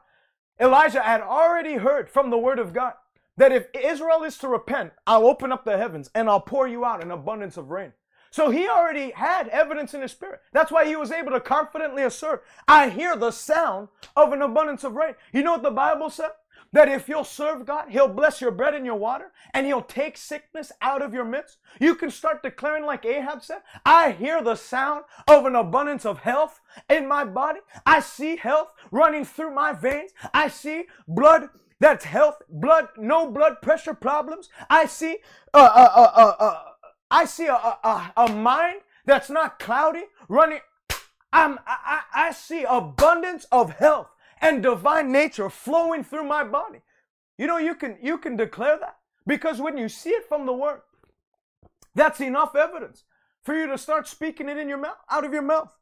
Elijah 0.60 1.02
had 1.02 1.22
already 1.22 1.76
heard 1.76 2.10
from 2.10 2.30
the 2.30 2.38
word 2.38 2.60
of 2.60 2.74
God 2.74 2.94
that 3.38 3.52
if 3.52 3.68
Israel 3.74 4.24
is 4.24 4.38
to 4.40 4.48
repent, 4.48 4.94
I'll 5.08 5.26
open 5.26 5.52
up 5.52 5.66
the 5.66 5.78
heavens 5.78 6.10
and 6.14 6.30
I'll 6.30 6.42
pour 6.42 6.68
you 6.68 6.86
out 6.86 7.04
an 7.04 7.12
abundance 7.12 7.58
of 7.58 7.70
rain. 7.70 7.94
So 8.32 8.50
he 8.50 8.68
already 8.68 9.12
had 9.12 9.48
evidence 9.50 9.94
in 9.94 10.02
his 10.02 10.12
spirit. 10.12 10.42
That's 10.54 10.72
why 10.72 10.88
he 10.88 10.96
was 10.96 11.12
able 11.12 11.32
to 11.34 11.40
confidently 11.40 12.02
assert, 12.02 12.44
I 12.68 12.90
hear 12.90 13.16
the 13.16 13.30
sound 13.30 13.90
of 14.16 14.34
an 14.34 14.42
abundance 14.42 14.84
of 14.84 14.96
rain. 14.96 15.14
You 15.32 15.44
know 15.44 15.52
what 15.52 15.64
the 15.64 15.70
Bible 15.70 16.10
said? 16.10 16.32
That 16.72 16.90
if 16.90 17.08
you'll 17.08 17.24
serve 17.24 17.68
God, 17.68 17.90
He'll 17.90 18.08
bless 18.08 18.42
your 18.42 18.50
bread 18.50 18.74
and 18.74 18.84
your 18.84 18.96
water, 18.96 19.32
and 19.54 19.68
He'll 19.68 19.84
take 19.84 20.18
sickness 20.18 20.72
out 20.82 21.04
of 21.04 21.14
your 21.14 21.24
midst. 21.24 21.60
You 21.80 21.94
can 21.94 22.10
start 22.10 22.42
declaring, 22.42 22.84
like 22.84 23.06
Ahab 23.06 23.44
said, 23.44 23.60
I 23.86 24.12
hear 24.12 24.42
the 24.42 24.56
sound 24.56 25.04
of 25.28 25.46
an 25.46 25.56
abundance 25.56 26.04
of 26.04 26.18
health 26.20 26.60
in 26.90 27.08
my 27.08 27.26
body. 27.26 27.60
I 27.86 28.00
see 28.00 28.38
health 28.38 28.70
running 28.90 29.24
through 29.24 29.54
my 29.54 29.74
veins. 29.74 30.12
I 30.34 30.48
see 30.48 30.86
blood 31.08 31.50
that's 31.84 32.06
health, 32.06 32.42
blood, 32.48 32.88
no 32.98 33.30
blood 33.30 33.62
pressure 33.62 33.94
problems. 33.94 34.48
I 34.70 34.86
see, 34.86 35.18
uh, 35.54 35.58
uh, 35.58 35.92
uh, 35.94 36.12
uh, 36.16 36.36
uh 36.40 36.64
I 37.12 37.26
see 37.26 37.48
a, 37.48 37.56
a, 37.56 38.14
a 38.16 38.32
mind 38.32 38.80
that's 39.06 39.30
not 39.30 39.60
cloudy 39.60 40.04
running. 40.30 40.62
I'm, 41.34 41.60
I, 41.68 42.04
I 42.16 42.32
see 42.32 42.64
abundance 42.64 43.46
of 43.52 43.74
health 43.74 44.08
and 44.40 44.64
divine 44.64 45.12
nature 45.12 45.50
flowing 45.50 46.06
through 46.06 46.24
my 46.24 46.46
body. 46.46 46.80
You 47.38 47.48
know, 47.48 47.58
you 47.58 47.76
can 47.76 47.98
you 48.02 48.18
can 48.18 48.38
declare 48.38 48.78
that 48.80 48.96
because 49.28 49.60
when 49.60 49.78
you 49.78 49.90
see 49.90 50.12
it 50.12 50.26
from 50.30 50.46
the 50.46 50.54
word, 50.54 50.84
that's 51.94 52.22
enough 52.22 52.56
evidence 52.56 53.04
for 53.44 53.54
you 53.56 53.68
to 53.68 53.78
start 53.78 54.08
speaking 54.08 54.48
it 54.48 54.56
in 54.56 54.70
your 54.70 54.78
mouth, 54.78 55.00
out 55.12 55.26
of 55.26 55.34
your 55.34 55.42
mouth. 55.42 55.74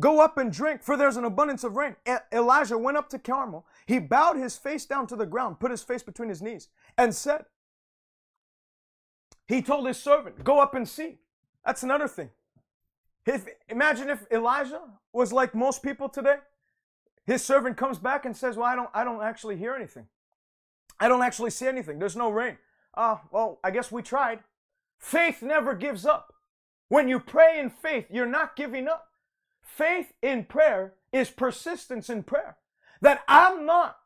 Go 0.00 0.20
up 0.20 0.38
and 0.38 0.52
drink, 0.52 0.82
for 0.82 0.96
there's 0.96 1.16
an 1.16 1.24
abundance 1.24 1.62
of 1.62 1.76
rain. 1.76 1.94
E- 2.08 2.16
Elijah 2.32 2.76
went 2.76 2.96
up 2.96 3.08
to 3.10 3.18
Carmel. 3.18 3.64
He 3.86 4.00
bowed 4.00 4.36
his 4.36 4.56
face 4.56 4.86
down 4.86 5.06
to 5.06 5.16
the 5.16 5.26
ground, 5.26 5.60
put 5.60 5.70
his 5.70 5.84
face 5.84 6.02
between 6.02 6.28
his 6.28 6.42
knees, 6.42 6.68
and 6.98 7.14
said, 7.14 7.44
He 9.46 9.62
told 9.62 9.86
his 9.86 10.02
servant, 10.02 10.42
Go 10.42 10.60
up 10.60 10.74
and 10.74 10.88
see. 10.88 11.18
That's 11.64 11.84
another 11.84 12.08
thing. 12.08 12.30
If, 13.24 13.46
imagine 13.68 14.10
if 14.10 14.26
Elijah 14.32 14.82
was 15.12 15.32
like 15.32 15.54
most 15.54 15.82
people 15.82 16.08
today. 16.08 16.36
His 17.24 17.42
servant 17.42 17.76
comes 17.76 17.98
back 17.98 18.26
and 18.26 18.36
says, 18.36 18.56
Well, 18.56 18.66
I 18.66 18.74
don't, 18.74 18.90
I 18.92 19.04
don't 19.04 19.22
actually 19.22 19.56
hear 19.56 19.74
anything. 19.74 20.06
I 20.98 21.08
don't 21.08 21.22
actually 21.22 21.50
see 21.50 21.66
anything. 21.66 21.98
There's 21.98 22.16
no 22.16 22.30
rain. 22.30 22.58
Uh, 22.94 23.16
well, 23.30 23.60
I 23.64 23.70
guess 23.70 23.90
we 23.90 24.02
tried. 24.02 24.40
Faith 24.98 25.42
never 25.42 25.74
gives 25.74 26.04
up. 26.04 26.34
When 26.88 27.08
you 27.08 27.18
pray 27.18 27.58
in 27.58 27.70
faith, 27.70 28.06
you're 28.10 28.26
not 28.26 28.56
giving 28.56 28.88
up. 28.88 29.08
Faith 29.76 30.12
in 30.22 30.44
prayer 30.44 30.94
is 31.12 31.30
persistence 31.30 32.08
in 32.10 32.22
prayer. 32.22 32.56
That 33.00 33.22
I'm 33.28 33.66
not, 33.66 33.96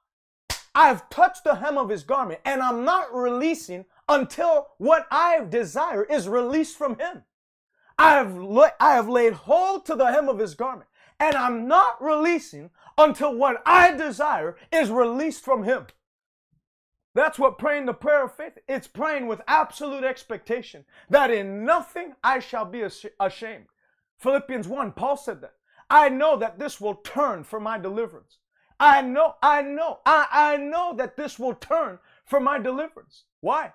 I've 0.74 1.08
touched 1.10 1.44
the 1.44 1.56
hem 1.56 1.78
of 1.78 1.88
his 1.88 2.02
garment 2.02 2.40
and 2.44 2.62
I'm 2.62 2.84
not 2.84 3.14
releasing 3.14 3.84
until 4.08 4.68
what 4.78 5.06
I 5.10 5.44
desire 5.44 6.04
is 6.04 6.28
released 6.28 6.76
from 6.76 6.98
him. 6.98 7.22
I 7.98 8.12
have, 8.12 8.36
la- 8.36 8.70
I 8.80 8.94
have 8.94 9.08
laid 9.08 9.32
hold 9.32 9.84
to 9.86 9.94
the 9.94 10.12
hem 10.12 10.28
of 10.28 10.38
his 10.38 10.54
garment 10.54 10.88
and 11.20 11.34
I'm 11.34 11.66
not 11.66 12.02
releasing 12.02 12.70
until 12.96 13.34
what 13.34 13.62
I 13.66 13.92
desire 13.92 14.56
is 14.72 14.90
released 14.90 15.44
from 15.44 15.64
Him. 15.64 15.86
That's 17.14 17.38
what 17.38 17.58
praying 17.58 17.86
the 17.86 17.94
prayer 17.94 18.24
of 18.24 18.34
faith. 18.34 18.58
It's 18.68 18.86
praying 18.86 19.26
with 19.26 19.40
absolute 19.48 20.04
expectation 20.04 20.84
that 21.10 21.30
in 21.30 21.64
nothing 21.64 22.14
I 22.22 22.38
shall 22.38 22.64
be 22.64 22.82
ashamed. 23.18 23.66
Philippians 24.18 24.68
1, 24.68 24.92
Paul 24.92 25.16
said 25.16 25.40
that. 25.40 25.54
I 25.91 26.09
know 26.09 26.36
that 26.36 26.59
this 26.59 26.80
will 26.80 26.97
turn 26.97 27.45
for 27.45 27.61
my 27.61 27.78
deliverance. 27.78 28.39
I 28.80 29.03
know, 29.03 29.34
I 29.43 29.62
know, 29.62 29.99
I, 30.07 30.26
I 30.30 30.57
know 30.57 30.95
that 30.97 31.16
this 31.16 31.39
will 31.39 31.55
turn 31.55 31.99
for 32.24 32.39
my 32.39 32.59
deliverance. 32.59 33.24
Why? 33.41 33.72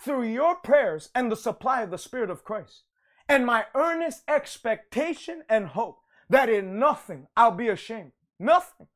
Through 0.00 0.24
your 0.24 0.56
prayers 0.56 1.10
and 1.14 1.30
the 1.30 1.36
supply 1.36 1.82
of 1.82 1.90
the 1.90 1.98
Spirit 1.98 2.30
of 2.30 2.44
Christ. 2.44 2.84
And 3.28 3.44
my 3.44 3.66
earnest 3.74 4.22
expectation 4.26 5.42
and 5.48 5.66
hope 5.68 5.98
that 6.30 6.48
in 6.48 6.78
nothing 6.78 7.26
I'll 7.36 7.50
be 7.50 7.68
ashamed. 7.68 8.12
Nothing. 8.38 8.86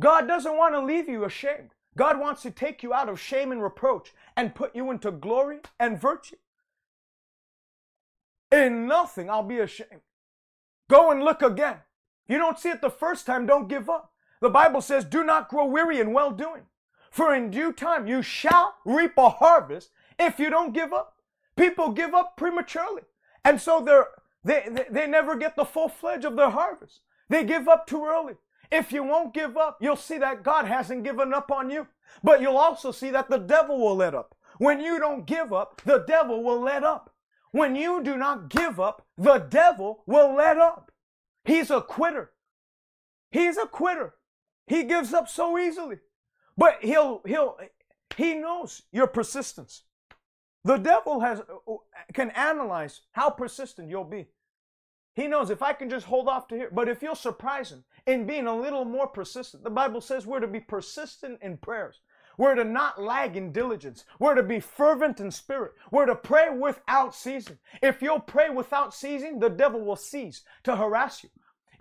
God 0.00 0.28
doesn't 0.28 0.56
want 0.56 0.74
to 0.74 0.80
leave 0.80 1.08
you 1.08 1.24
ashamed. 1.24 1.70
God 1.96 2.20
wants 2.20 2.42
to 2.42 2.50
take 2.50 2.82
you 2.82 2.92
out 2.92 3.08
of 3.08 3.18
shame 3.18 3.52
and 3.52 3.62
reproach 3.62 4.12
and 4.36 4.54
put 4.54 4.76
you 4.76 4.90
into 4.90 5.10
glory 5.10 5.60
and 5.80 5.98
virtue. 5.98 6.36
In 8.52 8.86
nothing 8.86 9.30
I'll 9.30 9.42
be 9.42 9.58
ashamed. 9.58 10.02
Go 10.88 11.10
and 11.10 11.22
look 11.22 11.42
again. 11.42 11.78
You 12.28 12.38
don't 12.38 12.58
see 12.58 12.70
it 12.70 12.80
the 12.80 12.90
first 12.90 13.26
time, 13.26 13.46
don't 13.46 13.68
give 13.68 13.88
up. 13.88 14.12
The 14.40 14.50
Bible 14.50 14.80
says, 14.80 15.04
Do 15.04 15.24
not 15.24 15.48
grow 15.48 15.66
weary 15.66 16.00
in 16.00 16.12
well 16.12 16.30
doing, 16.30 16.62
for 17.10 17.34
in 17.34 17.50
due 17.50 17.72
time 17.72 18.06
you 18.06 18.22
shall 18.22 18.74
reap 18.84 19.16
a 19.16 19.28
harvest 19.28 19.90
if 20.18 20.38
you 20.38 20.50
don't 20.50 20.74
give 20.74 20.92
up. 20.92 21.16
People 21.56 21.92
give 21.92 22.14
up 22.14 22.36
prematurely. 22.36 23.02
And 23.44 23.60
so 23.60 23.80
they're 23.80 24.08
they, 24.46 24.64
they, 24.70 24.86
they 24.88 25.06
never 25.08 25.36
get 25.36 25.56
the 25.56 25.64
full 25.64 25.88
fledge 25.88 26.24
of 26.24 26.36
their 26.36 26.50
harvest. 26.50 27.00
They 27.28 27.44
give 27.44 27.66
up 27.66 27.86
too 27.86 28.04
early. 28.04 28.34
If 28.70 28.92
you 28.92 29.02
won't 29.02 29.34
give 29.34 29.56
up, 29.56 29.78
you'll 29.80 29.96
see 29.96 30.18
that 30.18 30.44
God 30.44 30.66
hasn't 30.66 31.04
given 31.04 31.34
up 31.34 31.50
on 31.50 31.68
you. 31.68 31.88
But 32.22 32.40
you'll 32.40 32.56
also 32.56 32.92
see 32.92 33.10
that 33.10 33.28
the 33.28 33.38
devil 33.38 33.78
will 33.78 33.96
let 33.96 34.14
up. 34.14 34.36
When 34.58 34.80
you 34.80 35.00
don't 35.00 35.26
give 35.26 35.52
up, 35.52 35.82
the 35.84 36.04
devil 36.06 36.42
will 36.44 36.60
let 36.60 36.84
up. 36.84 37.12
When 37.56 37.74
you 37.74 38.02
do 38.02 38.18
not 38.18 38.50
give 38.50 38.78
up, 38.78 39.06
the 39.16 39.38
devil 39.38 40.02
will 40.04 40.34
let 40.34 40.58
up. 40.58 40.92
He's 41.46 41.70
a 41.70 41.80
quitter. 41.80 42.32
He's 43.30 43.56
a 43.56 43.64
quitter. 43.64 44.12
He 44.66 44.82
gives 44.82 45.14
up 45.14 45.26
so 45.26 45.56
easily. 45.56 45.96
But 46.58 46.80
he'll 46.82 47.22
he'll 47.24 47.56
he 48.14 48.34
knows 48.34 48.82
your 48.92 49.06
persistence. 49.06 49.84
The 50.64 50.76
devil 50.76 51.20
has 51.20 51.40
can 52.12 52.30
analyze 52.32 53.00
how 53.12 53.30
persistent 53.30 53.88
you'll 53.88 54.04
be. 54.04 54.26
He 55.14 55.26
knows 55.26 55.48
if 55.48 55.62
I 55.62 55.72
can 55.72 55.88
just 55.88 56.04
hold 56.04 56.28
off 56.28 56.48
to 56.48 56.56
here, 56.56 56.68
but 56.70 56.90
if 56.90 57.02
you'll 57.02 57.14
surprise 57.14 57.72
him 57.72 57.84
in 58.06 58.26
being 58.26 58.46
a 58.46 58.54
little 58.54 58.84
more 58.84 59.06
persistent, 59.06 59.64
the 59.64 59.70
Bible 59.70 60.02
says 60.02 60.26
we're 60.26 60.40
to 60.40 60.46
be 60.46 60.60
persistent 60.60 61.38
in 61.40 61.56
prayers. 61.56 62.00
We're 62.36 62.54
to 62.54 62.64
not 62.64 63.00
lag 63.00 63.36
in 63.36 63.52
diligence. 63.52 64.04
We're 64.18 64.34
to 64.34 64.42
be 64.42 64.60
fervent 64.60 65.20
in 65.20 65.30
spirit. 65.30 65.72
We're 65.90 66.06
to 66.06 66.14
pray 66.14 66.50
without 66.50 67.14
ceasing. 67.14 67.58
If 67.82 68.02
you'll 68.02 68.20
pray 68.20 68.50
without 68.50 68.94
ceasing, 68.94 69.38
the 69.38 69.48
devil 69.48 69.84
will 69.84 69.96
cease 69.96 70.42
to 70.64 70.76
harass 70.76 71.24
you. 71.24 71.30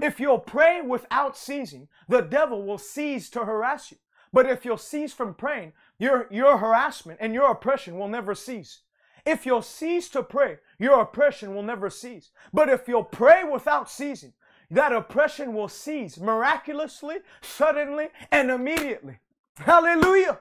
If 0.01 0.20
you'll 0.20 0.39
pray 0.39 0.82
without 0.82 1.38
ceasing, 1.38 1.88
the 2.08 2.22
devil 2.22 2.64
will 2.64 2.78
cease 2.78 3.30
to 3.32 3.45
harass 3.45 3.91
you. 3.91 3.97
But 4.34 4.49
if 4.49 4.66
you'll 4.66 4.78
cease 4.78 5.14
from 5.14 5.34
praying, 5.34 5.74
your, 5.97 6.28
your 6.30 6.58
harassment 6.58 7.20
and 7.22 7.34
your 7.34 7.51
oppression 7.51 7.97
will 7.97 8.10
never 8.10 8.36
cease. 8.36 8.82
If 9.26 9.45
you'll 9.45 9.62
cease 9.62 10.10
to 10.10 10.24
pray, 10.24 10.58
your 10.78 11.01
oppression 11.01 11.56
will 11.56 11.64
never 11.64 11.89
cease. 11.89 12.32
But 12.53 12.70
if 12.70 12.88
you'll 12.88 13.03
pray 13.03 13.43
without 13.43 13.89
ceasing, 13.89 14.34
that 14.70 14.93
oppression 14.93 15.53
will 15.53 15.68
cease 15.68 16.20
miraculously, 16.20 17.18
suddenly, 17.41 18.08
and 18.32 18.51
immediately. 18.51 19.20
Hallelujah. 19.58 20.39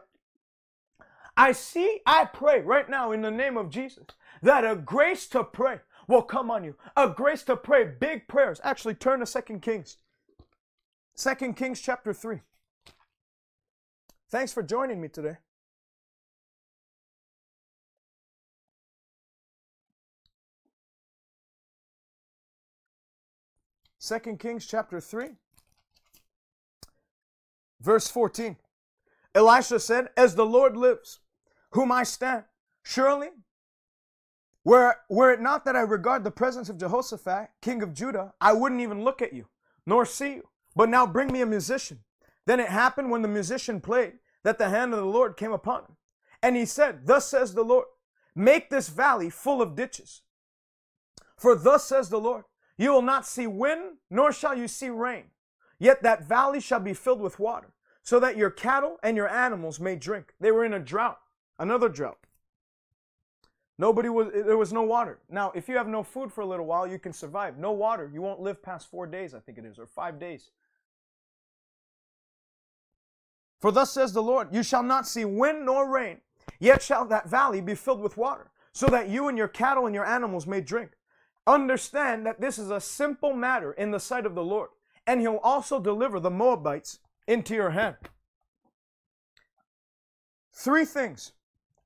I 1.37 1.53
see, 1.53 2.01
I 2.07 2.25
pray 2.27 2.61
right 2.61 2.89
now 2.89 3.12
in 3.12 3.23
the 3.23 3.31
name 3.31 3.57
of 3.57 3.71
Jesus 3.71 4.05
that 4.43 4.65
a 4.65 4.77
grace 4.77 5.27
to 5.29 5.43
pray 5.43 5.81
will 6.07 6.23
come 6.23 6.51
on 6.51 6.65
you. 6.65 6.77
A 6.97 7.09
grace 7.09 7.43
to 7.45 7.57
pray 7.57 7.85
big 7.85 8.29
prayers. 8.29 8.61
Actually, 8.62 8.95
turn 8.95 9.21
to 9.21 9.27
Second 9.27 9.62
Kings. 9.62 9.99
Second 11.15 11.55
Kings 11.55 11.81
chapter 11.81 12.12
3. 12.12 12.41
Thanks 14.31 14.53
for 14.53 14.62
joining 14.62 15.01
me 15.01 15.09
today. 15.09 15.37
Second 23.99 24.39
Kings 24.39 24.67
chapter 24.67 25.01
3, 25.01 25.29
verse 27.81 28.07
14. 28.07 28.57
Elisha 29.35 29.80
said, 29.80 30.09
As 30.16 30.35
the 30.35 30.47
Lord 30.47 30.76
lives, 30.76 31.20
whom 31.72 31.91
I 31.91 32.05
stand, 32.05 32.45
surely, 32.82 33.28
were, 34.64 34.97
were 35.11 35.32
it 35.32 35.41
not 35.41 35.64
that 35.64 35.76
I 35.76 35.80
regard 35.80 36.24
the 36.24 36.30
presence 36.30 36.68
of 36.68 36.78
Jehoshaphat, 36.78 37.51
king 37.61 37.82
of 37.82 37.93
Judah, 37.93 38.32
I 38.41 38.53
wouldn't 38.53 38.80
even 38.80 39.05
look 39.05 39.20
at 39.20 39.32
you, 39.32 39.47
nor 39.87 40.07
see 40.07 40.35
you. 40.35 40.49
But 40.74 40.89
now 40.89 41.07
bring 41.07 41.32
me 41.32 41.41
a 41.41 41.47
musician. 41.47 42.01
Then 42.47 42.61
it 42.61 42.68
happened 42.68 43.11
when 43.11 43.22
the 43.22 43.28
musician 43.28 43.80
played 43.80 44.14
that 44.43 44.59
the 44.59 44.70
hand 44.70 44.93
of 44.93 45.01
the 45.01 45.07
Lord 45.07 45.37
came 45.37 45.53
upon 45.53 45.82
him. 45.82 45.97
And 46.43 46.57
he 46.57 46.64
said, 46.64 47.07
Thus 47.07 47.28
says 47.28 47.55
the 47.55 47.62
Lord, 47.62 47.87
make 48.35 48.70
this 48.70 48.89
valley 48.89 49.30
full 49.30 49.62
of 49.62 49.76
ditches. 49.76 50.22
For 51.37 51.55
thus 51.55 51.85
says 51.85 52.09
the 52.09 52.20
Lord, 52.20 52.45
you 52.76 52.93
will 52.93 53.03
not 53.03 53.26
see 53.26 53.47
wind, 53.47 53.99
nor 54.11 54.32
shall 54.32 54.57
you 54.57 54.68
see 54.68 54.89
rain. 54.89 55.30
Yet 55.78 56.03
that 56.03 56.24
valley 56.24 56.61
shall 56.61 56.80
be 56.80 56.95
filled 56.95 57.20
with 57.20 57.39
water, 57.39 57.74
so 58.05 58.20
that 58.20 58.36
your 58.36 58.50
cattle 58.50 58.98
and 59.02 59.16
your 59.16 59.28
animals 59.28 59.80
may 59.80 59.96
drink. 59.96 60.34
They 60.38 60.52
were 60.52 60.64
in 60.64 60.74
a 60.74 60.78
drought, 60.78 61.18
another 61.59 61.88
drought. 61.88 62.18
Nobody 63.78 64.09
was, 64.09 64.28
there 64.32 64.59
was 64.59 64.72
no 64.72 64.82
water. 64.82 65.18
Now, 65.28 65.50
if 65.55 65.68
you 65.68 65.76
have 65.76 65.88
no 65.88 66.05
food 66.05 66.32
for 66.32 66.42
a 66.42 66.46
little 66.46 66.66
while, 66.66 66.86
you 66.86 66.98
can 66.98 67.12
survive. 67.12 67.59
No 67.59 67.72
water, 67.72 68.09
you 68.12 68.22
won't 68.22 68.40
live 68.40 68.62
past 68.62 68.88
four 68.88 69.07
days, 69.07 69.34
I 69.34 69.40
think 69.40 69.59
it 69.59 69.64
is, 69.64 69.78
or 69.78 69.86
five 69.86 70.20
days. 70.20 70.50
For 73.61 73.72
thus 73.72 73.90
says 73.90 74.12
the 74.12 74.22
Lord, 74.22 74.55
you 74.55 74.62
shall 74.62 74.82
not 74.82 75.09
see 75.09 75.24
wind 75.24 75.64
nor 75.64 75.90
rain, 75.90 76.18
yet 76.61 76.82
shall 76.82 77.07
that 77.07 77.28
valley 77.28 77.62
be 77.62 77.74
filled 77.74 78.00
with 78.00 78.18
water, 78.18 78.50
so 78.72 78.86
that 78.88 79.09
you 79.09 79.28
and 79.28 79.38
your 79.38 79.48
cattle 79.48 79.86
and 79.86 79.94
your 79.94 80.05
animals 80.05 80.46
may 80.46 80.61
drink. 80.61 80.90
Understand 81.46 82.26
that 82.26 82.40
this 82.40 82.59
is 82.59 82.70
a 82.70 82.80
simple 82.80 83.32
matter 83.32 83.72
in 83.72 83.90
the 83.90 83.98
sight 83.98 84.26
of 84.26 84.34
the 84.34 84.44
Lord, 84.44 84.68
and 85.07 85.20
he'll 85.20 85.40
also 85.42 85.80
deliver 85.80 86.20
the 86.20 86.30
Moabites 86.30 87.00
into 87.27 87.55
your 87.55 87.70
hand. 87.70 87.97
Three 90.53 90.85
things 90.85 91.33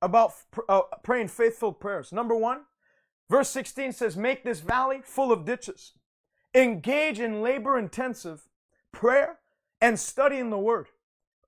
about 0.01 0.33
uh, 0.67 0.81
praying 1.03 1.29
faithful 1.29 1.73
prayers. 1.73 2.11
Number 2.11 2.35
one, 2.35 2.61
verse 3.29 3.49
16 3.49 3.93
says, 3.93 4.15
Make 4.15 4.43
this 4.43 4.59
valley 4.59 5.01
full 5.03 5.31
of 5.31 5.45
ditches. 5.45 5.93
Engage 6.53 7.19
in 7.19 7.41
labor 7.41 7.77
intensive 7.77 8.47
prayer 8.91 9.39
and 9.81 9.99
studying 9.99 10.49
the 10.49 10.57
word. 10.57 10.87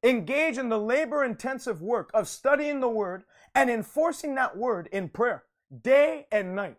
Engage 0.03 0.57
in 0.57 0.69
the 0.69 0.79
labor 0.79 1.23
intensive 1.23 1.81
work 1.81 2.09
of 2.13 2.27
studying 2.27 2.79
the 2.79 2.89
word 2.89 3.23
and 3.53 3.69
enforcing 3.69 4.35
that 4.35 4.57
word 4.57 4.87
in 4.91 5.09
prayer 5.09 5.43
day 5.83 6.27
and 6.31 6.55
night. 6.55 6.77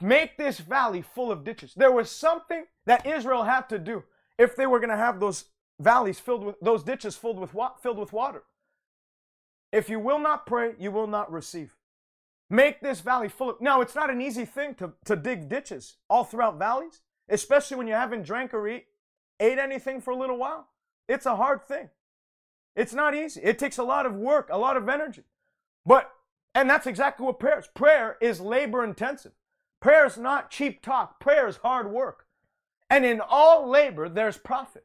Make 0.00 0.38
this 0.38 0.58
valley 0.58 1.02
full 1.02 1.30
of 1.30 1.44
ditches. 1.44 1.74
There 1.74 1.92
was 1.92 2.10
something 2.10 2.64
that 2.86 3.06
Israel 3.06 3.44
had 3.44 3.68
to 3.68 3.78
do 3.78 4.04
if 4.38 4.56
they 4.56 4.66
were 4.66 4.80
going 4.80 4.90
to 4.90 4.96
have 4.96 5.20
those 5.20 5.44
valleys 5.80 6.20
filled 6.20 6.44
with 6.44 6.56
those 6.60 6.82
ditches 6.84 7.16
filled 7.16 7.38
with 7.38 7.54
filled 7.82 7.98
with 7.98 8.12
water. 8.12 8.44
If 9.72 9.88
you 9.88 9.98
will 9.98 10.18
not 10.18 10.46
pray, 10.46 10.74
you 10.78 10.90
will 10.90 11.06
not 11.06 11.32
receive. 11.32 11.76
Make 12.48 12.80
this 12.80 13.00
valley 13.00 13.28
full 13.28 13.50
of. 13.50 13.60
Now, 13.60 13.80
it's 13.80 13.94
not 13.94 14.10
an 14.10 14.20
easy 14.20 14.44
thing 14.44 14.74
to, 14.74 14.92
to 15.04 15.16
dig 15.16 15.48
ditches 15.48 15.96
all 16.08 16.24
throughout 16.24 16.58
valleys, 16.58 17.00
especially 17.28 17.76
when 17.76 17.86
you 17.86 17.94
haven't 17.94 18.24
drank 18.24 18.52
or 18.52 18.68
eat, 18.68 18.86
ate 19.38 19.58
anything 19.58 20.00
for 20.00 20.10
a 20.10 20.16
little 20.16 20.36
while. 20.36 20.68
It's 21.08 21.26
a 21.26 21.36
hard 21.36 21.62
thing. 21.62 21.90
It's 22.74 22.92
not 22.92 23.14
easy. 23.14 23.40
It 23.42 23.58
takes 23.58 23.78
a 23.78 23.84
lot 23.84 24.06
of 24.06 24.14
work, 24.14 24.48
a 24.50 24.58
lot 24.58 24.76
of 24.76 24.88
energy. 24.88 25.22
But, 25.86 26.10
and 26.54 26.68
that's 26.68 26.86
exactly 26.86 27.24
what 27.24 27.38
prayer 27.38 27.60
is. 27.60 27.68
Prayer 27.68 28.16
is 28.20 28.40
labor 28.40 28.84
intensive. 28.84 29.32
Prayer 29.80 30.06
is 30.06 30.18
not 30.18 30.50
cheap 30.50 30.82
talk. 30.82 31.20
Prayer 31.20 31.46
is 31.48 31.58
hard 31.58 31.90
work. 31.90 32.26
And 32.88 33.04
in 33.04 33.20
all 33.20 33.68
labor, 33.68 34.08
there's 34.08 34.36
profit. 34.36 34.84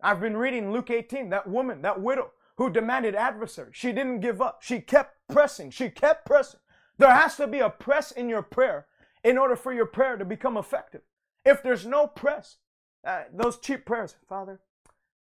I've 0.00 0.20
been 0.20 0.36
reading 0.36 0.72
Luke 0.72 0.90
18, 0.90 1.30
that 1.30 1.48
woman, 1.48 1.82
that 1.82 2.00
widow 2.00 2.30
who 2.56 2.70
demanded 2.70 3.14
adversary. 3.14 3.70
She 3.72 3.92
didn't 3.92 4.20
give 4.20 4.42
up. 4.42 4.62
She 4.62 4.80
kept 4.80 5.16
pressing. 5.28 5.70
She 5.70 5.90
kept 5.90 6.26
pressing. 6.26 6.60
There 6.98 7.12
has 7.12 7.36
to 7.36 7.46
be 7.46 7.60
a 7.60 7.70
press 7.70 8.10
in 8.10 8.28
your 8.28 8.42
prayer 8.42 8.86
in 9.24 9.38
order 9.38 9.56
for 9.56 9.72
your 9.72 9.86
prayer 9.86 10.16
to 10.16 10.24
become 10.24 10.56
effective. 10.56 11.02
If 11.44 11.62
there's 11.62 11.86
no 11.86 12.06
press, 12.06 12.56
uh, 13.04 13.22
those 13.32 13.58
cheap 13.58 13.86
prayers, 13.86 14.14
Father, 14.28 14.60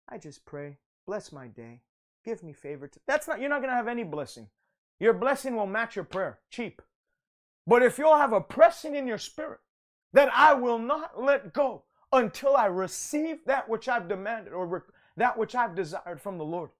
I 0.09 0.19
just 0.19 0.45
pray, 0.47 0.79
bless 1.07 1.33
my 1.33 1.49
day, 1.49 1.83
give 2.25 2.43
me 2.43 2.53
favor. 2.53 2.89
To-. 2.89 3.01
That's 3.07 3.29
not, 3.29 3.41
you're 3.41 3.51
not 3.51 3.61
going 3.61 3.71
to 3.71 3.77
have 3.77 3.89
any 3.89 4.05
blessing. 4.05 4.49
Your 4.99 5.13
blessing 5.13 5.57
will 5.57 5.67
match 5.67 5.95
your 5.95 6.05
prayer, 6.05 6.39
cheap. 6.51 6.81
But 7.67 7.83
if 7.83 7.99
you'll 7.99 8.17
have 8.17 8.33
a 8.33 8.41
pressing 8.41 8.95
in 8.95 9.07
your 9.07 9.19
spirit 9.19 9.61
that 10.13 10.31
I 10.33 10.55
will 10.55 10.79
not 10.79 11.23
let 11.23 11.53
go 11.53 11.83
until 12.13 12.57
I 12.57 12.67
receive 12.67 13.45
that 13.47 13.69
which 13.69 13.89
I've 13.89 14.09
demanded 14.09 14.53
or 14.53 14.85
that 15.17 15.37
which 15.39 15.55
I've 15.55 15.75
desired 15.75 16.21
from 16.21 16.39
the 16.39 16.45
Lord, 16.45 16.71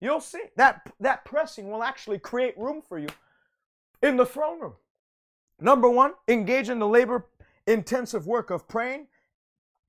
you'll 0.00 0.20
see 0.20 0.44
that 0.56 0.92
that 1.00 1.24
pressing 1.24 1.70
will 1.70 1.82
actually 1.82 2.18
create 2.18 2.58
room 2.58 2.82
for 2.82 2.98
you 2.98 3.08
in 4.02 4.16
the 4.16 4.26
throne 4.26 4.60
room. 4.60 4.74
Number 5.60 5.90
one, 5.90 6.12
engage 6.28 6.68
in 6.68 6.78
the 6.78 6.88
labor 6.88 7.26
intensive 7.66 8.26
work 8.26 8.50
of 8.50 8.68
praying 8.68 9.06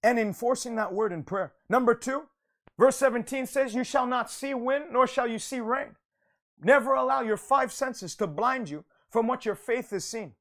and 0.04 0.20
enforcing 0.20 0.76
that 0.76 0.94
word 0.94 1.12
in 1.12 1.24
prayer. 1.24 1.54
Number 1.70 1.94
two, 1.94 2.24
verse 2.78 2.96
17 2.98 3.46
says, 3.46 3.74
You 3.74 3.84
shall 3.84 4.08
not 4.08 4.32
see 4.32 4.54
wind, 4.54 4.86
nor 4.92 5.08
shall 5.08 5.28
you 5.28 5.40
see 5.40 5.60
rain. 5.60 5.96
Never 6.62 6.94
allow 6.94 7.22
your 7.22 7.38
five 7.38 7.72
senses 7.72 8.16
to 8.16 8.28
blind 8.28 8.70
you 8.70 8.84
from 9.10 9.28
what 9.28 9.46
your 9.46 9.56
faith 9.56 9.92
has 9.92 10.06
seen. 10.06 10.34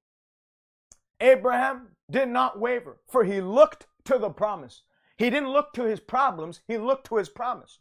Abraham 1.21 1.89
did 2.11 2.29
not 2.29 2.59
waver, 2.59 2.99
for 3.07 3.25
he 3.25 3.41
looked 3.41 3.87
to 4.05 4.19
the 4.19 4.31
promise. 4.31 4.83
He 5.17 5.31
didn't 5.31 5.53
look 5.53 5.73
to 5.75 5.85
his 5.85 6.01
problems, 6.01 6.61
he 6.67 6.79
looked 6.79 7.07
to 7.09 7.17
his 7.17 7.29
promise. 7.29 7.79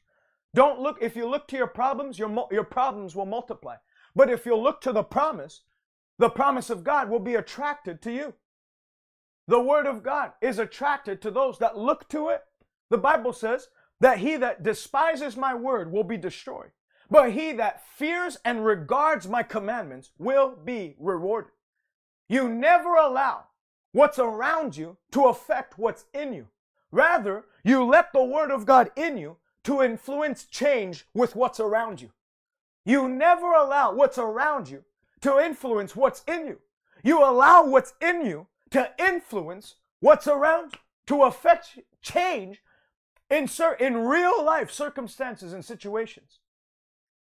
Don't 0.53 0.79
look, 0.79 0.97
if 1.01 1.15
you 1.15 1.27
look 1.27 1.47
to 1.49 1.55
your 1.55 1.67
problems, 1.67 2.17
your, 2.17 2.47
your 2.51 2.63
problems 2.63 3.15
will 3.15 3.25
multiply. 3.25 3.75
But 4.15 4.29
if 4.29 4.45
you 4.45 4.55
look 4.55 4.81
to 4.81 4.91
the 4.91 5.03
promise, 5.03 5.61
the 6.17 6.29
promise 6.29 6.69
of 6.69 6.83
God 6.83 7.09
will 7.09 7.19
be 7.19 7.35
attracted 7.35 8.01
to 8.01 8.11
you. 8.11 8.33
The 9.47 9.59
word 9.59 9.87
of 9.87 10.03
God 10.03 10.33
is 10.41 10.59
attracted 10.59 11.21
to 11.21 11.31
those 11.31 11.57
that 11.59 11.77
look 11.77 12.09
to 12.09 12.29
it. 12.29 12.43
The 12.89 12.97
Bible 12.97 13.33
says 13.33 13.69
that 13.99 14.19
he 14.19 14.35
that 14.37 14.63
despises 14.63 15.37
my 15.37 15.53
word 15.55 15.91
will 15.91 16.03
be 16.03 16.17
destroyed. 16.17 16.71
But 17.09 17.31
he 17.31 17.53
that 17.53 17.83
fears 17.95 18.37
and 18.45 18.65
regards 18.65 19.27
my 19.27 19.43
commandments 19.43 20.11
will 20.17 20.55
be 20.55 20.95
rewarded. 20.99 21.51
You 22.27 22.47
never 22.47 22.93
allow 22.95 23.45
what's 23.91 24.19
around 24.19 24.77
you 24.77 24.97
to 25.11 25.25
affect 25.25 25.77
what's 25.77 26.05
in 26.13 26.33
you. 26.33 26.47
Rather, 26.91 27.45
you 27.63 27.83
let 27.83 28.13
the 28.13 28.23
word 28.23 28.51
of 28.51 28.65
God 28.65 28.91
in 28.95 29.17
you 29.17 29.37
to 29.63 29.81
influence 29.81 30.45
change 30.45 31.05
with 31.13 31.35
what's 31.35 31.59
around 31.59 32.01
you. 32.01 32.11
You 32.85 33.07
never 33.07 33.51
allow 33.53 33.93
what's 33.93 34.17
around 34.17 34.69
you 34.69 34.83
to 35.21 35.39
influence 35.39 35.95
what's 35.95 36.23
in 36.27 36.47
you. 36.47 36.59
You 37.03 37.23
allow 37.23 37.65
what's 37.65 37.93
in 38.01 38.25
you 38.25 38.47
to 38.71 38.89
influence 38.97 39.75
what's 39.99 40.27
around 40.27 40.73
you, 40.73 40.79
to 41.07 41.23
affect 41.23 41.79
change 42.01 42.61
in, 43.29 43.47
in 43.79 43.97
real 43.97 44.43
life 44.43 44.71
circumstances 44.71 45.53
and 45.53 45.63
situations. 45.63 46.39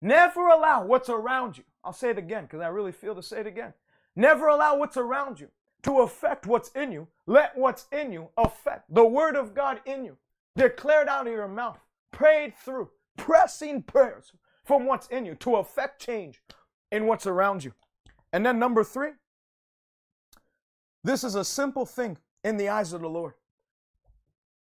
Never 0.01 0.47
allow 0.47 0.85
what's 0.85 1.09
around 1.09 1.57
you. 1.57 1.65
I'll 1.83 1.93
say 1.93 2.09
it 2.09 2.17
again 2.17 2.43
because 2.43 2.61
I 2.61 2.67
really 2.67 2.91
feel 2.91 3.15
to 3.15 3.23
say 3.23 3.41
it 3.41 3.47
again. 3.47 3.73
Never 4.15 4.47
allow 4.47 4.77
what's 4.77 4.97
around 4.97 5.39
you 5.39 5.49
to 5.83 6.01
affect 6.01 6.47
what's 6.47 6.69
in 6.69 6.91
you. 6.91 7.07
Let 7.25 7.57
what's 7.57 7.85
in 7.91 8.11
you 8.11 8.29
affect 8.37 8.93
the 8.93 9.05
word 9.05 9.35
of 9.35 9.53
God 9.53 9.81
in 9.85 10.05
you. 10.05 10.17
Declared 10.55 11.07
out 11.07 11.27
of 11.27 11.33
your 11.33 11.47
mouth, 11.47 11.79
prayed 12.11 12.53
through, 12.57 12.89
pressing 13.17 13.83
prayers 13.83 14.33
from 14.63 14.85
what's 14.85 15.07
in 15.07 15.25
you 15.25 15.35
to 15.35 15.55
affect 15.55 16.01
change 16.01 16.41
in 16.91 17.05
what's 17.05 17.27
around 17.27 17.63
you. 17.63 17.73
And 18.33 18.45
then 18.45 18.59
number 18.59 18.83
three, 18.83 19.11
this 21.03 21.23
is 21.23 21.35
a 21.35 21.45
simple 21.45 21.85
thing 21.85 22.17
in 22.43 22.57
the 22.57 22.69
eyes 22.69 22.93
of 22.93 23.01
the 23.01 23.09
Lord. 23.09 23.33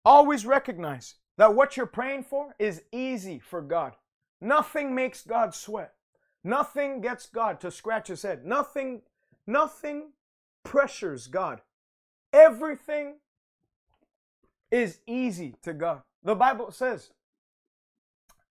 Always 0.04 0.46
recognize 0.46 1.16
that 1.38 1.54
what 1.54 1.76
you're 1.76 1.86
praying 1.86 2.24
for 2.24 2.54
is 2.58 2.82
easy 2.92 3.38
for 3.38 3.60
God. 3.60 3.96
Nothing 4.40 4.94
makes 4.94 5.22
God 5.22 5.54
sweat. 5.54 5.92
Nothing 6.42 7.00
gets 7.00 7.26
God 7.26 7.60
to 7.60 7.70
scratch 7.70 8.08
his 8.08 8.22
head. 8.22 8.46
Nothing, 8.46 9.02
nothing 9.46 10.12
pressures 10.64 11.26
God. 11.26 11.60
Everything 12.32 13.16
is 14.70 15.00
easy 15.06 15.56
to 15.62 15.72
God. 15.72 16.02
The 16.22 16.34
Bible 16.34 16.70
says 16.70 17.10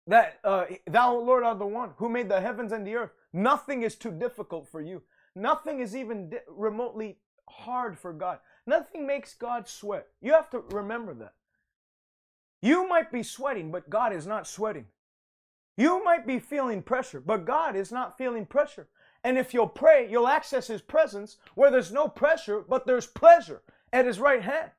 that 0.07 0.39
uh, 0.43 0.65
thou, 0.87 1.15
Lord, 1.17 1.43
art 1.43 1.59
the 1.59 1.65
one 1.65 1.91
who 1.97 2.09
made 2.09 2.29
the 2.29 2.41
heavens 2.41 2.71
and 2.71 2.85
the 2.85 2.95
earth. 2.95 3.11
Nothing 3.31 3.83
is 3.83 3.95
too 3.95 4.11
difficult 4.11 4.67
for 4.67 4.81
you. 4.81 5.03
Nothing 5.35 5.79
is 5.79 5.95
even 5.95 6.31
di- 6.31 6.39
remotely 6.47 7.19
hard 7.47 7.97
for 7.97 8.11
God. 8.11 8.39
Nothing 8.65 9.05
makes 9.07 9.33
God 9.33 9.67
sweat. 9.67 10.07
You 10.21 10.33
have 10.33 10.49
to 10.49 10.63
remember 10.71 11.13
that. 11.15 11.33
You 12.61 12.87
might 12.89 13.11
be 13.11 13.23
sweating, 13.23 13.71
but 13.71 13.89
God 13.89 14.11
is 14.11 14.27
not 14.27 14.47
sweating. 14.47 14.87
You 15.77 16.03
might 16.03 16.27
be 16.27 16.39
feeling 16.39 16.81
pressure, 16.81 17.21
but 17.21 17.45
God 17.45 17.75
is 17.75 17.91
not 17.91 18.17
feeling 18.17 18.45
pressure. 18.45 18.87
And 19.23 19.37
if 19.37 19.53
you'll 19.53 19.67
pray, 19.67 20.07
you'll 20.09 20.27
access 20.27 20.67
His 20.67 20.81
presence 20.81 21.37
where 21.55 21.71
there's 21.71 21.91
no 21.91 22.07
pressure, 22.07 22.63
but 22.67 22.85
there's 22.85 23.07
pleasure 23.07 23.61
at 23.91 24.05
His 24.05 24.19
right 24.19 24.41
hand. 24.41 24.71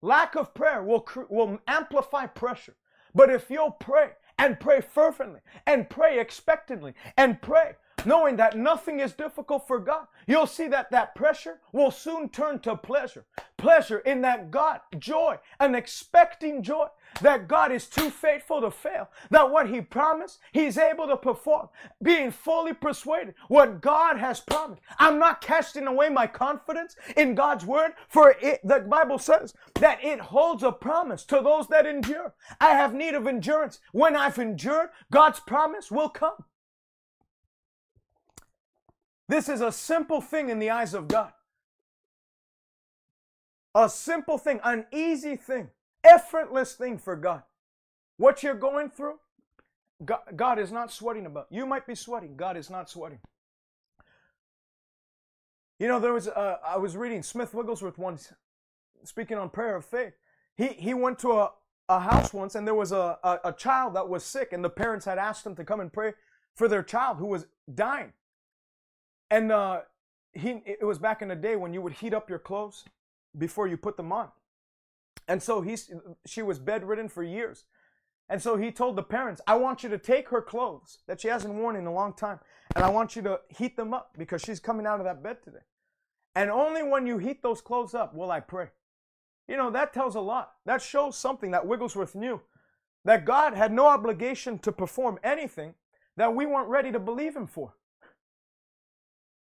Lack 0.00 0.34
of 0.34 0.54
prayer 0.54 0.82
will, 0.82 1.06
will 1.28 1.60
amplify 1.66 2.26
pressure. 2.26 2.74
But 3.14 3.30
if 3.30 3.50
you'll 3.50 3.70
pray 3.72 4.12
and 4.38 4.58
pray 4.58 4.80
fervently 4.80 5.40
and 5.66 5.88
pray 5.90 6.18
expectantly 6.18 6.94
and 7.16 7.40
pray 7.40 7.76
knowing 8.06 8.36
that 8.36 8.56
nothing 8.56 9.00
is 9.00 9.12
difficult 9.12 9.66
for 9.66 9.78
God, 9.78 10.06
you'll 10.26 10.46
see 10.46 10.68
that 10.68 10.90
that 10.90 11.14
pressure 11.14 11.60
will 11.72 11.90
soon 11.90 12.28
turn 12.28 12.58
to 12.60 12.76
pleasure. 12.76 13.24
Pleasure 13.56 13.98
in 14.00 14.22
that 14.22 14.50
God, 14.50 14.80
joy, 14.98 15.38
an 15.60 15.74
expecting 15.74 16.62
joy 16.62 16.86
that 17.20 17.46
God 17.46 17.70
is 17.70 17.86
too 17.86 18.10
faithful 18.10 18.60
to 18.60 18.70
fail, 18.70 19.08
that 19.30 19.50
what 19.50 19.68
He 19.68 19.80
promised, 19.80 20.40
He's 20.52 20.78
able 20.78 21.06
to 21.06 21.16
perform, 21.16 21.68
being 22.02 22.30
fully 22.30 22.72
persuaded 22.72 23.34
what 23.48 23.80
God 23.80 24.18
has 24.18 24.40
promised. 24.40 24.82
I'm 24.98 25.18
not 25.18 25.40
casting 25.40 25.86
away 25.86 26.08
my 26.08 26.26
confidence 26.26 26.96
in 27.16 27.34
God's 27.34 27.64
word, 27.64 27.92
for 28.08 28.34
it, 28.40 28.60
the 28.64 28.80
Bible 28.80 29.18
says 29.18 29.54
that 29.74 30.02
it 30.02 30.20
holds 30.20 30.62
a 30.62 30.72
promise 30.72 31.24
to 31.26 31.40
those 31.42 31.68
that 31.68 31.86
endure. 31.86 32.34
I 32.60 32.70
have 32.70 32.94
need 32.94 33.14
of 33.14 33.26
endurance. 33.26 33.80
When 33.92 34.16
I've 34.16 34.38
endured, 34.38 34.88
God's 35.10 35.40
promise 35.40 35.90
will 35.90 36.08
come. 36.08 36.44
This 39.32 39.48
is 39.48 39.62
a 39.62 39.72
simple 39.72 40.20
thing 40.20 40.50
in 40.50 40.58
the 40.58 40.68
eyes 40.68 40.92
of 40.92 41.08
God. 41.08 41.32
A 43.74 43.88
simple 43.88 44.36
thing, 44.36 44.60
an 44.62 44.84
easy 44.92 45.36
thing, 45.36 45.70
effortless 46.04 46.74
thing 46.74 46.98
for 46.98 47.16
God. 47.16 47.42
What 48.18 48.42
you're 48.42 48.52
going 48.52 48.90
through, 48.90 49.20
God, 50.04 50.58
is 50.58 50.70
not 50.70 50.92
sweating 50.92 51.24
about. 51.24 51.46
You 51.48 51.64
might 51.64 51.86
be 51.86 51.94
sweating, 51.94 52.36
God 52.36 52.58
is 52.58 52.68
not 52.68 52.90
sweating. 52.90 53.20
You 55.78 55.88
know, 55.88 55.98
there 55.98 56.12
was, 56.12 56.28
uh, 56.28 56.58
I 56.62 56.76
was 56.76 56.94
reading 56.94 57.22
Smith 57.22 57.54
Wigglesworth 57.54 57.96
once, 57.96 58.34
speaking 59.02 59.38
on 59.38 59.48
prayer 59.48 59.76
of 59.76 59.86
faith. 59.86 60.12
He, 60.58 60.68
he 60.74 60.92
went 60.92 61.18
to 61.20 61.32
a, 61.32 61.52
a 61.88 62.00
house 62.00 62.34
once 62.34 62.54
and 62.54 62.66
there 62.66 62.74
was 62.74 62.92
a, 62.92 63.16
a, 63.24 63.38
a 63.44 63.52
child 63.54 63.94
that 63.94 64.10
was 64.10 64.24
sick 64.24 64.52
and 64.52 64.62
the 64.62 64.68
parents 64.68 65.06
had 65.06 65.16
asked 65.16 65.46
him 65.46 65.56
to 65.56 65.64
come 65.64 65.80
and 65.80 65.90
pray 65.90 66.12
for 66.54 66.68
their 66.68 66.82
child 66.82 67.16
who 67.16 67.28
was 67.28 67.46
dying. 67.74 68.12
And 69.32 69.50
uh, 69.50 69.80
he, 70.34 70.62
it 70.66 70.84
was 70.84 70.98
back 70.98 71.22
in 71.22 71.28
the 71.28 71.34
day 71.34 71.56
when 71.56 71.72
you 71.72 71.80
would 71.80 71.94
heat 71.94 72.12
up 72.12 72.28
your 72.28 72.38
clothes 72.38 72.84
before 73.38 73.66
you 73.66 73.78
put 73.78 73.96
them 73.96 74.12
on. 74.12 74.28
And 75.26 75.42
so 75.42 75.62
he, 75.62 75.74
she 76.26 76.42
was 76.42 76.58
bedridden 76.58 77.08
for 77.08 77.22
years. 77.22 77.64
And 78.28 78.42
so 78.42 78.58
he 78.58 78.70
told 78.70 78.94
the 78.94 79.02
parents, 79.02 79.40
I 79.46 79.56
want 79.56 79.82
you 79.82 79.88
to 79.88 79.96
take 79.96 80.28
her 80.28 80.42
clothes 80.42 80.98
that 81.08 81.22
she 81.22 81.28
hasn't 81.28 81.54
worn 81.54 81.76
in 81.76 81.86
a 81.86 81.92
long 81.94 82.12
time, 82.12 82.40
and 82.76 82.84
I 82.84 82.90
want 82.90 83.16
you 83.16 83.22
to 83.22 83.40
heat 83.48 83.74
them 83.74 83.94
up 83.94 84.14
because 84.18 84.42
she's 84.42 84.60
coming 84.60 84.86
out 84.86 85.00
of 85.00 85.06
that 85.06 85.22
bed 85.22 85.38
today. 85.42 85.64
And 86.34 86.50
only 86.50 86.82
when 86.82 87.06
you 87.06 87.16
heat 87.16 87.42
those 87.42 87.62
clothes 87.62 87.94
up 87.94 88.14
will 88.14 88.30
I 88.30 88.40
pray. 88.40 88.68
You 89.48 89.56
know, 89.56 89.70
that 89.70 89.94
tells 89.94 90.14
a 90.14 90.20
lot. 90.20 90.52
That 90.66 90.82
shows 90.82 91.16
something 91.16 91.52
that 91.52 91.66
Wigglesworth 91.66 92.14
knew 92.14 92.42
that 93.06 93.24
God 93.24 93.54
had 93.54 93.72
no 93.72 93.86
obligation 93.86 94.58
to 94.58 94.72
perform 94.72 95.18
anything 95.24 95.72
that 96.18 96.34
we 96.34 96.44
weren't 96.44 96.68
ready 96.68 96.92
to 96.92 96.98
believe 96.98 97.34
Him 97.34 97.46
for. 97.46 97.74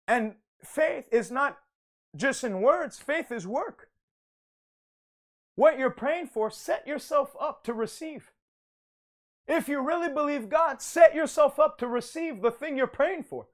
And 0.09 0.35
faith 0.65 1.07
is 1.13 1.31
not 1.31 1.59
just 2.15 2.45
in 2.45 2.61
words, 2.61 2.99
faith 2.99 3.31
is 3.31 3.47
work. 3.47 3.91
What 5.55 5.79
you're 5.79 5.91
praying 5.91 6.29
for, 6.29 6.51
set 6.51 6.87
yourself 6.87 7.35
up 7.41 7.65
to 7.65 7.73
receive. 7.73 8.33
If 9.49 9.69
you 9.69 9.81
really 9.81 10.13
believe 10.13 10.49
God, 10.49 10.83
set 10.83 11.15
yourself 11.15 11.59
up 11.59 11.79
to 11.79 11.87
receive 11.87 12.43
the 12.43 12.51
thing 12.51 12.77
you're 12.77 12.87
praying 12.87 13.25
for. 13.25 13.47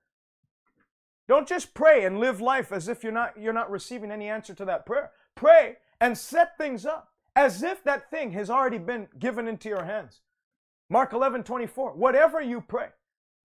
Don't 1.29 1.47
just 1.49 1.75
pray 1.75 2.05
and 2.05 2.19
live 2.19 2.41
life 2.41 2.73
as 2.73 2.89
if 2.89 3.03
you're 3.03 3.13
not 3.13 3.41
you're 3.41 3.53
not 3.53 3.71
receiving 3.71 4.11
any 4.11 4.29
answer 4.29 4.55
to 4.55 4.65
that 4.65 4.85
prayer. 4.85 5.13
Pray 5.35 5.77
and 6.01 6.19
set 6.19 6.59
things 6.59 6.85
up 6.85 7.09
as 7.37 7.63
if 7.63 7.83
that 7.85 8.11
thing 8.11 8.33
has 8.33 8.51
already 8.51 8.79
been 8.79 9.09
given 9.19 9.47
into 9.49 9.69
your 9.69 9.85
hands. 9.85 10.21
Mark 10.91 11.13
11, 11.13 11.45
24. 11.45 11.93
Whatever 11.93 12.41
you 12.41 12.61
pray, 12.61 12.89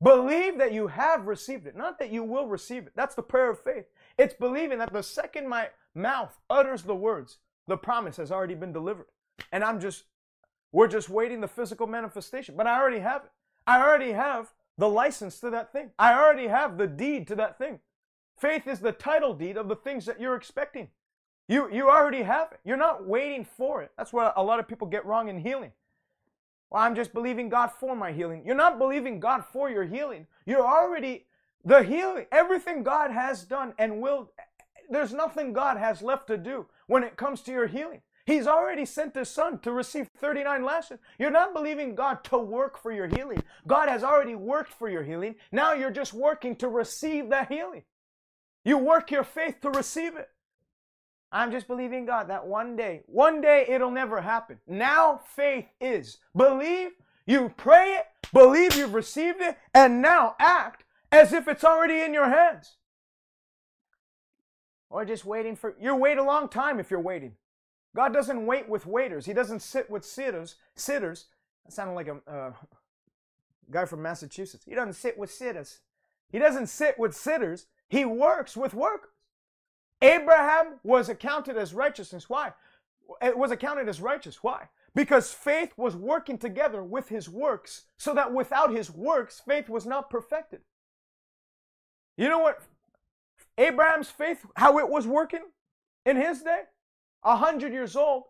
believe 0.02 0.58
that 0.58 0.74
you 0.74 0.88
have 0.88 1.28
received 1.28 1.68
it, 1.68 1.76
not 1.76 2.00
that 2.00 2.12
you 2.12 2.24
will 2.24 2.48
receive 2.48 2.88
it. 2.88 2.94
That's 2.96 3.16
the 3.16 3.24
prayer 3.24 3.50
of 3.50 3.60
faith. 3.60 3.86
It's 4.18 4.34
believing 4.34 4.80
that 4.80 4.94
the 4.94 5.04
second 5.04 5.48
my 5.48 5.70
mouth 5.96 6.38
utters 6.50 6.84
the 6.84 6.96
words, 6.96 7.38
the 7.68 7.78
promise 7.78 8.18
has 8.18 8.32
already 8.32 8.56
been 8.56 8.74
delivered. 8.74 9.08
And 9.52 9.64
I'm 9.64 9.80
just, 9.80 10.04
we're 10.72 10.88
just 10.88 11.10
waiting 11.10 11.42
the 11.42 11.48
physical 11.48 11.88
manifestation. 11.88 12.56
But 12.56 12.68
I 12.68 12.80
already 12.80 13.00
have 13.00 13.26
it. 13.26 13.32
I 13.66 13.82
already 13.82 14.12
have 14.12 14.54
the 14.78 14.90
license 14.90 15.40
to 15.40 15.50
that 15.50 15.72
thing. 15.72 15.92
I 15.98 16.14
already 16.14 16.48
have 16.48 16.78
the 16.78 16.88
deed 16.88 17.28
to 17.28 17.36
that 17.36 17.58
thing. 17.58 17.80
Faith 18.40 18.68
is 18.68 18.80
the 18.80 18.92
title 18.92 19.34
deed 19.34 19.58
of 19.58 19.68
the 19.68 19.76
things 19.76 20.06
that 20.06 20.22
you're 20.22 20.36
expecting. 20.36 20.90
You, 21.50 21.72
you 21.72 21.90
already 21.90 22.24
have 22.24 22.52
it. 22.52 22.60
You're 22.64 22.78
not 22.78 23.08
waiting 23.08 23.46
for 23.46 23.82
it. 23.82 23.92
That's 23.98 24.14
what 24.14 24.34
a 24.36 24.44
lot 24.44 24.60
of 24.60 24.68
people 24.68 24.88
get 24.88 25.06
wrong 25.06 25.30
in 25.30 25.40
healing. 25.40 25.72
Well, 26.70 26.84
I'm 26.84 26.96
just 26.96 27.14
believing 27.14 27.50
God 27.50 27.72
for 27.80 27.96
my 27.96 28.12
healing. 28.12 28.44
You're 28.46 28.56
not 28.56 28.78
believing 28.78 29.20
God 29.20 29.46
for 29.46 29.70
your 29.70 29.86
healing. 29.86 30.28
You're 30.46 30.68
already 30.68 31.26
the 31.64 31.84
healing. 31.84 32.26
Everything 32.32 32.84
God 32.84 33.12
has 33.12 33.44
done 33.44 33.74
and 33.78 34.02
will, 34.02 34.32
there's 34.90 35.14
nothing 35.14 35.54
God 35.54 35.78
has 35.78 36.02
left 36.02 36.28
to 36.28 36.38
do 36.38 36.66
when 36.88 37.04
it 37.04 37.18
comes 37.18 37.42
to 37.42 37.52
your 37.52 37.68
healing. 37.68 38.02
He's 38.26 38.46
already 38.46 38.86
sent 38.86 39.16
his 39.16 39.30
son 39.30 39.60
to 39.60 39.72
receive 39.72 40.10
39 40.18 40.62
lashes. 40.66 41.00
You're 41.18 41.32
not 41.32 41.54
believing 41.54 41.96
God 41.96 42.26
to 42.26 42.38
work 42.38 42.78
for 42.78 42.92
your 42.92 43.08
healing. 43.08 43.42
God 43.66 43.88
has 43.88 44.04
already 44.04 44.36
worked 44.36 44.74
for 44.74 44.90
your 44.90 45.04
healing. 45.04 45.36
Now 45.54 45.72
you're 45.74 45.92
just 45.92 46.14
working 46.14 46.58
to 46.58 46.68
receive 46.68 47.30
that 47.30 47.50
healing. 47.50 47.84
You 48.66 48.78
work 48.78 49.12
your 49.12 49.24
faith 49.24 49.62
to 49.62 49.70
receive 49.70 50.18
it. 50.18 50.30
I'm 51.32 51.52
just 51.52 51.68
believing 51.68 52.06
God 52.06 52.30
that 52.30 52.46
one 52.46 52.76
day, 52.76 53.02
one 53.06 53.42
day 53.42 53.66
it'll 53.68 53.92
never 53.92 54.22
happen. 54.22 54.60
Now 54.68 55.22
faith 55.36 55.66
is 55.82 56.20
believe, 56.36 56.92
you 57.26 57.54
pray 57.58 57.98
it, 58.00 58.06
believe 58.34 58.76
you've 58.76 58.94
received 58.94 59.42
it, 59.42 59.58
and 59.74 60.02
now 60.02 60.36
act 60.40 60.86
as 61.12 61.34
if 61.34 61.48
it's 61.48 61.64
already 61.64 62.02
in 62.02 62.14
your 62.14 62.30
hands. 62.30 62.78
Or 64.90 65.04
just 65.04 65.26
waiting 65.26 65.56
for, 65.56 65.76
you 65.80 65.96
wait 65.96 66.18
a 66.18 66.24
long 66.24 66.48
time 66.48 66.80
if 66.80 66.90
you're 66.90 67.00
waiting. 67.02 67.34
God 67.96 68.14
doesn't 68.14 68.46
wait 68.46 68.70
with 68.70 68.86
waiters. 68.86 69.26
He 69.26 69.34
doesn't 69.34 69.62
sit 69.62 69.90
with 69.90 70.06
sitters. 70.06 70.56
Sitters. 70.76 71.26
That 71.66 71.74
sounded 71.74 71.94
like 71.94 72.08
a 72.08 72.32
uh, 72.32 72.52
guy 73.70 73.86
from 73.86 74.02
Massachusetts. 74.02 74.64
He 74.66 74.76
doesn't 74.76 74.94
sit 74.94 75.18
with 75.18 75.32
sitters. 75.32 75.80
He 76.30 76.40
doesn't 76.40 76.68
sit 76.68 76.98
with 76.98 77.16
sitters. 77.16 77.66
He 77.90 78.06
works 78.06 78.56
with 78.56 78.74
workers. 78.74 79.10
Abraham 80.02 80.80
was 80.84 81.10
accounted 81.10 81.58
as 81.58 81.74
righteousness. 81.74 82.30
Why? 82.30 82.54
It 83.22 83.38
was 83.38 83.52
accounted 83.52 83.90
as 83.90 84.02
righteous. 84.02 84.44
Why? 84.44 84.70
Because 84.94 85.32
faith 85.32 85.74
was 85.78 85.96
working 85.96 86.38
together 86.38 86.84
with 86.84 87.10
his 87.10 87.30
works, 87.30 87.84
so 87.98 88.14
that 88.14 88.34
without 88.34 88.72
his 88.72 88.92
works, 88.92 89.42
faith 89.46 89.70
was 89.70 89.86
not 89.86 90.10
perfected. 90.10 90.62
You 92.18 92.30
know 92.30 92.40
what? 92.40 92.62
Abraham's 93.58 94.10
faith, 94.10 94.46
how 94.56 94.80
it 94.80 94.90
was 94.90 95.08
working 95.08 95.44
in 96.06 96.18
his 96.18 96.42
day? 96.42 96.62
A 97.24 97.38
hundred 97.38 97.74
years 97.74 97.96
old. 97.96 98.24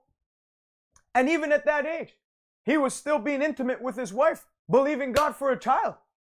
And 1.14 1.30
even 1.30 1.52
at 1.52 1.66
that 1.66 1.86
age, 1.86 2.16
he 2.64 2.78
was 2.78 2.94
still 2.94 3.20
being 3.20 3.42
intimate 3.42 3.82
with 3.82 3.96
his 3.96 4.14
wife, 4.14 4.46
believing 4.70 5.12
God 5.12 5.36
for 5.36 5.52
a 5.52 5.60
child. 5.60 5.96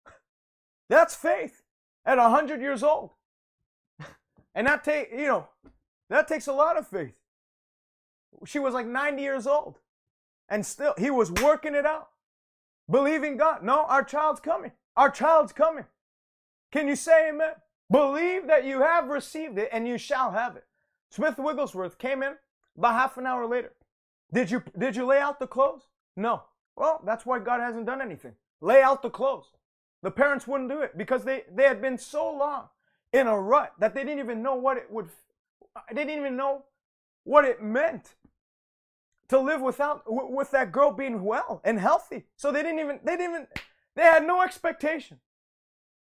That's 0.88 1.14
faith 1.14 1.62
at 2.04 2.18
a 2.18 2.28
hundred 2.28 2.60
years 2.60 2.82
old. 2.82 3.10
And 4.54 4.66
that 4.66 4.84
take, 4.84 5.10
you 5.12 5.26
know, 5.26 5.48
that 6.10 6.28
takes 6.28 6.46
a 6.46 6.52
lot 6.52 6.76
of 6.76 6.86
faith. 6.86 7.18
She 8.46 8.58
was 8.58 8.74
like 8.74 8.86
90 8.86 9.22
years 9.22 9.46
old. 9.46 9.78
And 10.48 10.64
still, 10.64 10.94
he 10.96 11.10
was 11.10 11.30
working 11.30 11.74
it 11.74 11.84
out. 11.84 12.08
Believing 12.90 13.36
God. 13.36 13.62
No, 13.62 13.84
our 13.84 14.02
child's 14.02 14.40
coming. 14.40 14.72
Our 14.96 15.10
child's 15.10 15.52
coming. 15.52 15.84
Can 16.72 16.88
you 16.88 16.96
say 16.96 17.28
amen? 17.28 17.52
Believe 17.90 18.46
that 18.46 18.64
you 18.64 18.80
have 18.80 19.08
received 19.08 19.58
it 19.58 19.68
and 19.72 19.86
you 19.86 19.98
shall 19.98 20.32
have 20.32 20.56
it. 20.56 20.64
Smith 21.10 21.38
Wigglesworth 21.38 21.98
came 21.98 22.22
in 22.22 22.34
about 22.76 22.94
half 22.94 23.16
an 23.16 23.26
hour 23.26 23.46
later. 23.46 23.72
Did 24.32 24.50
you 24.50 24.62
did 24.76 24.94
you 24.94 25.06
lay 25.06 25.18
out 25.18 25.38
the 25.38 25.46
clothes? 25.46 25.88
No. 26.16 26.42
Well, 26.76 27.00
that's 27.04 27.24
why 27.24 27.38
God 27.38 27.60
hasn't 27.60 27.86
done 27.86 28.02
anything. 28.02 28.34
Lay 28.60 28.82
out 28.82 29.02
the 29.02 29.10
clothes. 29.10 29.52
The 30.02 30.10
parents 30.10 30.46
wouldn't 30.46 30.70
do 30.70 30.80
it 30.80 30.96
because 30.96 31.24
they, 31.24 31.44
they 31.52 31.64
had 31.64 31.82
been 31.82 31.98
so 31.98 32.30
long 32.30 32.68
in 33.12 33.26
a 33.26 33.38
rut 33.38 33.72
that 33.78 33.94
they 33.94 34.04
didn't 34.04 34.18
even 34.20 34.42
know 34.42 34.54
what 34.54 34.76
it 34.76 34.90
would 34.90 35.08
they 35.92 36.04
didn't 36.04 36.20
even 36.20 36.36
know 36.36 36.64
what 37.24 37.44
it 37.44 37.62
meant 37.62 38.14
to 39.28 39.38
live 39.38 39.60
without 39.60 40.02
with 40.06 40.50
that 40.50 40.72
girl 40.72 40.90
being 40.90 41.22
well 41.22 41.60
and 41.64 41.78
healthy. 41.78 42.24
So 42.36 42.50
they 42.50 42.62
didn't 42.62 42.80
even 42.80 43.00
they 43.04 43.16
didn't 43.16 43.34
even 43.34 43.46
they 43.94 44.02
had 44.02 44.26
no 44.26 44.42
expectation. 44.42 45.18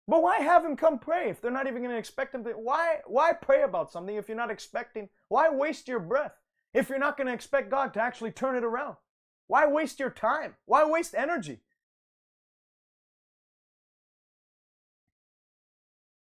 But 0.08 0.22
why 0.22 0.38
have 0.40 0.64
him 0.64 0.76
come 0.76 1.00
pray 1.00 1.30
if 1.30 1.42
they're 1.42 1.50
not 1.50 1.68
even 1.68 1.82
going 1.82 1.94
to 1.94 1.98
expect 1.98 2.36
him 2.36 2.44
to 2.44 2.52
why 2.52 3.00
why 3.08 3.34
pray 3.34 3.64
about 3.64 3.92
something 3.92 4.16
if 4.16 4.28
you're 4.28 4.38
not 4.38 4.52
expecting 4.52 5.10
why 5.30 5.50
waste 5.50 5.88
your 5.88 6.00
breath 6.00 6.34
if 6.74 6.90
you're 6.90 7.00
not 7.00 7.18
going 7.18 7.28
to 7.28 7.34
expect 7.34 7.72
god 7.72 7.94
to 7.94 8.02
actually 8.02 8.32
turn 8.32 8.56
it 8.56 8.64
around? 8.64 8.98
Why 9.48 9.68
waste 9.68 10.00
your 10.00 10.10
time? 10.10 10.56
Why 10.66 10.86
waste 10.86 11.16
energy 11.16 11.62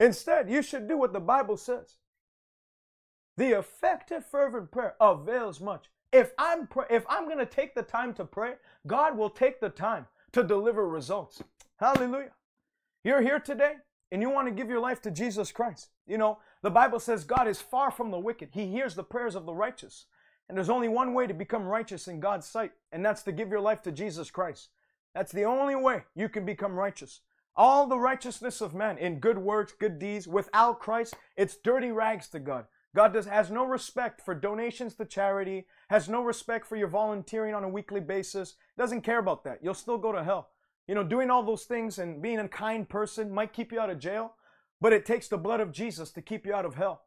Instead, 0.01 0.51
you 0.51 0.63
should 0.63 0.89
do 0.89 0.97
what 0.97 1.13
the 1.13 1.21
Bible 1.21 1.57
says. 1.57 1.97
The 3.37 3.59
effective 3.59 4.25
fervent 4.25 4.71
prayer 4.71 4.95
avails 5.01 5.61
much. 5.61 5.87
If 6.13 6.33
I'm 6.39 6.69
if 6.91 7.05
I'm 7.09 7.27
going 7.27 7.39
to 7.39 7.47
take 7.47 7.75
the 7.75 7.83
time 7.83 8.15
to 8.15 8.25
pray, 8.25 8.55
God 8.87 9.17
will 9.17 9.31
take 9.31 9.61
the 9.61 9.69
time 9.69 10.07
to 10.33 10.43
deliver 10.43 10.89
results. 10.89 11.43
Hallelujah. 11.77 12.33
You're 13.05 13.23
here 13.23 13.39
today 13.39 13.75
and 14.11 14.23
you 14.23 14.31
want 14.31 14.49
to 14.49 14.55
give 14.55 14.69
your 14.69 14.81
life 14.81 15.01
to 15.03 15.11
Jesus 15.11 15.53
Christ. 15.53 15.89
You 16.07 16.19
know, 16.19 16.39
the 16.63 16.71
Bible 16.71 16.99
says 16.99 17.25
God 17.25 17.47
is 17.47 17.61
far 17.61 17.91
from 17.91 18.11
the 18.11 18.19
wicked. 18.19 18.51
He 18.53 18.67
hears 18.67 18.95
the 18.95 19.05
prayers 19.05 19.35
of 19.35 19.47
the 19.47 19.55
righteous. 19.55 20.07
And 20.49 20.57
there's 20.57 20.71
only 20.71 20.89
one 20.89 21.13
way 21.13 21.27
to 21.27 21.35
become 21.35 21.65
righteous 21.65 22.09
in 22.09 22.21
God's 22.21 22.47
sight, 22.47 22.73
and 22.91 23.05
that's 23.05 23.23
to 23.25 23.33
give 23.33 23.51
your 23.51 23.61
life 23.61 23.83
to 23.83 23.93
Jesus 23.93 24.31
Christ. 24.31 24.71
That's 25.15 25.33
the 25.33 25.45
only 25.45 25.77
way 25.77 26.05
you 26.15 26.29
can 26.31 26.47
become 26.47 26.73
righteous. 26.73 27.21
All 27.59 27.89
the 27.89 27.99
righteousness 27.99 28.61
of 28.61 28.73
man 28.73 28.99
in 28.99 29.19
good 29.19 29.37
works, 29.37 29.73
good 29.73 29.99
deeds, 29.99 30.29
without 30.29 30.79
Christ, 30.79 31.15
it's 31.37 31.57
dirty 31.57 31.91
rags 31.91 32.29
to 32.29 32.39
God. 32.39 32.67
God 32.95 33.13
does, 33.13 33.27
has 33.27 33.51
no 33.51 33.65
respect 33.65 34.21
for 34.21 34.33
donations 34.33 34.95
to 34.95 35.05
charity, 35.05 35.67
has 35.91 36.09
no 36.09 36.23
respect 36.23 36.69
for 36.69 36.77
your 36.77 36.87
volunteering 36.87 37.55
on 37.55 37.65
a 37.65 37.69
weekly 37.69 38.01
basis, 38.01 38.55
doesn't 38.79 39.01
care 39.01 39.19
about 39.19 39.43
that. 39.43 39.59
You'll 39.61 39.75
still 39.75 39.99
go 39.99 40.13
to 40.13 40.23
hell. 40.23 40.51
You 40.87 40.95
know, 40.95 41.03
doing 41.03 41.31
all 41.31 41.43
those 41.43 41.65
things 41.65 41.99
and 41.99 42.23
being 42.23 42.39
a 42.39 42.49
kind 42.49 42.89
person 42.89 43.35
might 43.35 43.53
keep 43.53 43.73
you 43.73 43.81
out 43.81 43.91
of 43.91 43.99
jail, 43.99 44.35
but 44.81 44.93
it 44.93 45.05
takes 45.05 45.27
the 45.27 45.37
blood 45.37 45.61
of 45.61 45.73
Jesus 45.73 46.13
to 46.13 46.23
keep 46.23 46.47
you 46.47 46.55
out 46.55 46.65
of 46.65 46.77
hell. 46.77 47.03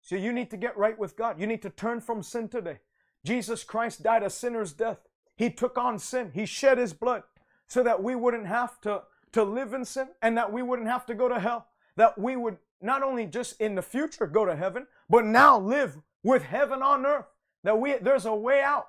So 0.00 0.16
you 0.16 0.32
need 0.32 0.50
to 0.50 0.56
get 0.56 0.76
right 0.76 0.98
with 0.98 1.16
God. 1.16 1.40
You 1.40 1.46
need 1.46 1.62
to 1.62 1.70
turn 1.70 2.00
from 2.00 2.24
sin 2.24 2.48
today. 2.48 2.80
Jesus 3.24 3.62
Christ 3.62 4.02
died 4.02 4.24
a 4.24 4.30
sinner's 4.30 4.72
death. 4.72 4.98
He 5.36 5.48
took 5.48 5.78
on 5.78 6.00
sin. 6.00 6.32
He 6.34 6.44
shed 6.44 6.78
his 6.78 6.92
blood 6.92 7.22
so 7.68 7.84
that 7.84 8.02
we 8.02 8.16
wouldn't 8.16 8.48
have 8.48 8.80
to 8.80 9.02
to 9.32 9.42
live 9.42 9.72
in 9.72 9.84
sin 9.84 10.08
and 10.20 10.36
that 10.36 10.52
we 10.52 10.62
wouldn't 10.62 10.88
have 10.88 11.06
to 11.06 11.14
go 11.14 11.28
to 11.28 11.40
hell. 11.40 11.66
that 11.96 12.18
we 12.18 12.36
would 12.36 12.56
not 12.80 13.02
only 13.02 13.26
just 13.26 13.60
in 13.60 13.74
the 13.74 13.82
future 13.82 14.26
go 14.26 14.44
to 14.44 14.56
heaven, 14.56 14.86
but 15.08 15.24
now 15.24 15.58
live 15.58 15.98
with 16.22 16.42
heaven 16.42 16.82
on 16.82 17.04
earth. 17.06 17.26
That 17.64 17.78
we 17.78 17.96
there's 17.98 18.26
a 18.26 18.34
way 18.34 18.62
out 18.62 18.88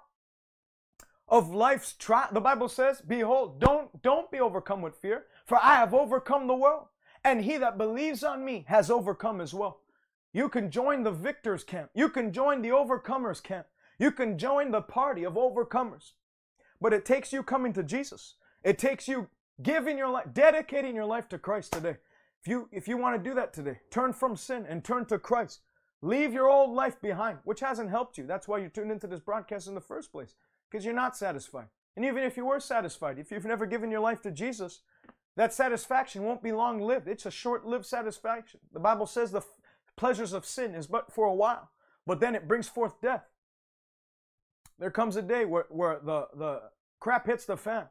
of 1.28 1.54
life's 1.54 1.94
trial. 1.94 2.30
The 2.32 2.41
Bible 2.41 2.70
says, 2.70 3.02
Behold, 3.02 3.60
don't 3.60 4.02
don't 4.02 4.32
be 4.32 4.39
overcome 4.39 4.82
with 4.82 4.96
fear, 4.96 5.26
for 5.46 5.58
I 5.62 5.76
have 5.76 5.94
overcome 5.94 6.48
the 6.48 6.56
world. 6.56 6.88
And 7.24 7.44
he 7.44 7.58
that 7.58 7.78
believes 7.78 8.24
on 8.24 8.44
me 8.44 8.66
has 8.68 8.89
overcome 8.89 9.39
as 9.39 9.54
well. 9.54 9.82
You 10.34 10.50
can 10.50 10.72
join 10.72 11.04
the 11.04 11.12
victors' 11.12 11.64
camp. 11.64 11.91
You 11.94 12.10
can 12.10 12.34
join 12.34 12.62
the 12.62 12.70
overcomers' 12.70 13.41
camp. 13.41 13.68
You 14.00 14.12
can 14.12 14.38
join 14.38 14.72
the 14.72 14.82
party 14.82 15.24
of 15.24 15.36
overcomers. 15.36 16.12
But 16.82 16.94
it 16.94 17.06
takes 17.06 17.32
you 17.32 17.44
coming 17.44 17.72
to 17.74 17.84
Jesus. 17.84 18.36
It 18.64 18.78
takes 18.78 19.08
you 19.08 19.30
giving 19.64 19.97
your 19.97 20.09
life, 20.09 20.28
dedicating 20.34 20.95
your 20.95 21.05
life 21.05 21.28
to 21.30 21.38
Christ 21.38 21.72
today. 21.72 21.97
If 22.41 22.47
you 22.47 22.70
if 22.72 22.88
you 22.88 22.97
want 22.97 23.22
to 23.22 23.30
do 23.30 23.36
that 23.36 23.53
today, 23.53 23.80
turn 23.89 24.14
from 24.14 24.36
sin 24.36 24.66
and 24.68 24.84
turn 24.84 25.05
to 25.05 25.18
Christ. 25.18 25.61
Leave 26.01 26.34
your 26.34 26.49
old 26.49 26.76
life 26.76 26.99
behind, 27.01 27.39
which 27.45 27.61
hasn't 27.61 27.89
helped 27.89 28.18
you. 28.18 28.28
That's 28.28 28.47
why 28.47 28.57
you 28.57 28.68
tuned 28.68 28.91
into 28.91 29.07
this 29.07 29.22
broadcast 29.22 29.68
in 29.68 29.76
the 29.76 29.82
first 29.82 30.11
place, 30.11 30.36
because 30.70 30.84
you're 30.84 30.93
not 30.93 31.16
satisfied. 31.16 31.68
And 31.95 32.03
even 32.03 32.24
if 32.24 32.36
you 32.36 32.45
were 32.45 32.59
satisfied, 32.59 33.20
if 33.20 33.32
you've 33.32 33.45
never 33.45 33.66
given 33.66 33.89
your 33.89 34.01
life 34.01 34.22
to 34.24 34.32
Jesus, 34.32 34.82
that 35.38 35.53
satisfaction 35.53 36.24
won't 36.24 36.43
be 36.43 36.51
long 36.51 36.82
lived. 36.82 37.07
It's 37.07 37.26
a 37.26 37.32
short 37.32 37.66
lived 37.66 37.86
satisfaction. 37.86 38.59
The 38.74 38.80
Bible 38.80 39.05
says 39.05 39.32
the 39.32 39.38
f- 39.38 39.47
pleasures 39.95 40.34
of 40.34 40.45
sin 40.45 40.76
is 40.76 40.88
but 40.88 41.14
for 41.14 41.26
a 41.26 41.34
while, 41.34 41.70
but 42.05 42.20
then 42.20 42.36
it 42.36 42.47
brings 42.47 42.68
forth 42.68 42.99
death. 43.01 43.26
There 44.80 44.91
comes 44.91 45.16
a 45.16 45.22
day 45.22 45.45
where, 45.45 45.66
where 45.70 45.99
the, 46.03 46.28
the 46.36 46.61
crap 46.99 47.28
hits 47.28 47.45
the 47.45 47.55
fan 47.55 47.86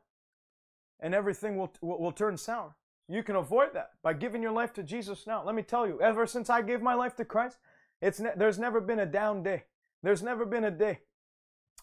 and 1.03 1.15
everything 1.15 1.59
will, 1.59 1.71
will, 1.83 2.01
will 2.01 2.13
turn 2.13 2.39
sour. 2.39 2.75
You 3.09 3.23
can 3.23 3.37
avoid 3.37 3.75
that 3.75 3.91
by 4.03 4.15
giving 4.15 4.43
your 4.43 4.53
life 4.53 4.73
to 4.75 4.83
Jesus 4.83 5.27
now. 5.27 5.45
Let 5.45 5.55
me 5.55 5.63
tell 5.63 5.87
you, 5.87 6.01
ever 6.01 6.27
since 6.27 6.49
I 6.49 6.63
gave 6.63 6.81
my 6.81 6.95
life 6.95 7.17
to 7.17 7.25
Christ, 7.27 7.59
it's 8.01 8.21
ne- 8.21 8.33
there's 8.37 8.59
never 8.59 8.81
been 8.81 9.01
a 9.01 9.07
down 9.07 9.43
day. 9.43 9.65
There's 10.03 10.23
never 10.23 10.47
been 10.47 10.65
a 10.65 10.71
day 10.71 11.01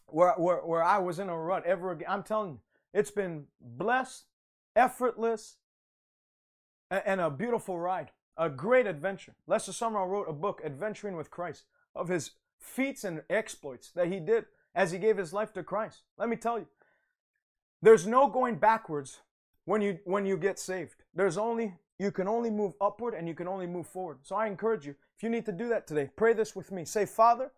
where, 0.07 0.33
where, 0.33 0.57
where 0.65 0.83
I 0.83 0.97
was 0.97 1.19
in 1.19 1.29
a 1.29 1.37
rut 1.37 1.65
ever 1.65 1.91
again. 1.91 2.07
I'm 2.09 2.23
telling 2.23 2.51
you, 2.51 2.59
it's 2.93 3.11
been 3.11 3.45
blessed, 3.61 4.25
effortless, 4.75 5.57
and, 6.89 7.03
and 7.05 7.21
a 7.21 7.29
beautiful 7.29 7.77
ride. 7.77 8.11
A 8.37 8.49
great 8.49 8.87
adventure. 8.87 9.35
Lester 9.45 9.73
Sumrall 9.73 10.09
wrote 10.09 10.29
a 10.29 10.33
book, 10.33 10.61
Adventuring 10.63 11.17
with 11.17 11.29
Christ, 11.29 11.65
of 11.93 12.07
his 12.07 12.31
feats 12.57 13.03
and 13.03 13.21
exploits 13.29 13.91
that 13.91 14.07
he 14.07 14.19
did 14.19 14.45
as 14.73 14.91
he 14.91 14.97
gave 14.97 15.17
his 15.17 15.33
life 15.33 15.51
to 15.53 15.63
Christ. 15.63 16.03
Let 16.17 16.29
me 16.29 16.37
tell 16.37 16.57
you, 16.57 16.67
there's 17.81 18.05
no 18.05 18.27
going 18.27 18.55
backwards 18.55 19.21
when 19.65 19.81
you 19.81 19.99
when 20.05 20.25
you 20.25 20.37
get 20.37 20.59
saved. 20.59 21.03
There's 21.13 21.37
only 21.37 21.75
you 21.97 22.11
can 22.11 22.27
only 22.27 22.49
move 22.49 22.73
upward 22.79 23.13
and 23.13 23.27
you 23.27 23.33
can 23.33 23.47
only 23.47 23.67
move 23.67 23.87
forward. 23.87 24.19
So 24.23 24.35
I 24.35 24.47
encourage 24.47 24.85
you, 24.85 24.95
if 25.17 25.23
you 25.23 25.29
need 25.29 25.45
to 25.45 25.51
do 25.51 25.67
that 25.69 25.87
today, 25.87 26.09
pray 26.15 26.33
this 26.33 26.55
with 26.55 26.71
me. 26.71 26.85
Say, 26.85 27.05
Father, 27.05 27.51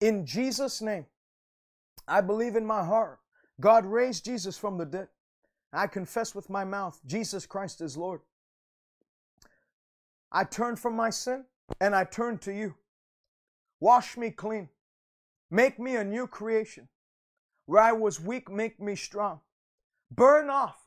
in 0.00 0.24
Jesus' 0.24 0.80
name, 0.80 1.06
I 2.06 2.20
believe 2.20 2.56
in 2.56 2.66
my 2.66 2.84
heart 2.84 3.20
God 3.60 3.84
raised 3.84 4.24
Jesus 4.24 4.56
from 4.56 4.78
the 4.78 4.86
dead. 4.86 5.08
I 5.72 5.86
confess 5.86 6.34
with 6.34 6.50
my 6.50 6.64
mouth 6.64 6.98
Jesus 7.06 7.46
Christ 7.46 7.80
is 7.80 7.96
Lord. 7.96 8.20
I 10.32 10.44
turn 10.44 10.76
from 10.76 10.96
my 10.96 11.10
sin 11.10 11.44
and 11.80 11.94
I 11.94 12.04
turn 12.04 12.38
to 12.38 12.52
you. 12.52 12.74
Wash 13.78 14.16
me 14.16 14.30
clean. 14.30 14.68
Make 15.50 15.78
me 15.78 15.96
a 15.96 16.04
new 16.04 16.26
creation. 16.26 16.88
Where 17.66 17.82
I 17.82 17.92
was 17.92 18.20
weak, 18.20 18.50
make 18.50 18.80
me 18.80 18.96
strong. 18.96 19.40
Burn 20.10 20.50
off 20.50 20.86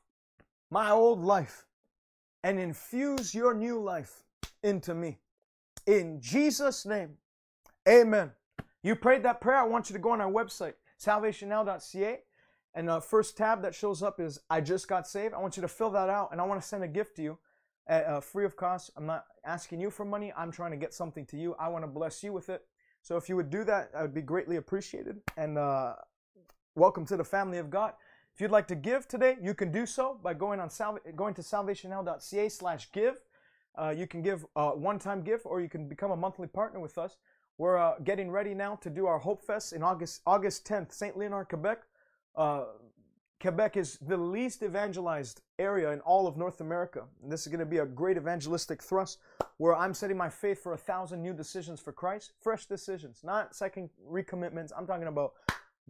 my 0.69 0.91
old 0.91 1.23
life 1.23 1.65
and 2.43 2.59
infuse 2.59 3.33
your 3.33 3.53
new 3.53 3.79
life 3.79 4.23
into 4.63 4.93
me. 4.93 5.19
In 5.85 6.19
Jesus' 6.21 6.85
name, 6.85 7.17
amen. 7.87 8.31
You 8.81 8.95
prayed 8.95 9.23
that 9.23 9.41
prayer. 9.41 9.57
I 9.57 9.63
want 9.63 9.89
you 9.89 9.93
to 9.93 10.01
go 10.01 10.11
on 10.11 10.21
our 10.21 10.31
website, 10.31 10.73
salvationnow.ca. 11.01 12.19
And 12.75 12.89
the 12.89 12.99
first 12.99 13.37
tab 13.37 13.61
that 13.61 13.75
shows 13.75 14.01
up 14.01 14.19
is 14.19 14.39
I 14.49 14.59
just 14.59 14.87
got 14.87 15.07
saved. 15.07 15.33
I 15.33 15.39
want 15.39 15.57
you 15.57 15.61
to 15.61 15.67
fill 15.67 15.91
that 15.91 16.09
out 16.09 16.29
and 16.31 16.41
I 16.41 16.43
want 16.45 16.61
to 16.61 16.67
send 16.67 16.83
a 16.83 16.87
gift 16.87 17.15
to 17.17 17.21
you 17.21 17.37
uh, 17.87 18.19
free 18.19 18.45
of 18.45 18.55
cost. 18.55 18.91
I'm 18.97 19.05
not 19.05 19.25
asking 19.45 19.79
you 19.79 19.89
for 19.89 20.05
money. 20.05 20.33
I'm 20.35 20.51
trying 20.51 20.71
to 20.71 20.77
get 20.77 20.93
something 20.93 21.25
to 21.27 21.37
you. 21.37 21.55
I 21.59 21.67
want 21.67 21.83
to 21.83 21.87
bless 21.87 22.23
you 22.23 22.33
with 22.33 22.49
it. 22.49 22.61
So 23.01 23.17
if 23.17 23.27
you 23.27 23.35
would 23.35 23.49
do 23.49 23.63
that, 23.65 23.91
I 23.95 24.01
would 24.01 24.13
be 24.13 24.21
greatly 24.21 24.55
appreciated. 24.55 25.17
And 25.37 25.57
uh, 25.57 25.95
welcome 26.75 27.05
to 27.07 27.17
the 27.17 27.23
family 27.23 27.57
of 27.57 27.69
God. 27.69 27.93
If 28.33 28.41
you'd 28.41 28.51
like 28.51 28.67
to 28.69 28.75
give 28.75 29.07
today, 29.07 29.37
you 29.41 29.53
can 29.53 29.71
do 29.71 29.85
so 29.85 30.19
by 30.23 30.33
going 30.33 30.59
on 30.59 30.69
salva- 30.69 31.01
going 31.15 31.35
to 31.35 31.41
salvationnow.ca 31.41 32.49
slash 32.49 32.91
give. 32.91 33.21
Uh, 33.75 33.93
you 33.95 34.07
can 34.07 34.23
give 34.23 34.45
a 34.55 34.75
one-time 34.75 35.21
gift 35.21 35.45
or 35.45 35.61
you 35.61 35.69
can 35.69 35.87
become 35.87 36.09
a 36.09 36.17
monthly 36.17 36.47
partner 36.47 36.79
with 36.79 36.97
us. 36.97 37.17
We're 37.59 37.77
uh, 37.77 37.99
getting 38.03 38.31
ready 38.31 38.55
now 38.55 38.75
to 38.77 38.89
do 38.89 39.05
our 39.05 39.19
Hope 39.19 39.43
Fest 39.45 39.73
in 39.73 39.83
August 39.83 40.21
August 40.25 40.65
10th, 40.65 40.91
St. 40.93 41.15
Leonard, 41.15 41.49
Quebec. 41.49 41.83
Uh, 42.35 42.65
Quebec 43.39 43.77
is 43.77 43.97
the 43.99 44.17
least 44.17 44.63
evangelized 44.63 45.41
area 45.59 45.91
in 45.91 45.99
all 45.99 46.25
of 46.25 46.35
North 46.35 46.61
America. 46.61 47.03
And 47.21 47.31
this 47.31 47.41
is 47.41 47.47
going 47.47 47.59
to 47.59 47.65
be 47.67 47.79
a 47.79 47.85
great 47.85 48.17
evangelistic 48.17 48.81
thrust 48.81 49.19
where 49.57 49.75
I'm 49.75 49.93
setting 49.93 50.17
my 50.17 50.29
faith 50.29 50.63
for 50.63 50.73
a 50.73 50.77
thousand 50.77 51.21
new 51.21 51.33
decisions 51.33 51.79
for 51.79 51.91
Christ, 51.91 52.33
fresh 52.41 52.65
decisions, 52.65 53.19
not 53.23 53.55
second 53.55 53.89
recommitments. 54.09 54.71
I'm 54.75 54.87
talking 54.87 55.07
about 55.07 55.33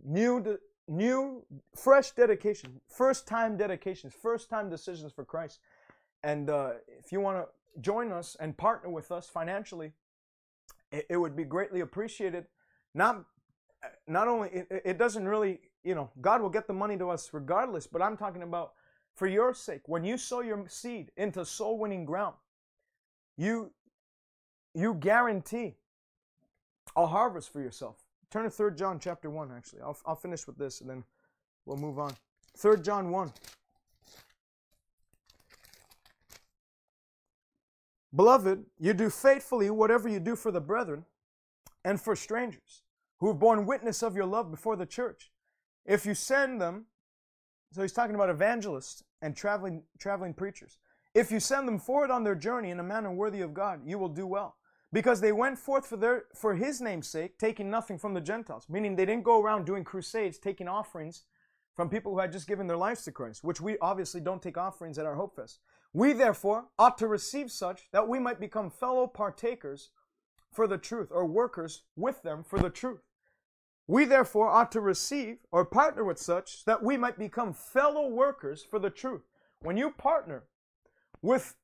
new, 0.03 0.41
de- 0.41 0.57
new, 0.88 1.45
fresh 1.75 2.11
dedication, 2.11 2.81
first 2.88 3.27
time 3.27 3.57
dedications, 3.57 4.13
first 4.13 4.49
time 4.49 4.69
decisions 4.69 5.11
for 5.11 5.25
Christ. 5.25 5.59
And 6.23 6.49
uh, 6.49 6.73
if 6.88 7.11
you 7.11 7.19
want 7.19 7.38
to 7.45 7.81
join 7.81 8.11
us 8.11 8.36
and 8.39 8.55
partner 8.55 8.89
with 8.89 9.11
us 9.11 9.27
financially, 9.27 9.93
it, 10.91 11.05
it 11.09 11.17
would 11.17 11.36
be 11.36 11.43
greatly 11.43 11.81
appreciated. 11.81 12.45
Not, 12.93 13.25
not 14.07 14.27
only 14.27 14.49
it, 14.49 14.81
it 14.86 14.97
doesn't 14.97 15.27
really 15.27 15.59
you 15.84 15.95
know, 15.95 16.09
God 16.21 16.41
will 16.41 16.49
get 16.49 16.67
the 16.67 16.73
money 16.73 16.97
to 16.97 17.09
us 17.09 17.29
regardless, 17.34 17.88
but 17.88 18.01
I'm 18.01 18.17
talking 18.17 18.43
about 18.43 18.73
for 19.15 19.27
your 19.27 19.53
sake. 19.53 19.81
When 19.86 20.03
you 20.03 20.17
sow 20.17 20.41
your 20.41 20.65
seed 20.67 21.11
into 21.17 21.45
soul 21.45 21.77
winning 21.77 22.05
ground, 22.05 22.36
you 23.38 23.71
you 24.73 24.95
guarantee 24.95 25.75
a 26.95 27.05
harvest 27.05 27.51
for 27.51 27.59
yourself. 27.59 28.02
Turn 28.34 28.45
to 28.45 28.49
3 28.49 28.71
John 28.75 28.97
chapter 28.99 29.29
1 29.29 29.51
actually. 29.55 29.81
I'll 29.81 29.95
I'll 30.07 30.15
finish 30.15 30.47
with 30.47 30.57
this 30.57 30.81
and 30.81 30.89
then 30.89 31.03
we'll 31.67 31.77
move 31.77 31.99
on. 31.99 32.15
3 32.57 32.81
John 32.81 33.11
1. 33.11 33.31
Beloved, 38.15 38.65
you 38.79 38.95
do 38.95 39.11
faithfully 39.11 39.69
whatever 39.69 40.09
you 40.09 40.19
do 40.19 40.36
for 40.36 40.49
the 40.49 40.59
brethren 40.59 41.05
and 41.86 42.01
for 42.01 42.15
strangers 42.15 42.81
who 43.19 43.27
have 43.27 43.38
borne 43.38 43.67
witness 43.67 44.01
of 44.01 44.15
your 44.15 44.25
love 44.25 44.49
before 44.49 44.75
the 44.75 44.88
church. 44.88 45.31
If 45.86 46.03
you 46.03 46.15
send 46.15 46.59
them, 46.59 46.86
so 47.71 47.84
he's 47.84 47.93
talking 47.93 48.15
about 48.15 48.31
evangelists 48.31 49.03
and 49.21 49.36
traveling 49.36 49.84
traveling 49.99 50.34
preachers. 50.34 50.79
If 51.13 51.31
you 51.31 51.39
send 51.39 51.67
them 51.67 51.77
forward 51.77 52.09
on 52.09 52.23
their 52.23 52.34
journey 52.34 52.71
in 52.71 52.79
a 52.79 52.84
manner 52.84 53.11
worthy 53.11 53.41
of 53.41 53.53
God, 53.53 53.81
you 53.86 53.99
will 53.99 54.09
do 54.09 54.25
well. 54.25 54.55
Because 54.93 55.19
they 55.19 55.31
went 55.31 55.57
forth 55.57 55.87
for 55.87 55.97
their 55.97 56.25
for 56.35 56.53
his 56.53 56.79
name's 56.79 57.09
sake, 57.09 57.39
taking 57.39 57.69
nothing 57.69 57.97
from 57.97 58.13
the 58.13 58.21
Gentiles. 58.21 58.67
Meaning 58.69 58.95
they 58.95 59.05
didn't 59.05 59.23
go 59.23 59.41
around 59.41 59.65
doing 59.65 59.83
crusades, 59.83 60.37
taking 60.37 60.67
offerings 60.67 61.23
from 61.75 61.89
people 61.89 62.13
who 62.13 62.19
had 62.19 62.31
just 62.31 62.47
given 62.47 62.67
their 62.67 62.77
lives 62.77 63.03
to 63.03 63.11
Christ, 63.11 63.43
which 63.43 63.59
we 63.59 63.77
obviously 63.79 64.21
don't 64.21 64.41
take 64.41 64.57
offerings 64.57 64.99
at 64.99 65.07
our 65.07 65.15
Hope 65.15 65.35
Fest. 65.35 65.59
We 65.93 66.13
therefore 66.13 66.65
ought 66.77 66.99
to 66.99 67.07
receive 67.07 67.51
such 67.51 67.89
that 67.91 68.07
we 68.07 68.19
might 68.19 68.39
become 68.39 68.69
fellow 68.69 69.07
partakers 69.07 69.89
for 70.51 70.67
the 70.67 70.77
truth, 70.77 71.09
or 71.11 71.25
workers 71.25 71.81
with 71.95 72.21
them 72.21 72.43
for 72.43 72.59
the 72.59 72.69
truth. 72.69 73.01
We 73.87 74.05
therefore 74.05 74.49
ought 74.49 74.71
to 74.73 74.81
receive 74.81 75.37
or 75.51 75.65
partner 75.65 76.03
with 76.03 76.19
such 76.19 76.65
that 76.65 76.83
we 76.83 76.95
might 76.95 77.17
become 77.17 77.53
fellow 77.53 78.07
workers 78.07 78.63
for 78.63 78.77
the 78.77 78.91
truth. 78.91 79.23
When 79.59 79.75
you 79.75 79.89
partner 79.89 80.43
with 81.21 81.55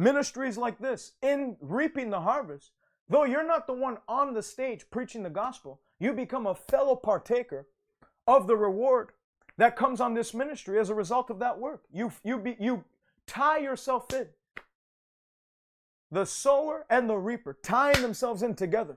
ministries 0.00 0.56
like 0.56 0.78
this 0.78 1.12
in 1.22 1.56
reaping 1.60 2.10
the 2.10 2.20
harvest, 2.20 2.72
though 3.08 3.24
you're 3.24 3.46
not 3.46 3.66
the 3.66 3.72
one 3.72 3.98
on 4.08 4.32
the 4.32 4.42
stage 4.42 4.90
preaching 4.90 5.22
the 5.22 5.30
gospel, 5.30 5.80
you 5.98 6.12
become 6.12 6.46
a 6.46 6.54
fellow 6.54 6.96
partaker 6.96 7.66
of 8.26 8.46
the 8.46 8.56
reward 8.56 9.10
that 9.58 9.76
comes 9.76 10.00
on 10.00 10.14
this 10.14 10.32
ministry 10.32 10.78
as 10.78 10.88
a 10.88 10.94
result 10.94 11.28
of 11.28 11.38
that 11.38 11.58
work. 11.58 11.82
You 11.92 12.12
you 12.24 12.38
be, 12.38 12.56
you 12.58 12.84
tie 13.26 13.58
yourself 13.58 14.12
in. 14.14 14.28
The 16.10 16.24
sower 16.24 16.86
and 16.88 17.08
the 17.08 17.18
reaper 17.18 17.58
tying 17.62 18.00
themselves 18.00 18.42
in 18.42 18.54
together 18.54 18.96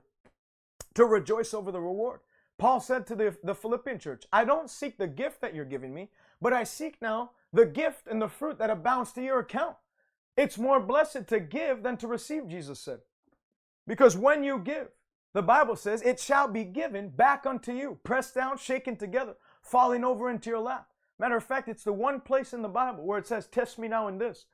to 0.94 1.04
rejoice 1.04 1.52
over 1.52 1.70
the 1.70 1.80
reward. 1.80 2.20
Paul 2.56 2.80
said 2.80 3.06
to 3.08 3.14
the, 3.14 3.36
the 3.44 3.54
Philippian 3.54 3.98
church, 3.98 4.24
I 4.32 4.44
don't 4.44 4.70
seek 4.70 4.96
the 4.96 5.06
gift 5.06 5.40
that 5.42 5.54
you're 5.54 5.64
giving 5.64 5.92
me, 5.92 6.10
but 6.40 6.52
I 6.52 6.64
seek 6.64 7.02
now 7.02 7.32
the 7.52 7.66
gift 7.66 8.06
and 8.06 8.22
the 8.22 8.28
fruit 8.28 8.58
that 8.58 8.70
abounds 8.70 9.12
to 9.12 9.22
your 9.22 9.40
account. 9.40 9.76
It's 10.36 10.58
more 10.58 10.80
blessed 10.80 11.28
to 11.28 11.40
give 11.40 11.82
than 11.82 11.96
to 11.98 12.08
receive, 12.08 12.48
Jesus 12.48 12.80
said. 12.80 13.00
Because 13.86 14.16
when 14.16 14.42
you 14.42 14.58
give, 14.58 14.88
the 15.32 15.42
Bible 15.42 15.76
says, 15.76 16.02
it 16.02 16.18
shall 16.20 16.48
be 16.48 16.64
given 16.64 17.08
back 17.08 17.44
unto 17.46 17.72
you, 17.72 17.98
pressed 18.04 18.34
down, 18.34 18.56
shaken 18.56 18.96
together, 18.96 19.34
falling 19.62 20.04
over 20.04 20.30
into 20.30 20.50
your 20.50 20.60
lap. 20.60 20.88
Matter 21.18 21.36
of 21.36 21.44
fact, 21.44 21.68
it's 21.68 21.84
the 21.84 21.92
one 21.92 22.20
place 22.20 22.52
in 22.52 22.62
the 22.62 22.68
Bible 22.68 23.04
where 23.04 23.18
it 23.18 23.26
says, 23.26 23.46
Test 23.46 23.78
me 23.78 23.88
now 23.88 24.08
in 24.08 24.18
this. 24.18 24.46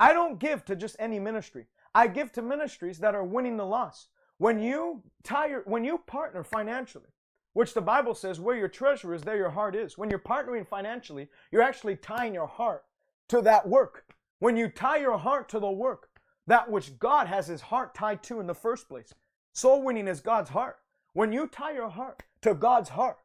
I 0.00 0.12
don't 0.12 0.38
give 0.38 0.64
to 0.66 0.76
just 0.76 0.96
any 0.98 1.18
ministry. 1.18 1.66
I 1.94 2.06
give 2.06 2.32
to 2.32 2.42
ministries 2.42 2.98
that 2.98 3.14
are 3.14 3.24
winning 3.24 3.56
the 3.56 3.66
loss. 3.66 4.08
When 4.38 4.60
you 4.60 5.02
tire, 5.24 5.62
when 5.64 5.84
you 5.84 5.98
partner 5.98 6.44
financially, 6.44 7.10
which 7.52 7.74
the 7.74 7.80
Bible 7.80 8.14
says 8.14 8.38
where 8.38 8.56
your 8.56 8.68
treasure 8.68 9.14
is, 9.14 9.22
there 9.22 9.36
your 9.36 9.50
heart 9.50 9.74
is. 9.74 9.98
When 9.98 10.10
you're 10.10 10.18
partnering 10.20 10.66
financially, 10.66 11.28
you're 11.50 11.62
actually 11.62 11.96
tying 11.96 12.34
your 12.34 12.46
heart 12.46 12.84
to 13.28 13.42
that 13.42 13.68
work. 13.68 14.04
When 14.38 14.56
you 14.56 14.68
tie 14.68 14.98
your 14.98 15.18
heart 15.18 15.48
to 15.50 15.58
the 15.58 15.70
work, 15.70 16.08
that 16.46 16.70
which 16.70 16.98
God 16.98 17.26
has 17.26 17.46
his 17.46 17.60
heart 17.60 17.94
tied 17.94 18.22
to 18.24 18.40
in 18.40 18.46
the 18.46 18.54
first 18.54 18.88
place. 18.88 19.12
Soul 19.52 19.82
winning 19.82 20.08
is 20.08 20.20
God's 20.20 20.50
heart. 20.50 20.78
When 21.12 21.32
you 21.32 21.46
tie 21.46 21.72
your 21.72 21.90
heart 21.90 22.22
to 22.42 22.54
God's 22.54 22.90
heart, 22.90 23.18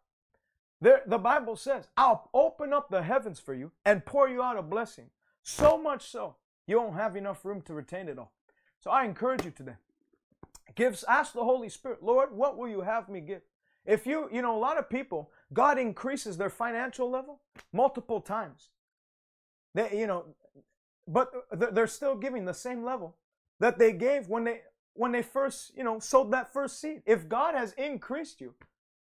there, 0.82 1.01
the 1.05 1.18
Bible 1.18 1.55
says, 1.55 1.88
I'll 1.95 2.30
open 2.34 2.74
up 2.74 2.89
the 2.89 3.03
heavens 3.03 3.39
for 3.39 3.53
you 3.53 3.72
and 3.86 4.05
pour 4.05 4.28
you 4.28 4.41
out 4.43 4.57
a 4.57 4.61
blessing. 4.61 5.05
So 5.41 5.78
much 5.78 6.09
so, 6.09 6.36
you 6.68 6.78
won't 6.78 6.95
have 6.95 7.16
enough 7.16 7.45
room 7.45 7.61
to 7.61 7.74
retain 7.74 8.09
it 8.09 8.20
all. 8.20 8.34
So 8.82 8.91
I 8.91 9.05
encourage 9.05 9.45
you 9.45 9.51
today. 9.51 9.76
Gives, 10.76 11.05
ask 11.05 11.34
the 11.34 11.43
Holy 11.43 11.70
Spirit, 11.70 12.03
Lord, 12.03 12.34
what 12.34 12.57
will 12.57 12.68
you 12.68 12.82
have 12.82 13.07
me 13.07 13.22
give? 13.22 13.41
If 13.86 14.05
you, 14.05 14.28
you 14.32 14.41
know, 14.41 14.57
a 14.57 14.59
lot 14.59 14.78
of 14.78 14.89
people, 14.89 15.32
God 15.53 15.78
increases 15.78 16.38
their 16.38 16.49
financial 16.49 17.09
level 17.09 17.39
multiple 17.72 18.20
times. 18.20 18.70
They, 19.74 19.99
you 19.99 20.07
know, 20.07 20.26
but 21.08 21.32
they're 21.51 21.88
still 21.88 22.16
giving 22.16 22.45
the 22.45 22.54
same 22.54 22.84
level 22.84 23.16
that 23.60 23.78
they 23.78 23.91
gave 23.91 24.28
when 24.28 24.43
they 24.43 24.62
when 24.95 25.12
they 25.12 25.24
first, 25.24 25.76
you 25.76 25.84
know, 25.84 25.99
sowed 25.99 26.32
that 26.32 26.54
first 26.54 26.80
seed. 26.80 27.01
If 27.06 27.28
God 27.28 27.56
has 27.56 27.74
increased 27.74 28.41
you, 28.41 28.54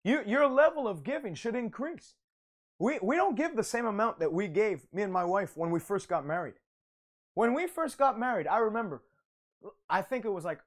you 0.03 0.21
your 0.25 0.47
level 0.47 0.87
of 0.87 1.03
giving 1.03 1.35
should 1.35 1.55
increase. 1.55 2.15
We 2.79 2.99
we 3.01 3.15
don't 3.15 3.35
give 3.35 3.55
the 3.55 3.63
same 3.63 3.85
amount 3.85 4.19
that 4.19 4.31
we 4.31 4.47
gave 4.47 4.85
me 4.93 5.01
and 5.01 5.13
my 5.13 5.23
wife 5.23 5.55
when 5.55 5.71
we 5.71 5.79
first 5.79 6.07
got 6.07 6.25
married. 6.25 6.55
When 7.33 7.53
we 7.53 7.67
first 7.67 7.97
got 7.97 8.19
married, 8.19 8.47
I 8.47 8.57
remember 8.57 9.03
I 9.89 10.01
think 10.01 10.25
it 10.25 10.29
was 10.29 10.45
like 10.45 10.59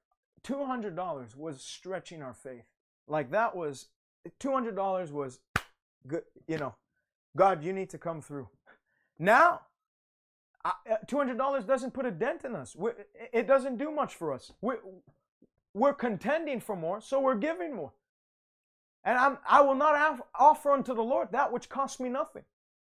$200 0.44 1.36
was 1.36 1.62
stretching 1.62 2.22
our 2.22 2.34
faith. 2.34 2.64
Like 3.08 3.30
that 3.30 3.56
was 3.56 3.88
$200 4.40 5.10
was 5.10 5.40
good, 6.06 6.22
you 6.46 6.58
know. 6.58 6.74
God, 7.36 7.64
you 7.64 7.72
need 7.72 7.90
to 7.90 7.98
come 7.98 8.20
through. 8.20 8.48
Now, 9.18 9.62
Uh, 10.64 10.72
$200 11.06 11.66
doesn't 11.66 11.92
put 11.92 12.06
a 12.06 12.10
dent 12.10 12.44
in 12.44 12.54
us. 12.54 12.74
It 13.32 13.46
doesn't 13.46 13.76
do 13.76 13.90
much 13.90 14.14
for 14.14 14.32
us. 14.32 14.52
We're, 14.62 14.78
we're 15.74 15.92
contending 15.92 16.60
for 16.60 16.74
more, 16.74 17.00
so 17.00 17.20
we're 17.20 17.34
giving 17.34 17.74
more. 17.74 17.92
And 19.04 19.18
I'm, 19.18 19.38
I 19.46 19.60
will 19.60 19.74
not 19.74 20.20
offer 20.34 20.70
unto 20.70 20.94
the 20.94 21.02
Lord 21.02 21.28
that 21.32 21.52
which 21.52 21.68
costs 21.68 22.00
me 22.00 22.08
nothing. 22.08 22.44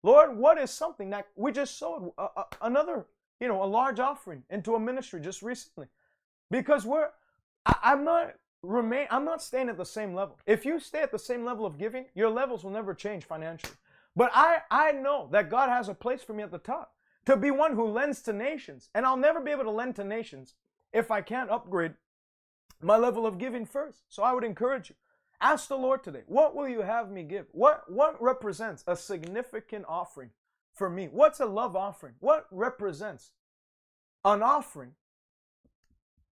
Lord, 0.04 0.36
what 0.36 0.58
is 0.58 0.70
something 0.70 1.10
that 1.10 1.26
we 1.34 1.50
just 1.50 1.82
a, 1.82 2.44
another, 2.62 3.06
you 3.40 3.48
know, 3.48 3.62
a 3.62 3.64
large 3.64 3.98
offering 3.98 4.44
into 4.50 4.76
a 4.76 4.80
ministry 4.80 5.20
just 5.20 5.42
recently? 5.42 5.88
Because 6.50 6.84
we're, 6.84 7.08
I, 7.66 7.74
I'm 7.82 8.04
not 8.04 8.34
remain, 8.62 9.08
I'm 9.10 9.24
not 9.24 9.42
staying 9.42 9.68
at 9.68 9.76
the 9.76 9.84
same 9.84 10.14
level. 10.14 10.38
If 10.46 10.64
you 10.64 10.78
stay 10.78 11.02
at 11.02 11.10
the 11.10 11.18
same 11.18 11.44
level 11.44 11.66
of 11.66 11.78
giving, 11.78 12.06
your 12.14 12.30
levels 12.30 12.62
will 12.62 12.70
never 12.70 12.94
change 12.94 13.24
financially. 13.24 13.72
But 14.14 14.30
I, 14.32 14.58
I 14.70 14.92
know 14.92 15.28
that 15.32 15.50
God 15.50 15.70
has 15.70 15.88
a 15.88 15.94
place 15.94 16.22
for 16.22 16.34
me 16.34 16.44
at 16.44 16.52
the 16.52 16.58
top 16.58 16.92
to 17.26 17.36
be 17.36 17.50
one 17.50 17.74
who 17.74 17.86
lends 17.86 18.22
to 18.22 18.32
nations. 18.32 18.90
And 18.94 19.06
I'll 19.06 19.16
never 19.16 19.40
be 19.40 19.50
able 19.50 19.64
to 19.64 19.70
lend 19.70 19.96
to 19.96 20.04
nations 20.04 20.54
if 20.92 21.10
I 21.10 21.20
can't 21.20 21.50
upgrade 21.50 21.94
my 22.80 22.96
level 22.96 23.26
of 23.26 23.38
giving 23.38 23.66
first. 23.66 24.02
So 24.08 24.22
I 24.22 24.32
would 24.32 24.44
encourage 24.44 24.90
you. 24.90 24.96
Ask 25.40 25.68
the 25.68 25.76
Lord 25.76 26.04
today, 26.04 26.22
what 26.26 26.54
will 26.54 26.68
you 26.68 26.82
have 26.82 27.10
me 27.10 27.22
give? 27.22 27.46
What 27.52 27.90
what 27.90 28.20
represents 28.22 28.84
a 28.86 28.96
significant 28.96 29.84
offering 29.88 30.30
for 30.72 30.88
me? 30.88 31.08
What's 31.10 31.40
a 31.40 31.46
love 31.46 31.76
offering? 31.76 32.14
What 32.20 32.46
represents 32.50 33.32
an 34.24 34.42
offering 34.42 34.92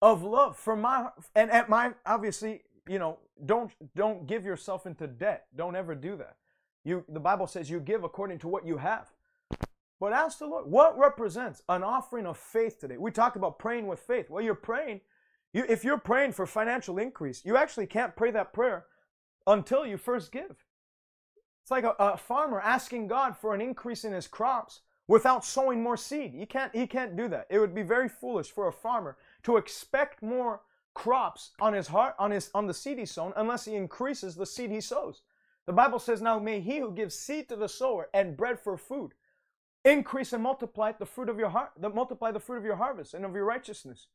of 0.01 0.23
love 0.23 0.55
for 0.55 0.75
my 0.75 1.09
and 1.35 1.51
at 1.51 1.67
my 1.67 1.93
obviously, 2.05 2.61
you 2.87 2.99
know, 2.99 3.19
don't 3.45 3.71
don't 3.95 4.27
give 4.27 4.45
yourself 4.45 4.85
into 4.85 5.07
debt. 5.07 5.47
Don't 5.55 5.75
ever 5.75 5.95
do 5.95 6.15
that. 6.17 6.35
You 6.83 7.03
the 7.09 7.19
Bible 7.19 7.47
says 7.47 7.69
you 7.69 7.79
give 7.79 8.03
according 8.03 8.39
to 8.39 8.47
what 8.47 8.65
you 8.65 8.77
have. 8.77 9.11
But 10.01 10.13
ask 10.13 10.39
the 10.39 10.47
Lord, 10.47 10.65
what 10.65 10.97
represents 10.97 11.61
an 11.69 11.83
offering 11.83 12.25
of 12.25 12.35
faith 12.35 12.79
today? 12.79 12.97
We 12.97 13.11
talk 13.11 13.35
about 13.35 13.59
praying 13.59 13.85
with 13.85 13.99
faith. 13.99 14.31
Well, 14.31 14.43
you're 14.43 14.55
praying, 14.55 15.01
you, 15.53 15.63
if 15.69 15.83
you're 15.83 15.99
praying 15.99 16.31
for 16.31 16.47
financial 16.47 16.97
increase, 16.97 17.45
you 17.45 17.55
actually 17.55 17.85
can't 17.85 18.15
pray 18.15 18.31
that 18.31 18.51
prayer 18.51 18.87
until 19.45 19.85
you 19.85 19.97
first 19.97 20.31
give. 20.31 20.65
It's 21.61 21.69
like 21.69 21.83
a, 21.83 21.93
a 21.99 22.17
farmer 22.17 22.59
asking 22.59 23.09
God 23.09 23.37
for 23.37 23.53
an 23.53 23.61
increase 23.61 24.03
in 24.03 24.11
his 24.11 24.27
crops 24.27 24.81
without 25.07 25.45
sowing 25.45 25.83
more 25.83 25.97
seed. 25.97 26.33
He 26.33 26.47
can't, 26.47 26.75
he 26.75 26.87
can't 26.87 27.15
do 27.15 27.27
that. 27.27 27.45
It 27.51 27.59
would 27.59 27.75
be 27.75 27.83
very 27.83 28.09
foolish 28.09 28.49
for 28.49 28.67
a 28.67 28.73
farmer 28.73 29.17
to 29.43 29.57
expect 29.57 30.23
more 30.23 30.61
crops 30.95 31.51
on 31.59 31.73
his 31.73 31.87
heart, 31.87 32.15
on 32.17 32.31
his 32.31 32.49
on 32.55 32.65
the 32.65 32.73
seed 32.73 32.97
he 32.97 33.05
sown, 33.05 33.33
unless 33.35 33.65
he 33.65 33.75
increases 33.75 34.33
the 34.33 34.47
seed 34.47 34.71
he 34.71 34.81
sows. 34.81 35.21
The 35.67 35.73
Bible 35.73 35.99
says, 35.99 36.23
Now 36.23 36.39
may 36.39 36.59
he 36.59 36.79
who 36.79 36.91
gives 36.91 37.13
seed 37.13 37.49
to 37.49 37.55
the 37.55 37.69
sower 37.69 38.09
and 38.15 38.35
bread 38.35 38.59
for 38.59 38.77
food 38.77 39.13
increase 39.83 40.33
and 40.33 40.43
multiply 40.43 40.91
the 40.91 41.05
fruit 41.05 41.29
of 41.29 41.39
your 41.39 41.49
heart, 41.49 41.71
multiply 41.79 42.31
the 42.31 42.39
fruit 42.39 42.57
of 42.57 42.65
your 42.65 42.75
harvest 42.75 43.13
and 43.13 43.25
of 43.25 43.33
your 43.33 43.45
righteousness. 43.45 44.07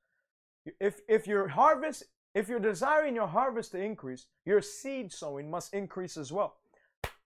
If 0.80 1.00
if 1.08 1.26
your 1.26 1.48
harvest, 1.48 2.04
if 2.34 2.48
you're 2.48 2.60
desiring 2.60 3.14
your 3.14 3.26
harvest 3.28 3.72
to 3.72 3.78
increase, 3.78 4.26
your 4.44 4.60
seed 4.60 5.12
sowing 5.12 5.50
must 5.50 5.74
increase 5.74 6.16
as 6.16 6.32
well. 6.32 6.56